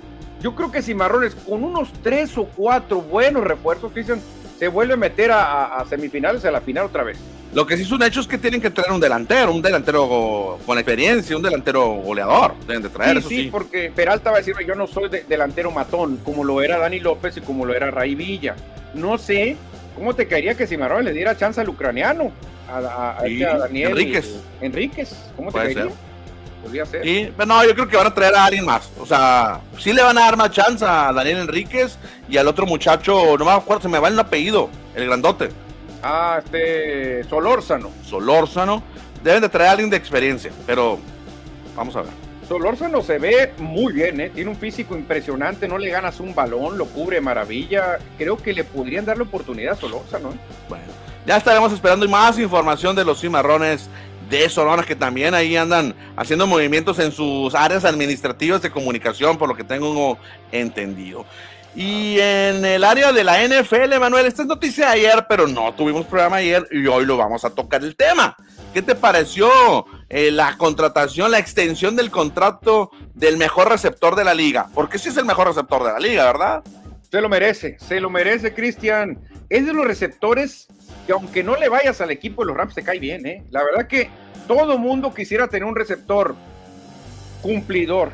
Yo 0.42 0.56
creo 0.56 0.72
que 0.72 0.82
Cimarrones, 0.82 1.36
con 1.36 1.64
unos 1.64 1.94
tres 2.02 2.38
o 2.38 2.46
cuatro 2.46 3.02
buenos 3.02 3.44
refuerzos, 3.44 3.92
Cristian, 3.92 4.20
se 4.58 4.68
vuelve 4.68 4.94
a 4.94 4.98
meter 4.98 5.32
a, 5.32 5.84
semifinales, 5.90 6.44
a 6.46 6.52
la 6.52 6.62
final 6.62 6.86
otra 6.86 7.04
vez. 7.04 7.18
Lo 7.54 7.68
que 7.68 7.78
sí 7.78 7.84
es 7.84 7.92
un 7.92 8.02
hecho 8.02 8.20
es 8.20 8.28
que 8.28 8.40
tienen 8.40 8.60
que 8.60 8.72
traer 8.72 8.92
un 8.92 9.00
delantero, 9.00 9.54
un 9.54 9.62
delantero 9.62 10.58
con 10.66 10.78
experiencia, 10.80 11.38
un 11.38 11.44
delantero 11.44 11.88
goleador. 11.96 12.56
Deben 12.68 12.82
de 12.82 12.90
traer, 12.90 13.22
sí, 13.22 13.44
sí, 13.44 13.50
porque 13.52 13.92
Peralta 13.96 14.32
va 14.32 14.38
a 14.38 14.40
decir, 14.40 14.56
yo 14.66 14.74
no 14.74 14.88
soy 14.88 15.10
delantero 15.30 15.70
matón, 15.70 16.18
como 16.24 16.44
lo 16.44 16.64
era 16.64 16.80
Dani 16.80 17.00
López 17.00 17.38
y 17.38 17.42
como 17.42 17.66
lo 17.66 17.76
era 17.76 17.92
Ray 17.92 18.16
Villa. 18.16 18.56
No 18.96 19.20
sé 19.20 19.56
cómo 19.96 20.16
te 20.16 20.28
caería 20.28 20.56
que 20.56 20.66
Cimarrones 20.66 21.06
le 21.06 21.14
diera 21.14 21.38
chance 21.38 21.62
al 21.62 21.70
ucraniano, 21.70 22.32
a, 22.68 23.18
este, 23.24 23.46
Daniel 23.46 23.92
Enríquez. 23.92 24.36
Enríquez, 24.60 25.16
¿cómo 25.36 25.52
te 25.52 25.60
caería? 25.60 25.90
Podría 26.64 26.86
ser. 26.86 27.04
Sí, 27.04 27.32
pero 27.36 27.46
no, 27.46 27.64
yo 27.66 27.74
creo 27.74 27.88
que 27.88 27.98
van 27.98 28.08
a 28.08 28.14
traer 28.14 28.36
a 28.36 28.46
alguien 28.46 28.66
más. 28.66 28.90
O 29.00 29.06
sea, 29.06 29.62
sí 29.78 29.94
le 29.94 30.02
van 30.02 30.18
a 30.18 30.22
dar 30.22 30.38
más 30.38 30.52
chance 30.52 30.84
a 30.86 31.12
Daniel 31.12 31.40
Enríquez 31.40 31.98
y 32.30 32.38
al 32.38 32.48
otro 32.48 32.66
muchacho, 32.66 33.38
no 33.38 33.46
me 33.46 33.52
acuerdo, 33.52 33.84
se 33.84 33.90
me 33.90 34.00
va 34.00 34.08
el 34.08 34.20
apellido, 34.20 34.70
el 34.96 35.06
grandote. 35.06 35.50
Ah, 36.02 36.42
este, 36.44 37.24
Solórzano. 37.26 37.90
Solórzano. 38.06 38.84
Deben 39.24 39.42
de 39.42 39.50
traer 39.50 39.70
a 39.70 39.72
alguien 39.72 39.90
de 39.90 39.98
experiencia, 39.98 40.52
pero 40.66 41.00
vamos 41.76 41.96
a 41.96 42.02
ver. 42.02 42.12
Solórzano 42.48 43.02
se 43.02 43.20
ve 43.20 43.54
muy 43.58 43.94
bien, 43.94 44.20
¿eh? 44.20 44.30
tiene 44.30 44.50
un 44.50 44.58
físico 44.58 44.98
impresionante, 44.98 45.66
no 45.66 45.78
le 45.78 45.90
ganas 45.90 46.20
un 46.20 46.36
balón, 46.36 46.78
lo 46.78 46.86
cubre 46.88 47.22
maravilla. 47.22 48.00
Creo 48.18 48.36
que 48.36 48.52
le 48.52 48.66
podrían 48.66 49.06
dar 49.06 49.18
la 49.18 49.24
oportunidad 49.24 49.74
a 49.74 49.76
Solórzano. 49.78 50.32
¿eh? 50.32 50.38
Bueno, 50.68 50.86
ya 51.26 51.38
estaremos 51.38 51.72
esperando 51.72 52.08
más 52.10 52.38
información 52.38 52.96
de 52.98 53.06
los 53.06 53.22
cimarrones 53.22 53.90
de 54.40 54.50
Sonora 54.50 54.84
que 54.84 54.96
también 54.96 55.34
ahí 55.34 55.56
andan 55.56 55.94
haciendo 56.16 56.48
movimientos 56.48 57.00
en 57.00 57.12
sus 57.12 57.54
áreas 57.54 57.86
administrativas 57.86 58.62
de 58.62 58.72
comunicación, 58.72 59.38
por 59.38 59.48
lo 59.48 59.56
que 59.56 59.64
tengo 59.64 60.18
entendido. 60.52 61.26
Y 61.76 62.20
en 62.20 62.64
el 62.66 62.84
área 62.84 63.12
de 63.12 63.24
la 63.24 63.44
NFL, 63.48 64.00
Manuel, 64.00 64.28
esta 64.28 64.44
es 64.44 64.48
noticia 64.48 64.88
de 64.88 64.92
ayer, 64.94 65.26
pero 65.28 65.48
no 65.48 65.74
tuvimos 65.74 66.06
programa 66.06 66.38
ayer 66.38 66.68
y 66.72 66.86
hoy 66.86 67.06
lo 67.06 67.18
vamos 67.18 67.46
a 67.46 67.50
tocar 67.50 67.84
el 67.84 67.96
tema. 67.96 68.36
¿Qué 68.74 68.82
te 68.82 68.96
pareció 68.96 69.86
eh, 70.10 70.32
la 70.32 70.58
contratación, 70.58 71.32
la 71.32 71.40
extensión 71.40 71.96
del 71.96 72.12
contrato 72.12 72.92
del 73.14 73.38
mejor 73.38 73.70
receptor 73.70 74.16
de 74.16 74.24
la 74.24 74.34
liga? 74.34 74.68
Porque 74.74 75.00
sí 75.00 75.10
es 75.10 75.18
el 75.18 75.26
mejor 75.26 75.48
receptor 75.48 75.84
de 75.84 75.92
la 75.92 76.00
liga, 76.00 76.26
¿verdad? 76.26 76.64
Se 77.10 77.22
lo 77.22 77.30
merece, 77.30 77.78
se 77.80 78.00
lo 78.00 78.10
merece, 78.10 78.54
Cristian. 78.54 79.20
Es 79.50 79.66
de 79.66 79.74
los 79.74 79.86
receptores 79.86 80.68
que 81.06 81.14
aunque 81.14 81.44
no 81.44 81.56
le 81.56 81.70
vayas 81.70 82.02
al 82.02 82.12
equipo 82.12 82.42
de 82.42 82.48
los 82.48 82.58
Rams, 82.58 82.76
te 82.76 82.84
cae 82.84 83.00
bien, 83.00 83.26
¿eh? 83.26 83.44
La 83.52 83.64
verdad 83.64 83.88
que 83.88 84.10
todo 84.48 84.78
mundo 84.78 85.14
quisiera 85.14 85.48
tener 85.48 85.66
un 85.66 85.76
receptor 85.76 86.36
cumplidor, 87.42 88.12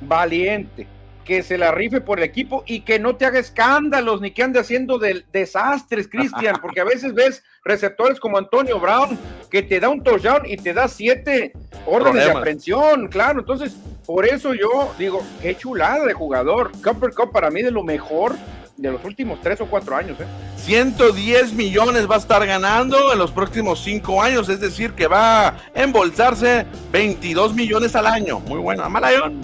valiente, 0.00 0.86
que 1.24 1.42
se 1.42 1.56
la 1.56 1.72
rife 1.72 2.00
por 2.00 2.18
el 2.18 2.24
equipo 2.24 2.62
y 2.66 2.80
que 2.80 2.98
no 2.98 3.16
te 3.16 3.24
haga 3.24 3.38
escándalos 3.38 4.20
ni 4.20 4.30
que 4.30 4.42
ande 4.42 4.60
haciendo 4.60 4.98
desastres, 5.32 6.06
Cristian, 6.06 6.56
porque 6.60 6.80
a 6.80 6.84
veces 6.84 7.14
ves 7.14 7.42
receptores 7.64 8.20
como 8.20 8.36
Antonio 8.36 8.78
Brown 8.78 9.18
que 9.50 9.62
te 9.62 9.80
da 9.80 9.88
un 9.88 10.02
touchdown 10.02 10.42
y 10.44 10.56
te 10.56 10.74
da 10.74 10.86
siete 10.86 11.52
órdenes 11.86 12.26
de 12.26 12.30
aprehensión, 12.30 13.08
claro, 13.08 13.40
entonces 13.40 13.74
por 14.06 14.26
eso 14.26 14.52
yo 14.52 14.92
digo, 14.98 15.22
qué 15.40 15.56
chulada 15.56 16.04
de 16.04 16.12
jugador, 16.12 16.70
Copper 16.82 17.14
Cup 17.14 17.32
para 17.32 17.50
mí 17.50 17.62
de 17.62 17.70
lo 17.70 17.82
mejor 17.82 18.36
de 18.76 18.90
los 18.90 19.04
últimos 19.04 19.40
tres 19.40 19.60
o 19.60 19.66
cuatro 19.66 19.96
años. 19.96 20.18
¿eh? 20.20 20.26
110 20.56 21.52
millones 21.52 22.10
va 22.10 22.16
a 22.16 22.18
estar 22.18 22.44
ganando 22.46 23.12
en 23.12 23.18
los 23.18 23.30
próximos 23.30 23.82
cinco 23.82 24.22
años, 24.22 24.48
es 24.48 24.60
decir, 24.60 24.92
que 24.92 25.06
va 25.06 25.48
a 25.48 25.56
embolsarse 25.74 26.66
22 26.90 27.54
millones 27.54 27.94
al 27.94 28.06
año. 28.06 28.40
Muy 28.40 28.58
buena, 28.58 28.88
Malayón. 28.88 29.40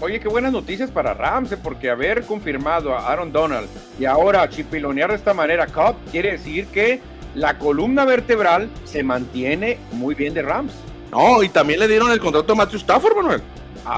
Oye, 0.00 0.20
qué 0.20 0.28
buenas 0.28 0.52
noticias 0.52 0.90
para 0.90 1.14
Ramsey, 1.14 1.56
porque 1.62 1.88
haber 1.88 2.24
confirmado 2.24 2.94
a 2.94 3.10
Aaron 3.10 3.32
Donald 3.32 3.68
y 3.98 4.04
ahora 4.04 4.48
chipilonear 4.48 5.10
de 5.10 5.16
esta 5.16 5.32
manera 5.32 5.66
Cobb 5.66 5.96
quiere 6.10 6.32
decir 6.32 6.66
que 6.66 7.00
la 7.34 7.58
columna 7.58 8.04
vertebral 8.04 8.68
se 8.84 9.02
mantiene 9.02 9.78
muy 9.92 10.14
bien 10.14 10.34
de 10.34 10.42
Rams. 10.42 10.72
No, 11.10 11.42
y 11.42 11.48
también 11.48 11.80
le 11.80 11.88
dieron 11.88 12.10
el 12.10 12.18
contrato 12.18 12.52
a 12.52 12.56
Matthew 12.56 12.80
Stafford, 12.80 13.16
Manuel 13.16 13.42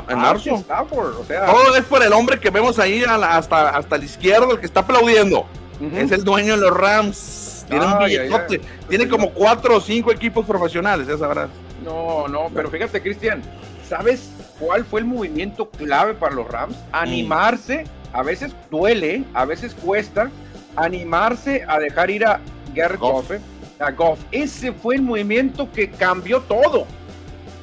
en 0.09 0.19
marzo. 0.19 0.55
o 0.55 1.25
sea, 1.27 1.47
Todo 1.47 1.77
es 1.77 1.85
por 1.85 2.03
el 2.03 2.13
hombre 2.13 2.39
que 2.39 2.51
vemos 2.51 2.79
ahí 2.79 3.03
hasta, 3.05 3.71
hasta 3.71 3.99
la 3.99 4.05
izquierda, 4.05 4.49
el 4.51 4.61
que 4.61 4.67
está 4.67 4.81
aplaudiendo. 4.81 5.47
Es 5.95 6.11
el 6.13 6.25
dueño 6.25 6.57
de 6.57 6.63
los 6.63 6.77
Rams. 6.77 7.67
Tiene 7.69 7.85
un 7.85 7.99
billetote. 7.99 8.61
Tiene 8.89 9.09
como 9.09 9.31
cuatro 9.31 9.77
o 9.77 9.81
cinco 9.81 10.11
equipos 10.11 10.47
profesionales, 10.47 11.07
ya 11.07 11.19
sabrás. 11.19 11.49
No, 11.85 12.29
no, 12.29 12.49
pero 12.55 12.71
fíjate, 12.71 13.03
Cristian, 13.03 13.43
¿sabes 13.89 14.31
cuál 14.59 14.85
fue 14.85 15.01
el 15.01 15.07
movimiento 15.07 15.69
clave 15.71 16.15
para 16.15 16.35
los 16.35 16.49
Rams? 16.49 16.77
Animarse, 16.93 17.85
a 18.13 18.23
veces 18.23 18.55
duele, 18.71 19.25
a 19.35 19.45
veces 19.45 19.75
cuesta, 19.75 20.31
animarse 20.77 21.65
a 21.69 21.79
dejar 21.79 22.11
ir 22.11 22.25
a 22.25 22.41
Gary 22.75 22.97
Goff. 22.97 23.31
¿eh? 23.33 23.41
A 23.79 23.91
Goff. 23.91 24.19
Ese 24.31 24.73
fue 24.73 24.97
el 24.97 25.03
movimiento 25.03 25.71
que 25.71 25.91
cambió 25.91 26.41
todo 26.41 26.87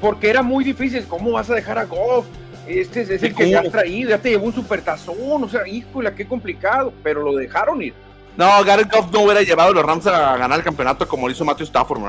porque 0.03 0.29
era 0.29 0.43
muy 0.43 0.65
difícil. 0.65 1.05
¿Cómo 1.07 1.31
vas 1.31 1.49
a 1.49 1.55
dejar 1.55 1.79
a 1.79 1.85
Goff? 1.85 2.25
Este 2.67 3.03
es, 3.03 3.09
el 3.23 3.33
que 3.33 3.45
te 3.45 3.57
ha 3.57 3.63
traído, 3.63 4.09
ya 4.09 4.17
te 4.17 4.31
llevó 4.31 4.47
un 4.47 4.53
supertazón, 4.53 5.41
o 5.41 5.47
sea, 5.47 5.65
híjole, 5.65 6.13
qué 6.13 6.27
complicado, 6.27 6.93
pero 7.01 7.23
lo 7.23 7.33
dejaron 7.37 7.81
ir. 7.81 7.93
No, 8.35 8.49
Garrett 8.65 8.91
Goff 8.91 9.09
no 9.13 9.21
hubiera 9.21 9.41
llevado 9.43 9.71
a 9.71 9.73
los 9.73 9.85
Rams 9.85 10.05
a 10.07 10.35
ganar 10.35 10.59
el 10.59 10.65
campeonato 10.65 11.07
como 11.07 11.27
lo 11.27 11.33
hizo 11.33 11.45
Matthew 11.45 11.67
Stafford, 11.67 12.01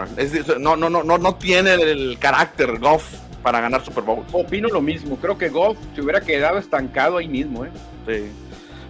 no, 0.59 0.77
no, 0.77 0.91
no, 0.91 1.05
no, 1.05 1.19
no 1.19 1.35
tiene 1.37 1.75
el 1.75 2.19
carácter 2.19 2.81
Goff 2.81 3.05
para 3.45 3.61
ganar 3.61 3.85
Super 3.85 4.03
Bowl. 4.03 4.25
Opino 4.33 4.69
lo 4.69 4.81
mismo, 4.81 5.17
creo 5.17 5.39
que 5.39 5.49
Goff 5.49 5.77
se 5.95 6.03
hubiera 6.03 6.21
quedado 6.21 6.59
estancado 6.59 7.19
ahí 7.19 7.29
mismo, 7.29 7.65
¿eh? 7.65 7.71
Sí. 8.09 8.33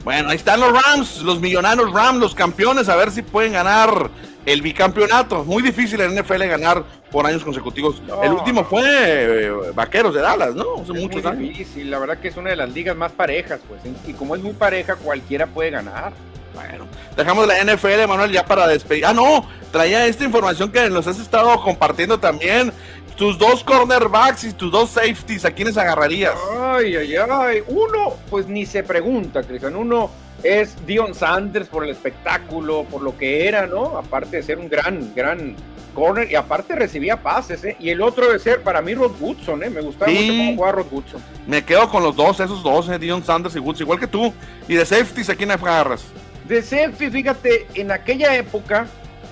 Bueno, 0.03 0.31
ahí 0.31 0.37
están 0.37 0.61
los 0.61 0.73
Rams, 0.73 1.21
los 1.23 1.41
millonarios 1.41 1.93
Rams, 1.93 2.21
los 2.21 2.35
campeones, 2.35 2.89
a 2.89 2.97
ver 2.97 3.11
si 3.11 3.21
pueden 3.21 3.53
ganar 3.53 4.11
el 4.47 4.63
bicampeonato. 4.63 5.45
Muy 5.45 5.63
difícil 5.63 6.01
en 6.01 6.15
NFL 6.15 6.45
ganar 6.45 6.85
por 7.15 7.29
años 7.29 7.45
consecutivos. 7.45 8.03
El 8.25 8.33
último 8.33 8.65
fue 8.65 8.83
eh, 8.85 9.53
Vaqueros 9.73 10.13
de 10.13 10.21
Dallas, 10.21 10.53
¿no? 10.53 10.83
Hace 10.83 10.93
es 10.95 11.25
muy 11.25 11.49
difícil, 11.49 11.89
la 11.89 12.01
verdad 12.01 12.19
que 12.19 12.27
es 12.27 12.37
una 12.37 12.51
de 12.51 12.57
las 12.57 12.73
ligas 12.73 12.97
más 12.97 13.13
parejas, 13.13 13.61
pues. 13.69 13.81
Y 14.05 14.15
como 14.15 14.35
es 14.35 14.43
muy 14.43 14.53
pareja, 14.53 14.97
cualquiera 14.97 15.47
puede 15.47 15.71
ganar. 15.71 16.13
Bueno, 16.55 16.89
dejamos 17.17 17.47
la 17.47 17.63
NFL, 17.63 18.09
Manuel, 18.09 18.33
ya 18.33 18.45
para 18.45 18.67
despedir. 18.67 19.07
Ah, 19.07 19.13
no, 19.13 19.49
traía 19.71 20.05
esta 20.07 20.25
información 20.25 20.73
que 20.73 20.91
nos 20.91 21.07
has 21.07 21.21
estado 21.21 21.57
compartiendo 21.63 22.19
también. 22.19 22.73
Tus 23.17 23.39
dos 23.39 23.63
cornerbacks 23.63 24.43
y 24.43 24.53
tus 24.53 24.73
dos 24.73 24.91
safeties, 24.91 25.45
¿a 25.45 25.53
quiénes 25.53 25.77
agarrarías? 25.77 26.35
Ay, 26.59 26.97
ay, 26.97 27.15
ay. 27.15 27.63
Uno, 27.69 28.15
pues 28.29 28.49
ni 28.49 28.67
se 28.67 28.83
pregunta, 28.83 29.45
Cristian. 29.45 29.77
Uno 29.77 30.11
es 30.43 30.85
Dion 30.85 31.15
Sanders 31.15 31.69
por 31.69 31.85
el 31.85 31.91
espectáculo, 31.91 32.85
por 32.91 33.03
lo 33.03 33.17
que 33.17 33.47
era, 33.47 33.69
¿no? 33.69 33.99
Aparte 33.99 34.39
de 34.39 34.43
ser 34.43 34.59
un 34.59 34.69
gran, 34.69 35.15
gran 35.15 35.55
corner 35.95 36.31
y 36.31 36.35
aparte 36.35 36.75
recibía 36.75 37.23
pases, 37.23 37.65
¿eh? 37.65 37.77
Y 37.79 37.91
el 37.91 38.03
otro 38.03 38.31
de 38.31 38.39
ser 38.39 38.63
para 38.63 38.83
mí 38.83 38.95
Rod 38.95 39.13
Woodson, 39.19 39.63
¿eh? 39.63 39.71
Me 39.71 39.81
gustaba 39.81 40.11
mucho 40.11 40.27
cómo 40.27 40.55
jugaba 40.57 40.73
Rod 40.73 40.87
Woodson. 40.91 41.23
Me 41.47 41.65
quedo 41.65 41.89
con 41.89 42.03
los 42.03 42.15
dos, 42.15 42.41
esos 42.41 42.63
dos, 42.63 42.89
¿eh? 42.89 42.99
Dion 42.99 43.25
Sanders 43.25 43.57
y 43.57 43.61
Woodson, 43.61 43.85
igual 43.85 44.01
que 44.01 44.07
tú. 44.07 44.35
Y 44.69 44.75
de 44.75 44.85
safeties, 44.85 45.31
¿a 45.31 45.37
quién 45.37 45.51
agarras? 45.51 46.05
De 46.47 46.61
safety, 46.61 47.11
fíjate, 47.11 47.67
en 47.75 47.91
aquella 47.91 48.37
época 48.37 48.87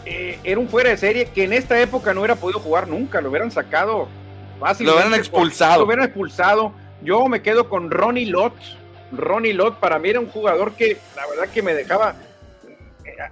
eh, 0.04 0.38
era 0.42 0.58
un 0.58 0.68
fuera 0.68 0.90
de 0.90 0.96
serie 0.96 1.26
que 1.26 1.44
en 1.44 1.52
esta 1.52 1.78
época 1.80 2.14
no 2.14 2.20
hubiera 2.20 2.36
podido 2.36 2.58
jugar 2.58 2.88
nunca, 2.88 3.20
lo 3.20 3.30
hubieran 3.30 3.50
sacado 3.50 4.08
fácil. 4.58 4.86
Lo 4.86 4.94
hubieran 4.94 5.14
expulsado. 5.14 5.80
Lo 5.80 5.86
hubieran 5.86 6.04
expulsado. 6.06 6.72
Yo 7.02 7.28
me 7.28 7.42
quedo 7.42 7.68
con 7.68 7.90
Ronnie 7.90 8.26
Lott. 8.26 8.54
Ronnie 9.12 9.52
Lott 9.52 9.78
para 9.78 9.98
mí 9.98 10.08
era 10.08 10.20
un 10.20 10.28
jugador 10.28 10.72
que 10.72 10.96
la 11.16 11.26
verdad 11.26 11.52
que 11.52 11.62
me 11.62 11.74
dejaba 11.74 12.14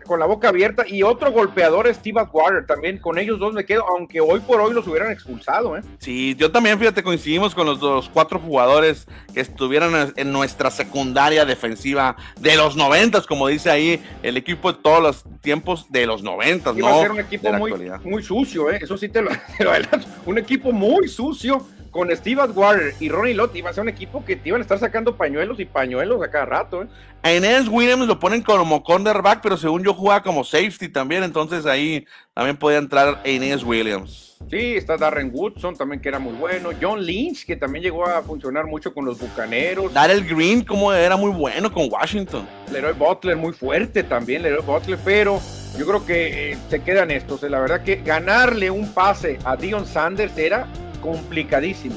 con 0.07 0.21
la 0.21 0.27
boca 0.27 0.49
abierta 0.49 0.85
y 0.87 1.03
otro 1.03 1.33
golpeador 1.33 1.93
Steve 1.95 2.21
Atwater 2.21 2.67
también 2.67 2.99
con 2.99 3.19
ellos 3.19 3.39
dos 3.39 3.53
me 3.55 3.65
quedo 3.65 3.87
aunque 3.89 4.21
hoy 4.21 4.41
por 4.41 4.61
hoy 4.61 4.75
los 4.75 4.87
hubieran 4.87 5.13
expulsado 5.13 5.77
¿eh? 5.77 5.83
sí 5.99 6.35
yo 6.37 6.51
también 6.51 6.79
fíjate 6.79 7.03
coincidimos 7.03 7.55
con 7.55 7.67
los 7.67 7.81
dos 7.81 8.11
cuatro 8.13 8.39
jugadores 8.39 9.07
que 9.33 9.41
estuvieron 9.41 10.13
en 10.17 10.33
nuestra 10.33 10.71
secundaria 10.71 11.45
defensiva 11.45 12.17
de 12.41 12.57
los 12.57 12.77
noventas 12.77 13.27
como 13.27 13.49
dice 13.49 13.71
ahí 13.71 14.03
el 14.23 14.37
equipo 14.37 14.73
de 14.73 14.79
todos 14.83 15.03
los 15.03 15.25
tiempos 15.41 15.87
de 15.91 16.07
los 16.07 16.23
noventas 16.23 16.75
no 16.77 16.89
a 16.89 17.01
ser 17.01 17.11
un 17.13 17.21
equipo 17.21 17.53
muy, 17.53 17.73
muy 18.05 18.23
sucio 18.23 18.71
¿eh? 18.71 18.79
eso 18.83 18.97
sí 18.97 19.09
te 19.09 19.23
lo, 19.23 19.31
te 19.59 19.65
lo 19.65 19.71
adelanto 19.71 20.07
un 20.27 20.39
equipo 20.39 20.73
muy 20.73 21.09
sucio 21.09 21.67
con 21.91 22.15
Steve 22.15 22.43
Atwater 22.43 22.95
y 23.01 23.09
Ronnie 23.09 23.35
Lott 23.35 23.55
iba 23.57 23.71
a 23.71 23.73
ser 23.73 23.83
un 23.83 23.89
equipo 23.89 24.25
que 24.25 24.37
te 24.37 24.49
iban 24.49 24.61
a 24.61 24.63
estar 24.63 24.79
sacando 24.79 25.17
pañuelos 25.17 25.59
y 25.61 25.65
pañuelos 25.65 26.23
a 26.23 26.31
cada 26.31 26.47
rato. 26.47 26.83
¿eh? 26.83 26.87
A 27.23 27.33
Inés 27.33 27.69
Williams 27.69 28.07
lo 28.07 28.19
ponen 28.19 28.43
como 28.43 28.83
cornerback, 28.83 29.41
pero 29.43 29.57
según 29.57 29.83
yo 29.83 29.93
jugaba 29.93 30.23
como 30.23 30.45
safety 30.45 30.89
también, 30.89 31.23
entonces 31.23 31.67
ahí 31.67 32.07
también 32.33 32.57
podía 32.57 32.79
entrar 32.79 33.21
Inés 33.25 33.65
Williams. 33.65 34.39
Sí, 34.49 34.75
está 34.75 34.97
Darren 34.97 35.31
Woodson 35.33 35.77
también 35.77 36.01
que 36.01 36.09
era 36.09 36.19
muy 36.19 36.33
bueno, 36.33 36.71
John 36.81 37.05
Lynch 37.05 37.45
que 37.45 37.57
también 37.57 37.83
llegó 37.85 38.07
a 38.07 38.23
funcionar 38.23 38.67
mucho 38.67 38.95
con 38.95 39.05
los 39.05 39.19
Bucaneros. 39.19 39.93
Darrell 39.93 40.25
Green 40.25 40.65
como 40.65 40.93
era 40.93 41.17
muy 41.17 41.31
bueno 41.31 41.71
con 41.71 41.93
Washington. 41.93 42.49
Leroy 42.73 42.95
Butler 42.95 43.37
muy 43.37 43.53
fuerte 43.53 44.03
también, 44.03 44.43
Leroy 44.43 44.65
Butler, 44.65 44.99
pero 45.05 45.41
yo 45.79 45.87
creo 45.87 46.07
que 46.07 46.53
eh, 46.53 46.59
se 46.71 46.83
quedan 46.83 47.11
estos. 47.11 47.43
Eh, 47.43 47.51
la 47.51 47.61
verdad 47.61 47.83
que 47.83 47.97
ganarle 47.97 48.71
un 48.71 48.93
pase 48.93 49.39
a 49.45 49.57
Dion 49.57 49.87
Sanders 49.87 50.37
era 50.39 50.67
complicadísimo. 51.01 51.97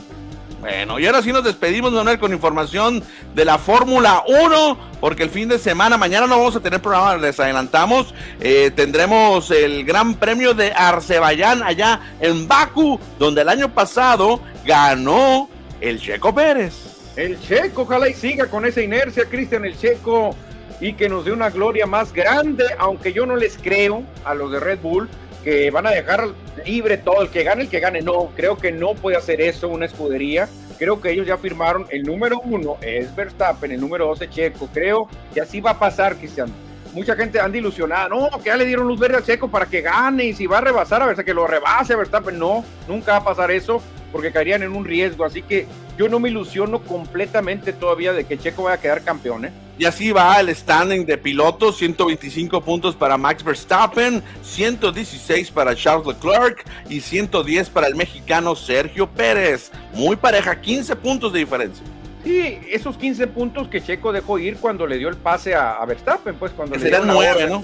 Bueno, 0.63 0.97
y 0.97 1.05
ahora 1.05 1.21
sí 1.21 1.33
nos 1.33 1.43
despedimos, 1.43 1.91
Manuel, 1.91 2.19
con 2.19 2.31
información 2.31 3.03
de 3.35 3.43
la 3.43 3.57
Fórmula 3.57 4.23
1, 4.25 4.77
porque 5.01 5.23
el 5.23 5.29
fin 5.29 5.49
de 5.49 5.59
semana, 5.59 5.97
mañana 5.97 6.25
no 6.25 6.37
vamos 6.37 6.55
a 6.55 6.61
tener 6.61 6.81
programa, 6.81 7.17
les 7.17 7.37
adelantamos, 7.37 8.15
eh, 8.39 8.71
tendremos 8.73 9.51
el 9.51 9.83
Gran 9.83 10.15
Premio 10.15 10.53
de 10.53 10.71
Arcebayán 10.71 11.63
allá 11.63 11.99
en 12.21 12.47
Baku, 12.47 12.97
donde 13.19 13.41
el 13.41 13.49
año 13.49 13.73
pasado 13.73 14.39
ganó 14.65 15.49
el 15.81 15.99
Checo 15.99 16.33
Pérez. 16.33 16.73
El 17.17 17.41
Checo, 17.41 17.81
ojalá 17.81 18.07
y 18.07 18.13
siga 18.13 18.47
con 18.47 18.65
esa 18.65 18.81
inercia, 18.81 19.25
Cristian, 19.25 19.65
el 19.65 19.77
Checo, 19.77 20.33
y 20.79 20.93
que 20.93 21.09
nos 21.09 21.25
dé 21.25 21.33
una 21.33 21.49
gloria 21.49 21.85
más 21.85 22.13
grande, 22.13 22.63
aunque 22.79 23.11
yo 23.11 23.25
no 23.25 23.35
les 23.35 23.57
creo 23.57 24.03
a 24.23 24.33
los 24.33 24.49
de 24.49 24.61
Red 24.61 24.79
Bull, 24.79 25.09
que 25.43 25.69
van 25.71 25.85
a 25.87 25.91
dejar 25.91 26.29
libre 26.65 26.97
todo, 26.97 27.21
el 27.21 27.29
que 27.29 27.43
gane, 27.43 27.63
el 27.63 27.69
que 27.69 27.79
gane. 27.79 28.01
No, 28.01 28.31
creo 28.35 28.57
que 28.57 28.71
no 28.71 28.93
puede 28.95 29.17
hacer 29.17 29.41
eso 29.41 29.67
una 29.67 29.85
escudería. 29.85 30.47
Creo 30.79 30.99
que 30.99 31.11
ellos 31.11 31.27
ya 31.27 31.37
firmaron 31.37 31.85
el 31.89 32.03
número 32.03 32.39
uno 32.43 32.77
es 32.81 33.15
Verstappen, 33.15 33.71
el 33.71 33.81
número 33.81 34.07
dos 34.07 34.21
es 34.21 34.29
Checo. 34.29 34.69
Creo 34.73 35.07
que 35.33 35.41
así 35.41 35.61
va 35.61 35.71
a 35.71 35.79
pasar, 35.79 36.15
Cristian. 36.15 36.51
Mucha 36.93 37.15
gente 37.15 37.39
anda 37.39 37.57
ilusionada, 37.57 38.07
no, 38.07 38.29
que 38.39 38.45
ya 38.45 38.57
le 38.57 38.65
dieron 38.65 38.87
luz 38.87 38.99
verde 38.99 39.17
a 39.17 39.23
Checo 39.23 39.49
para 39.49 39.65
que 39.65 39.81
gane 39.81 40.25
y 40.25 40.33
si 40.33 40.45
va 40.45 40.59
a 40.59 40.61
rebasar, 40.61 41.01
a 41.01 41.07
ver, 41.07 41.25
que 41.25 41.33
lo 41.33 41.47
rebase 41.47 41.95
Verstappen. 41.95 42.37
No, 42.37 42.63
nunca 42.87 43.13
va 43.13 43.17
a 43.19 43.23
pasar 43.23 43.51
eso 43.51 43.81
porque 44.13 44.31
caerían 44.31 44.61
en 44.61 44.73
un 44.73 44.85
riesgo. 44.85 45.25
Así 45.25 45.41
que 45.41 45.65
yo 45.97 46.07
no 46.07 46.19
me 46.19 46.29
ilusiono 46.29 46.83
completamente 46.83 47.73
todavía 47.73 48.13
de 48.13 48.23
que 48.23 48.37
Checo 48.37 48.63
vaya 48.63 48.75
a 48.75 48.79
quedar 48.79 49.03
campeón. 49.03 49.45
¿eh? 49.45 49.51
Y 49.77 49.85
así 49.85 50.11
va 50.11 50.39
el 50.39 50.55
standing 50.55 51.05
de 51.05 51.17
pilotos, 51.17 51.77
125 51.79 52.61
puntos 52.61 52.95
para 52.95 53.17
Max 53.17 53.43
Verstappen, 53.43 54.23
116 54.43 55.49
para 55.49 55.75
Charles 55.75 56.05
Leclerc 56.05 56.63
y 56.87 57.01
110 57.01 57.71
para 57.71 57.87
el 57.87 57.95
mexicano 57.95 58.55
Sergio 58.55 59.09
Pérez. 59.09 59.71
Muy 59.93 60.15
pareja, 60.15 60.61
15 60.61 60.95
puntos 60.95 61.33
de 61.33 61.39
diferencia. 61.39 61.83
Sí, 62.23 62.59
esos 62.69 62.95
15 62.95 63.27
puntos 63.27 63.67
que 63.67 63.81
Checo 63.81 64.13
dejó 64.13 64.37
ir 64.39 64.57
cuando 64.57 64.85
le 64.87 64.97
dio 64.97 65.09
el 65.09 65.17
pase 65.17 65.55
a, 65.55 65.83
Verstappen, 65.85 66.35
pues 66.35 66.53
cuando 66.53 66.77
le 66.77 66.87
dio 66.87 67.03
9, 67.03 67.47
¿no? 67.49 67.63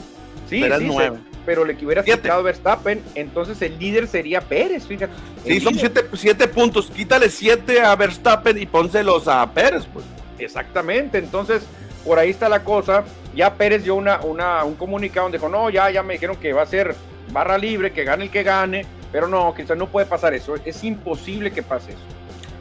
Sí, 0.49 0.63
sí, 0.63 0.69
9 0.81 1.29
pero 1.45 1.65
le 1.65 1.75
que 1.77 1.85
hubiera 1.85 2.03
quitado 2.03 2.43
Verstappen, 2.43 3.03
entonces 3.15 3.61
el 3.61 3.77
líder 3.79 4.07
sería 4.07 4.41
Pérez, 4.41 4.85
fíjate. 4.87 5.13
Sí, 5.45 5.59
son 5.59 5.75
siete, 6.13 6.47
puntos, 6.47 6.91
quítale 6.91 7.29
siete 7.29 7.81
a 7.81 7.95
Verstappen 7.95 8.57
y 8.57 8.65
pónselos 8.65 9.27
a 9.27 9.51
Pérez, 9.51 9.85
pues. 9.91 10.05
Exactamente, 10.37 11.17
entonces 11.17 11.63
por 12.05 12.19
ahí 12.19 12.29
está 12.29 12.49
la 12.49 12.63
cosa. 12.63 13.03
Ya 13.35 13.53
Pérez 13.53 13.83
dio 13.83 13.95
una, 13.95 14.21
una, 14.21 14.63
un 14.63 14.75
comunicado 14.75 15.25
donde 15.25 15.37
dijo, 15.37 15.49
no, 15.49 15.69
ya, 15.69 15.89
ya 15.91 16.03
me 16.03 16.13
dijeron 16.13 16.35
que 16.37 16.53
va 16.53 16.63
a 16.63 16.65
ser 16.65 16.95
barra 17.31 17.57
libre, 17.57 17.91
que 17.91 18.03
gane 18.03 18.25
el 18.25 18.31
que 18.31 18.43
gane, 18.43 18.85
pero 19.11 19.27
no, 19.27 19.53
quizás 19.53 19.77
no 19.77 19.87
puede 19.87 20.07
pasar 20.07 20.33
eso, 20.33 20.55
es 20.63 20.83
imposible 20.83 21.51
que 21.51 21.61
pase 21.61 21.91
eso. 21.91 22.01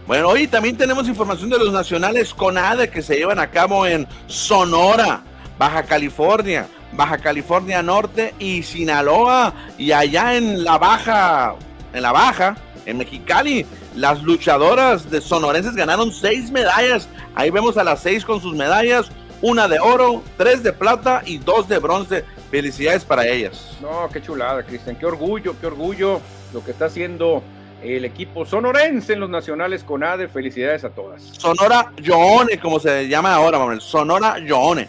Bueno, 0.08 0.28
hoy 0.28 0.46
también 0.46 0.74
tenemos 0.74 1.06
información 1.06 1.50
de 1.50 1.58
los 1.58 1.70
nacionales 1.70 2.32
CONADE 2.32 2.88
que 2.88 3.02
se 3.02 3.16
llevan 3.16 3.38
a 3.38 3.50
cabo 3.50 3.86
en 3.86 4.08
Sonora, 4.26 5.22
Baja 5.58 5.82
California. 5.82 6.66
Baja 6.92 7.18
California 7.18 7.82
Norte 7.82 8.34
y 8.38 8.62
Sinaloa. 8.62 9.54
Y 9.76 9.92
allá 9.92 10.36
en 10.36 10.64
la 10.64 10.78
Baja, 10.78 11.54
en 11.92 12.02
la 12.02 12.12
Baja, 12.12 12.56
en 12.86 12.98
Mexicali, 12.98 13.66
las 13.94 14.22
luchadoras 14.22 15.10
de 15.10 15.20
sonorenses 15.20 15.74
ganaron 15.74 16.12
seis 16.12 16.50
medallas. 16.50 17.08
Ahí 17.34 17.50
vemos 17.50 17.76
a 17.76 17.84
las 17.84 18.00
seis 18.00 18.24
con 18.24 18.40
sus 18.40 18.54
medallas, 18.54 19.10
una 19.42 19.68
de 19.68 19.78
oro, 19.78 20.22
tres 20.36 20.62
de 20.62 20.72
plata 20.72 21.22
y 21.24 21.38
dos 21.38 21.68
de 21.68 21.78
bronce. 21.78 22.24
Felicidades 22.50 23.04
para 23.04 23.26
ellas. 23.26 23.76
No, 23.82 24.08
qué 24.10 24.22
chulada, 24.22 24.62
Cristian. 24.62 24.96
Qué 24.96 25.04
orgullo, 25.04 25.54
qué 25.60 25.66
orgullo 25.66 26.20
lo 26.54 26.64
que 26.64 26.70
está 26.70 26.86
haciendo 26.86 27.42
el 27.82 28.04
equipo 28.04 28.44
sonorense 28.44 29.12
en 29.12 29.20
los 29.20 29.30
nacionales 29.30 29.84
con 29.84 30.02
ADE. 30.02 30.28
Felicidades 30.28 30.84
a 30.84 30.90
todas. 30.90 31.22
Sonora 31.22 31.92
Joone, 32.04 32.58
como 32.58 32.80
se 32.80 33.06
llama 33.08 33.34
ahora, 33.34 33.58
Manuel. 33.58 33.80
Sonora 33.80 34.36
Joone. 34.46 34.88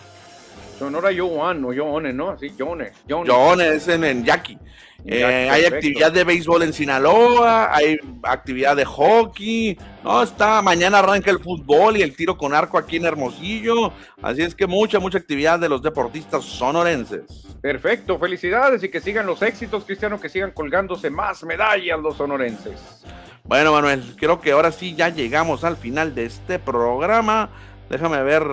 Sonora 0.80 1.10
Joan, 1.16 1.62
no 1.62 1.74
Joone, 1.76 2.14
¿no? 2.14 2.40
Sí, 2.40 2.54
Joone. 2.58 2.94
Joone 3.08 3.76
es 3.76 3.88
en, 3.90 4.06
en 4.06 4.24
Yaqui. 4.24 4.58
Eh, 5.06 5.50
hay 5.50 5.66
actividad 5.66 6.12
de 6.12 6.24
béisbol 6.24 6.64
en 6.64 6.74
Sinaloa, 6.74 7.76
hay 7.76 7.98
actividad 8.24 8.76
de 8.76 8.86
hockey. 8.86 9.78
No, 10.04 10.24
está, 10.24 10.62
mañana 10.62 11.00
arranca 11.00 11.32
el 11.32 11.40
fútbol 11.40 11.98
y 11.98 12.02
el 12.02 12.16
tiro 12.16 12.38
con 12.38 12.54
arco 12.54 12.78
aquí 12.78 12.98
en 12.98 13.06
Hermosillo. 13.06 13.94
Así 14.22 14.42
es 14.42 14.56
que 14.56 14.68
mucha, 14.68 15.00
mucha 15.00 15.18
actividad 15.18 15.60
de 15.60 15.70
los 15.70 15.82
deportistas 15.82 16.44
sonorenses. 16.46 17.48
Perfecto, 17.62 18.18
felicidades 18.18 18.84
y 18.84 18.90
que 18.90 19.02
sigan 19.02 19.26
los 19.26 19.42
éxitos, 19.42 19.84
Cristiano, 19.84 20.20
que 20.20 20.30
sigan 20.30 20.52
colgándose 20.52 21.10
más 21.10 21.44
medallas 21.44 22.00
los 22.00 22.16
sonorenses. 22.18 23.04
Bueno, 23.44 23.74
Manuel, 23.74 24.16
creo 24.18 24.40
que 24.40 24.52
ahora 24.52 24.72
sí 24.72 24.96
ya 24.96 25.10
llegamos 25.10 25.64
al 25.64 25.76
final 25.76 26.16
de 26.16 26.26
este 26.26 26.60
programa. 26.60 27.50
Déjame 27.90 28.22
ver 28.24 28.44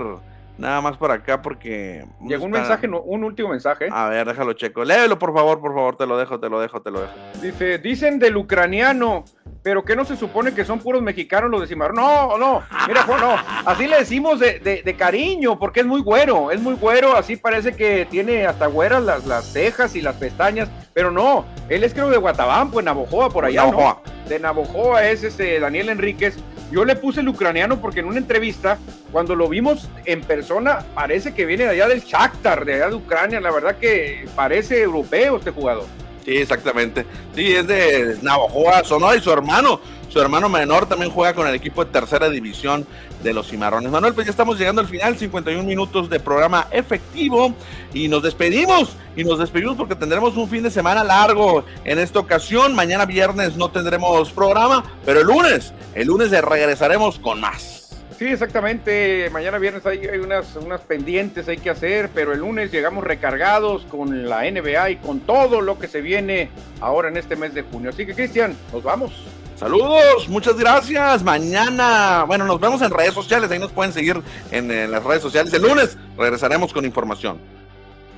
Nada 0.58 0.80
más 0.80 0.96
por 0.96 1.10
acá 1.10 1.42
porque... 1.42 2.04
Llegó 2.22 2.44
un 2.46 2.52
mensaje, 2.52 2.88
un 2.88 3.24
último 3.24 3.50
mensaje. 3.50 3.88
A 3.90 4.08
ver, 4.08 4.26
déjalo 4.26 4.54
checo. 4.54 4.84
Léelo, 4.84 5.18
por 5.18 5.34
favor, 5.34 5.60
por 5.60 5.74
favor, 5.74 5.96
te 5.96 6.06
lo 6.06 6.16
dejo, 6.16 6.40
te 6.40 6.48
lo 6.48 6.60
dejo, 6.60 6.80
te 6.80 6.90
lo 6.90 7.00
dejo. 7.00 7.12
Dice, 7.42 7.78
dicen 7.78 8.18
del 8.18 8.36
ucraniano, 8.36 9.24
pero 9.62 9.84
que 9.84 9.96
no 9.96 10.04
se 10.04 10.16
supone 10.16 10.54
que 10.54 10.64
son 10.64 10.78
puros 10.78 11.02
mexicanos 11.02 11.50
los 11.50 11.60
de 11.60 11.66
Cimarrón. 11.66 11.96
No, 11.96 12.38
no, 12.38 12.62
mira, 12.86 13.04
no, 13.04 13.36
así 13.66 13.86
le 13.86 13.98
decimos 13.98 14.38
de, 14.38 14.96
cariño, 14.96 15.58
porque 15.58 15.80
es 15.80 15.86
muy 15.86 16.02
güero, 16.02 16.50
es 16.52 16.60
muy 16.60 16.74
güero, 16.74 17.16
así 17.16 17.36
parece 17.36 17.74
que 17.74 18.06
tiene 18.08 18.46
hasta 18.46 18.66
güeras 18.66 19.02
las, 19.02 19.26
las 19.26 19.44
cejas 19.44 19.94
y 19.96 20.00
las 20.00 20.14
pestañas, 20.14 20.70
pero 20.94 21.10
no, 21.10 21.44
él 21.68 21.82
es 21.82 21.92
creo 21.92 22.08
de 22.10 22.16
Guatabampo, 22.16 22.74
pues 22.74 22.84
Navojoa, 22.84 23.28
por 23.28 23.44
allá, 23.44 23.70
¿no? 23.70 24.00
De 24.28 24.38
Navojoa 24.38 25.04
es 25.08 25.24
este 25.24 25.58
Daniel 25.58 25.88
Enríquez 25.88 26.38
yo 26.70 26.84
le 26.84 26.96
puse 26.96 27.20
el 27.20 27.28
ucraniano 27.28 27.80
porque 27.80 28.00
en 28.00 28.06
una 28.06 28.18
entrevista, 28.18 28.78
cuando 29.12 29.34
lo 29.34 29.48
vimos 29.48 29.88
en 30.04 30.20
persona, 30.22 30.84
parece 30.94 31.32
que 31.32 31.46
viene 31.46 31.64
de 31.64 31.70
allá 31.70 31.88
del 31.88 32.02
Shakhtar, 32.02 32.64
de 32.64 32.74
allá 32.74 32.88
de 32.88 32.94
Ucrania. 32.96 33.40
La 33.40 33.52
verdad 33.52 33.76
que 33.76 34.28
parece 34.34 34.82
europeo 34.82 35.36
este 35.36 35.52
jugador. 35.52 35.86
Sí, 36.26 36.38
exactamente. 36.38 37.06
Sí, 37.36 37.54
es 37.54 37.68
de 37.68 38.18
Navajoa, 38.20 38.82
Sonora 38.82 39.14
y 39.14 39.20
su 39.20 39.30
hermano. 39.30 39.80
Su 40.08 40.20
hermano 40.20 40.48
menor 40.48 40.86
también 40.86 41.12
juega 41.12 41.34
con 41.34 41.46
el 41.46 41.54
equipo 41.54 41.84
de 41.84 41.92
tercera 41.92 42.28
división 42.28 42.84
de 43.22 43.32
los 43.32 43.46
Cimarrones. 43.46 43.92
Manuel, 43.92 44.12
pues 44.12 44.26
ya 44.26 44.32
estamos 44.32 44.58
llegando 44.58 44.80
al 44.80 44.88
final, 44.88 45.16
51 45.16 45.62
minutos 45.62 46.10
de 46.10 46.18
programa 46.18 46.66
efectivo 46.72 47.54
y 47.94 48.08
nos 48.08 48.24
despedimos. 48.24 48.96
Y 49.14 49.22
nos 49.22 49.38
despedimos 49.38 49.76
porque 49.76 49.94
tendremos 49.94 50.36
un 50.36 50.48
fin 50.48 50.64
de 50.64 50.70
semana 50.72 51.04
largo 51.04 51.64
en 51.84 52.00
esta 52.00 52.18
ocasión. 52.18 52.74
Mañana 52.74 53.06
viernes 53.06 53.56
no 53.56 53.70
tendremos 53.70 54.32
programa, 54.32 54.82
pero 55.04 55.20
el 55.20 55.28
lunes, 55.28 55.74
el 55.94 56.08
lunes 56.08 56.32
regresaremos 56.32 57.20
con 57.20 57.40
más. 57.40 57.85
Sí, 58.18 58.24
exactamente. 58.26 59.28
Mañana 59.30 59.58
viernes 59.58 59.84
hay, 59.84 60.06
unas, 60.18 60.56
unas 60.56 60.80
pendientes 60.80 61.48
hay 61.48 61.58
que 61.58 61.68
hacer, 61.68 62.08
pero 62.14 62.32
el 62.32 62.40
lunes 62.40 62.72
llegamos 62.72 63.04
recargados 63.04 63.84
con 63.84 64.28
la 64.28 64.50
NBA 64.50 64.90
y 64.90 64.96
con 64.96 65.20
todo 65.20 65.60
lo 65.60 65.78
que 65.78 65.86
se 65.86 66.00
viene 66.00 66.48
ahora 66.80 67.08
en 67.08 67.18
este 67.18 67.36
mes 67.36 67.52
de 67.52 67.62
junio. 67.62 67.90
Así 67.90 68.06
que, 68.06 68.14
Cristian, 68.14 68.56
nos 68.72 68.82
vamos. 68.82 69.12
Saludos, 69.56 70.28
muchas 70.28 70.56
gracias. 70.58 71.22
Mañana, 71.22 72.24
bueno, 72.26 72.44
nos 72.44 72.60
vemos 72.60 72.80
en 72.82 72.90
redes 72.90 73.14
sociales, 73.14 73.50
ahí 73.50 73.58
nos 73.58 73.72
pueden 73.72 73.92
seguir 73.92 74.22
en 74.50 74.90
las 74.90 75.02
redes 75.02 75.22
sociales. 75.22 75.52
El 75.52 75.62
lunes 75.62 75.96
regresaremos 76.16 76.72
con 76.72 76.84
información. 76.84 77.38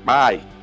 Bye. 0.05 0.57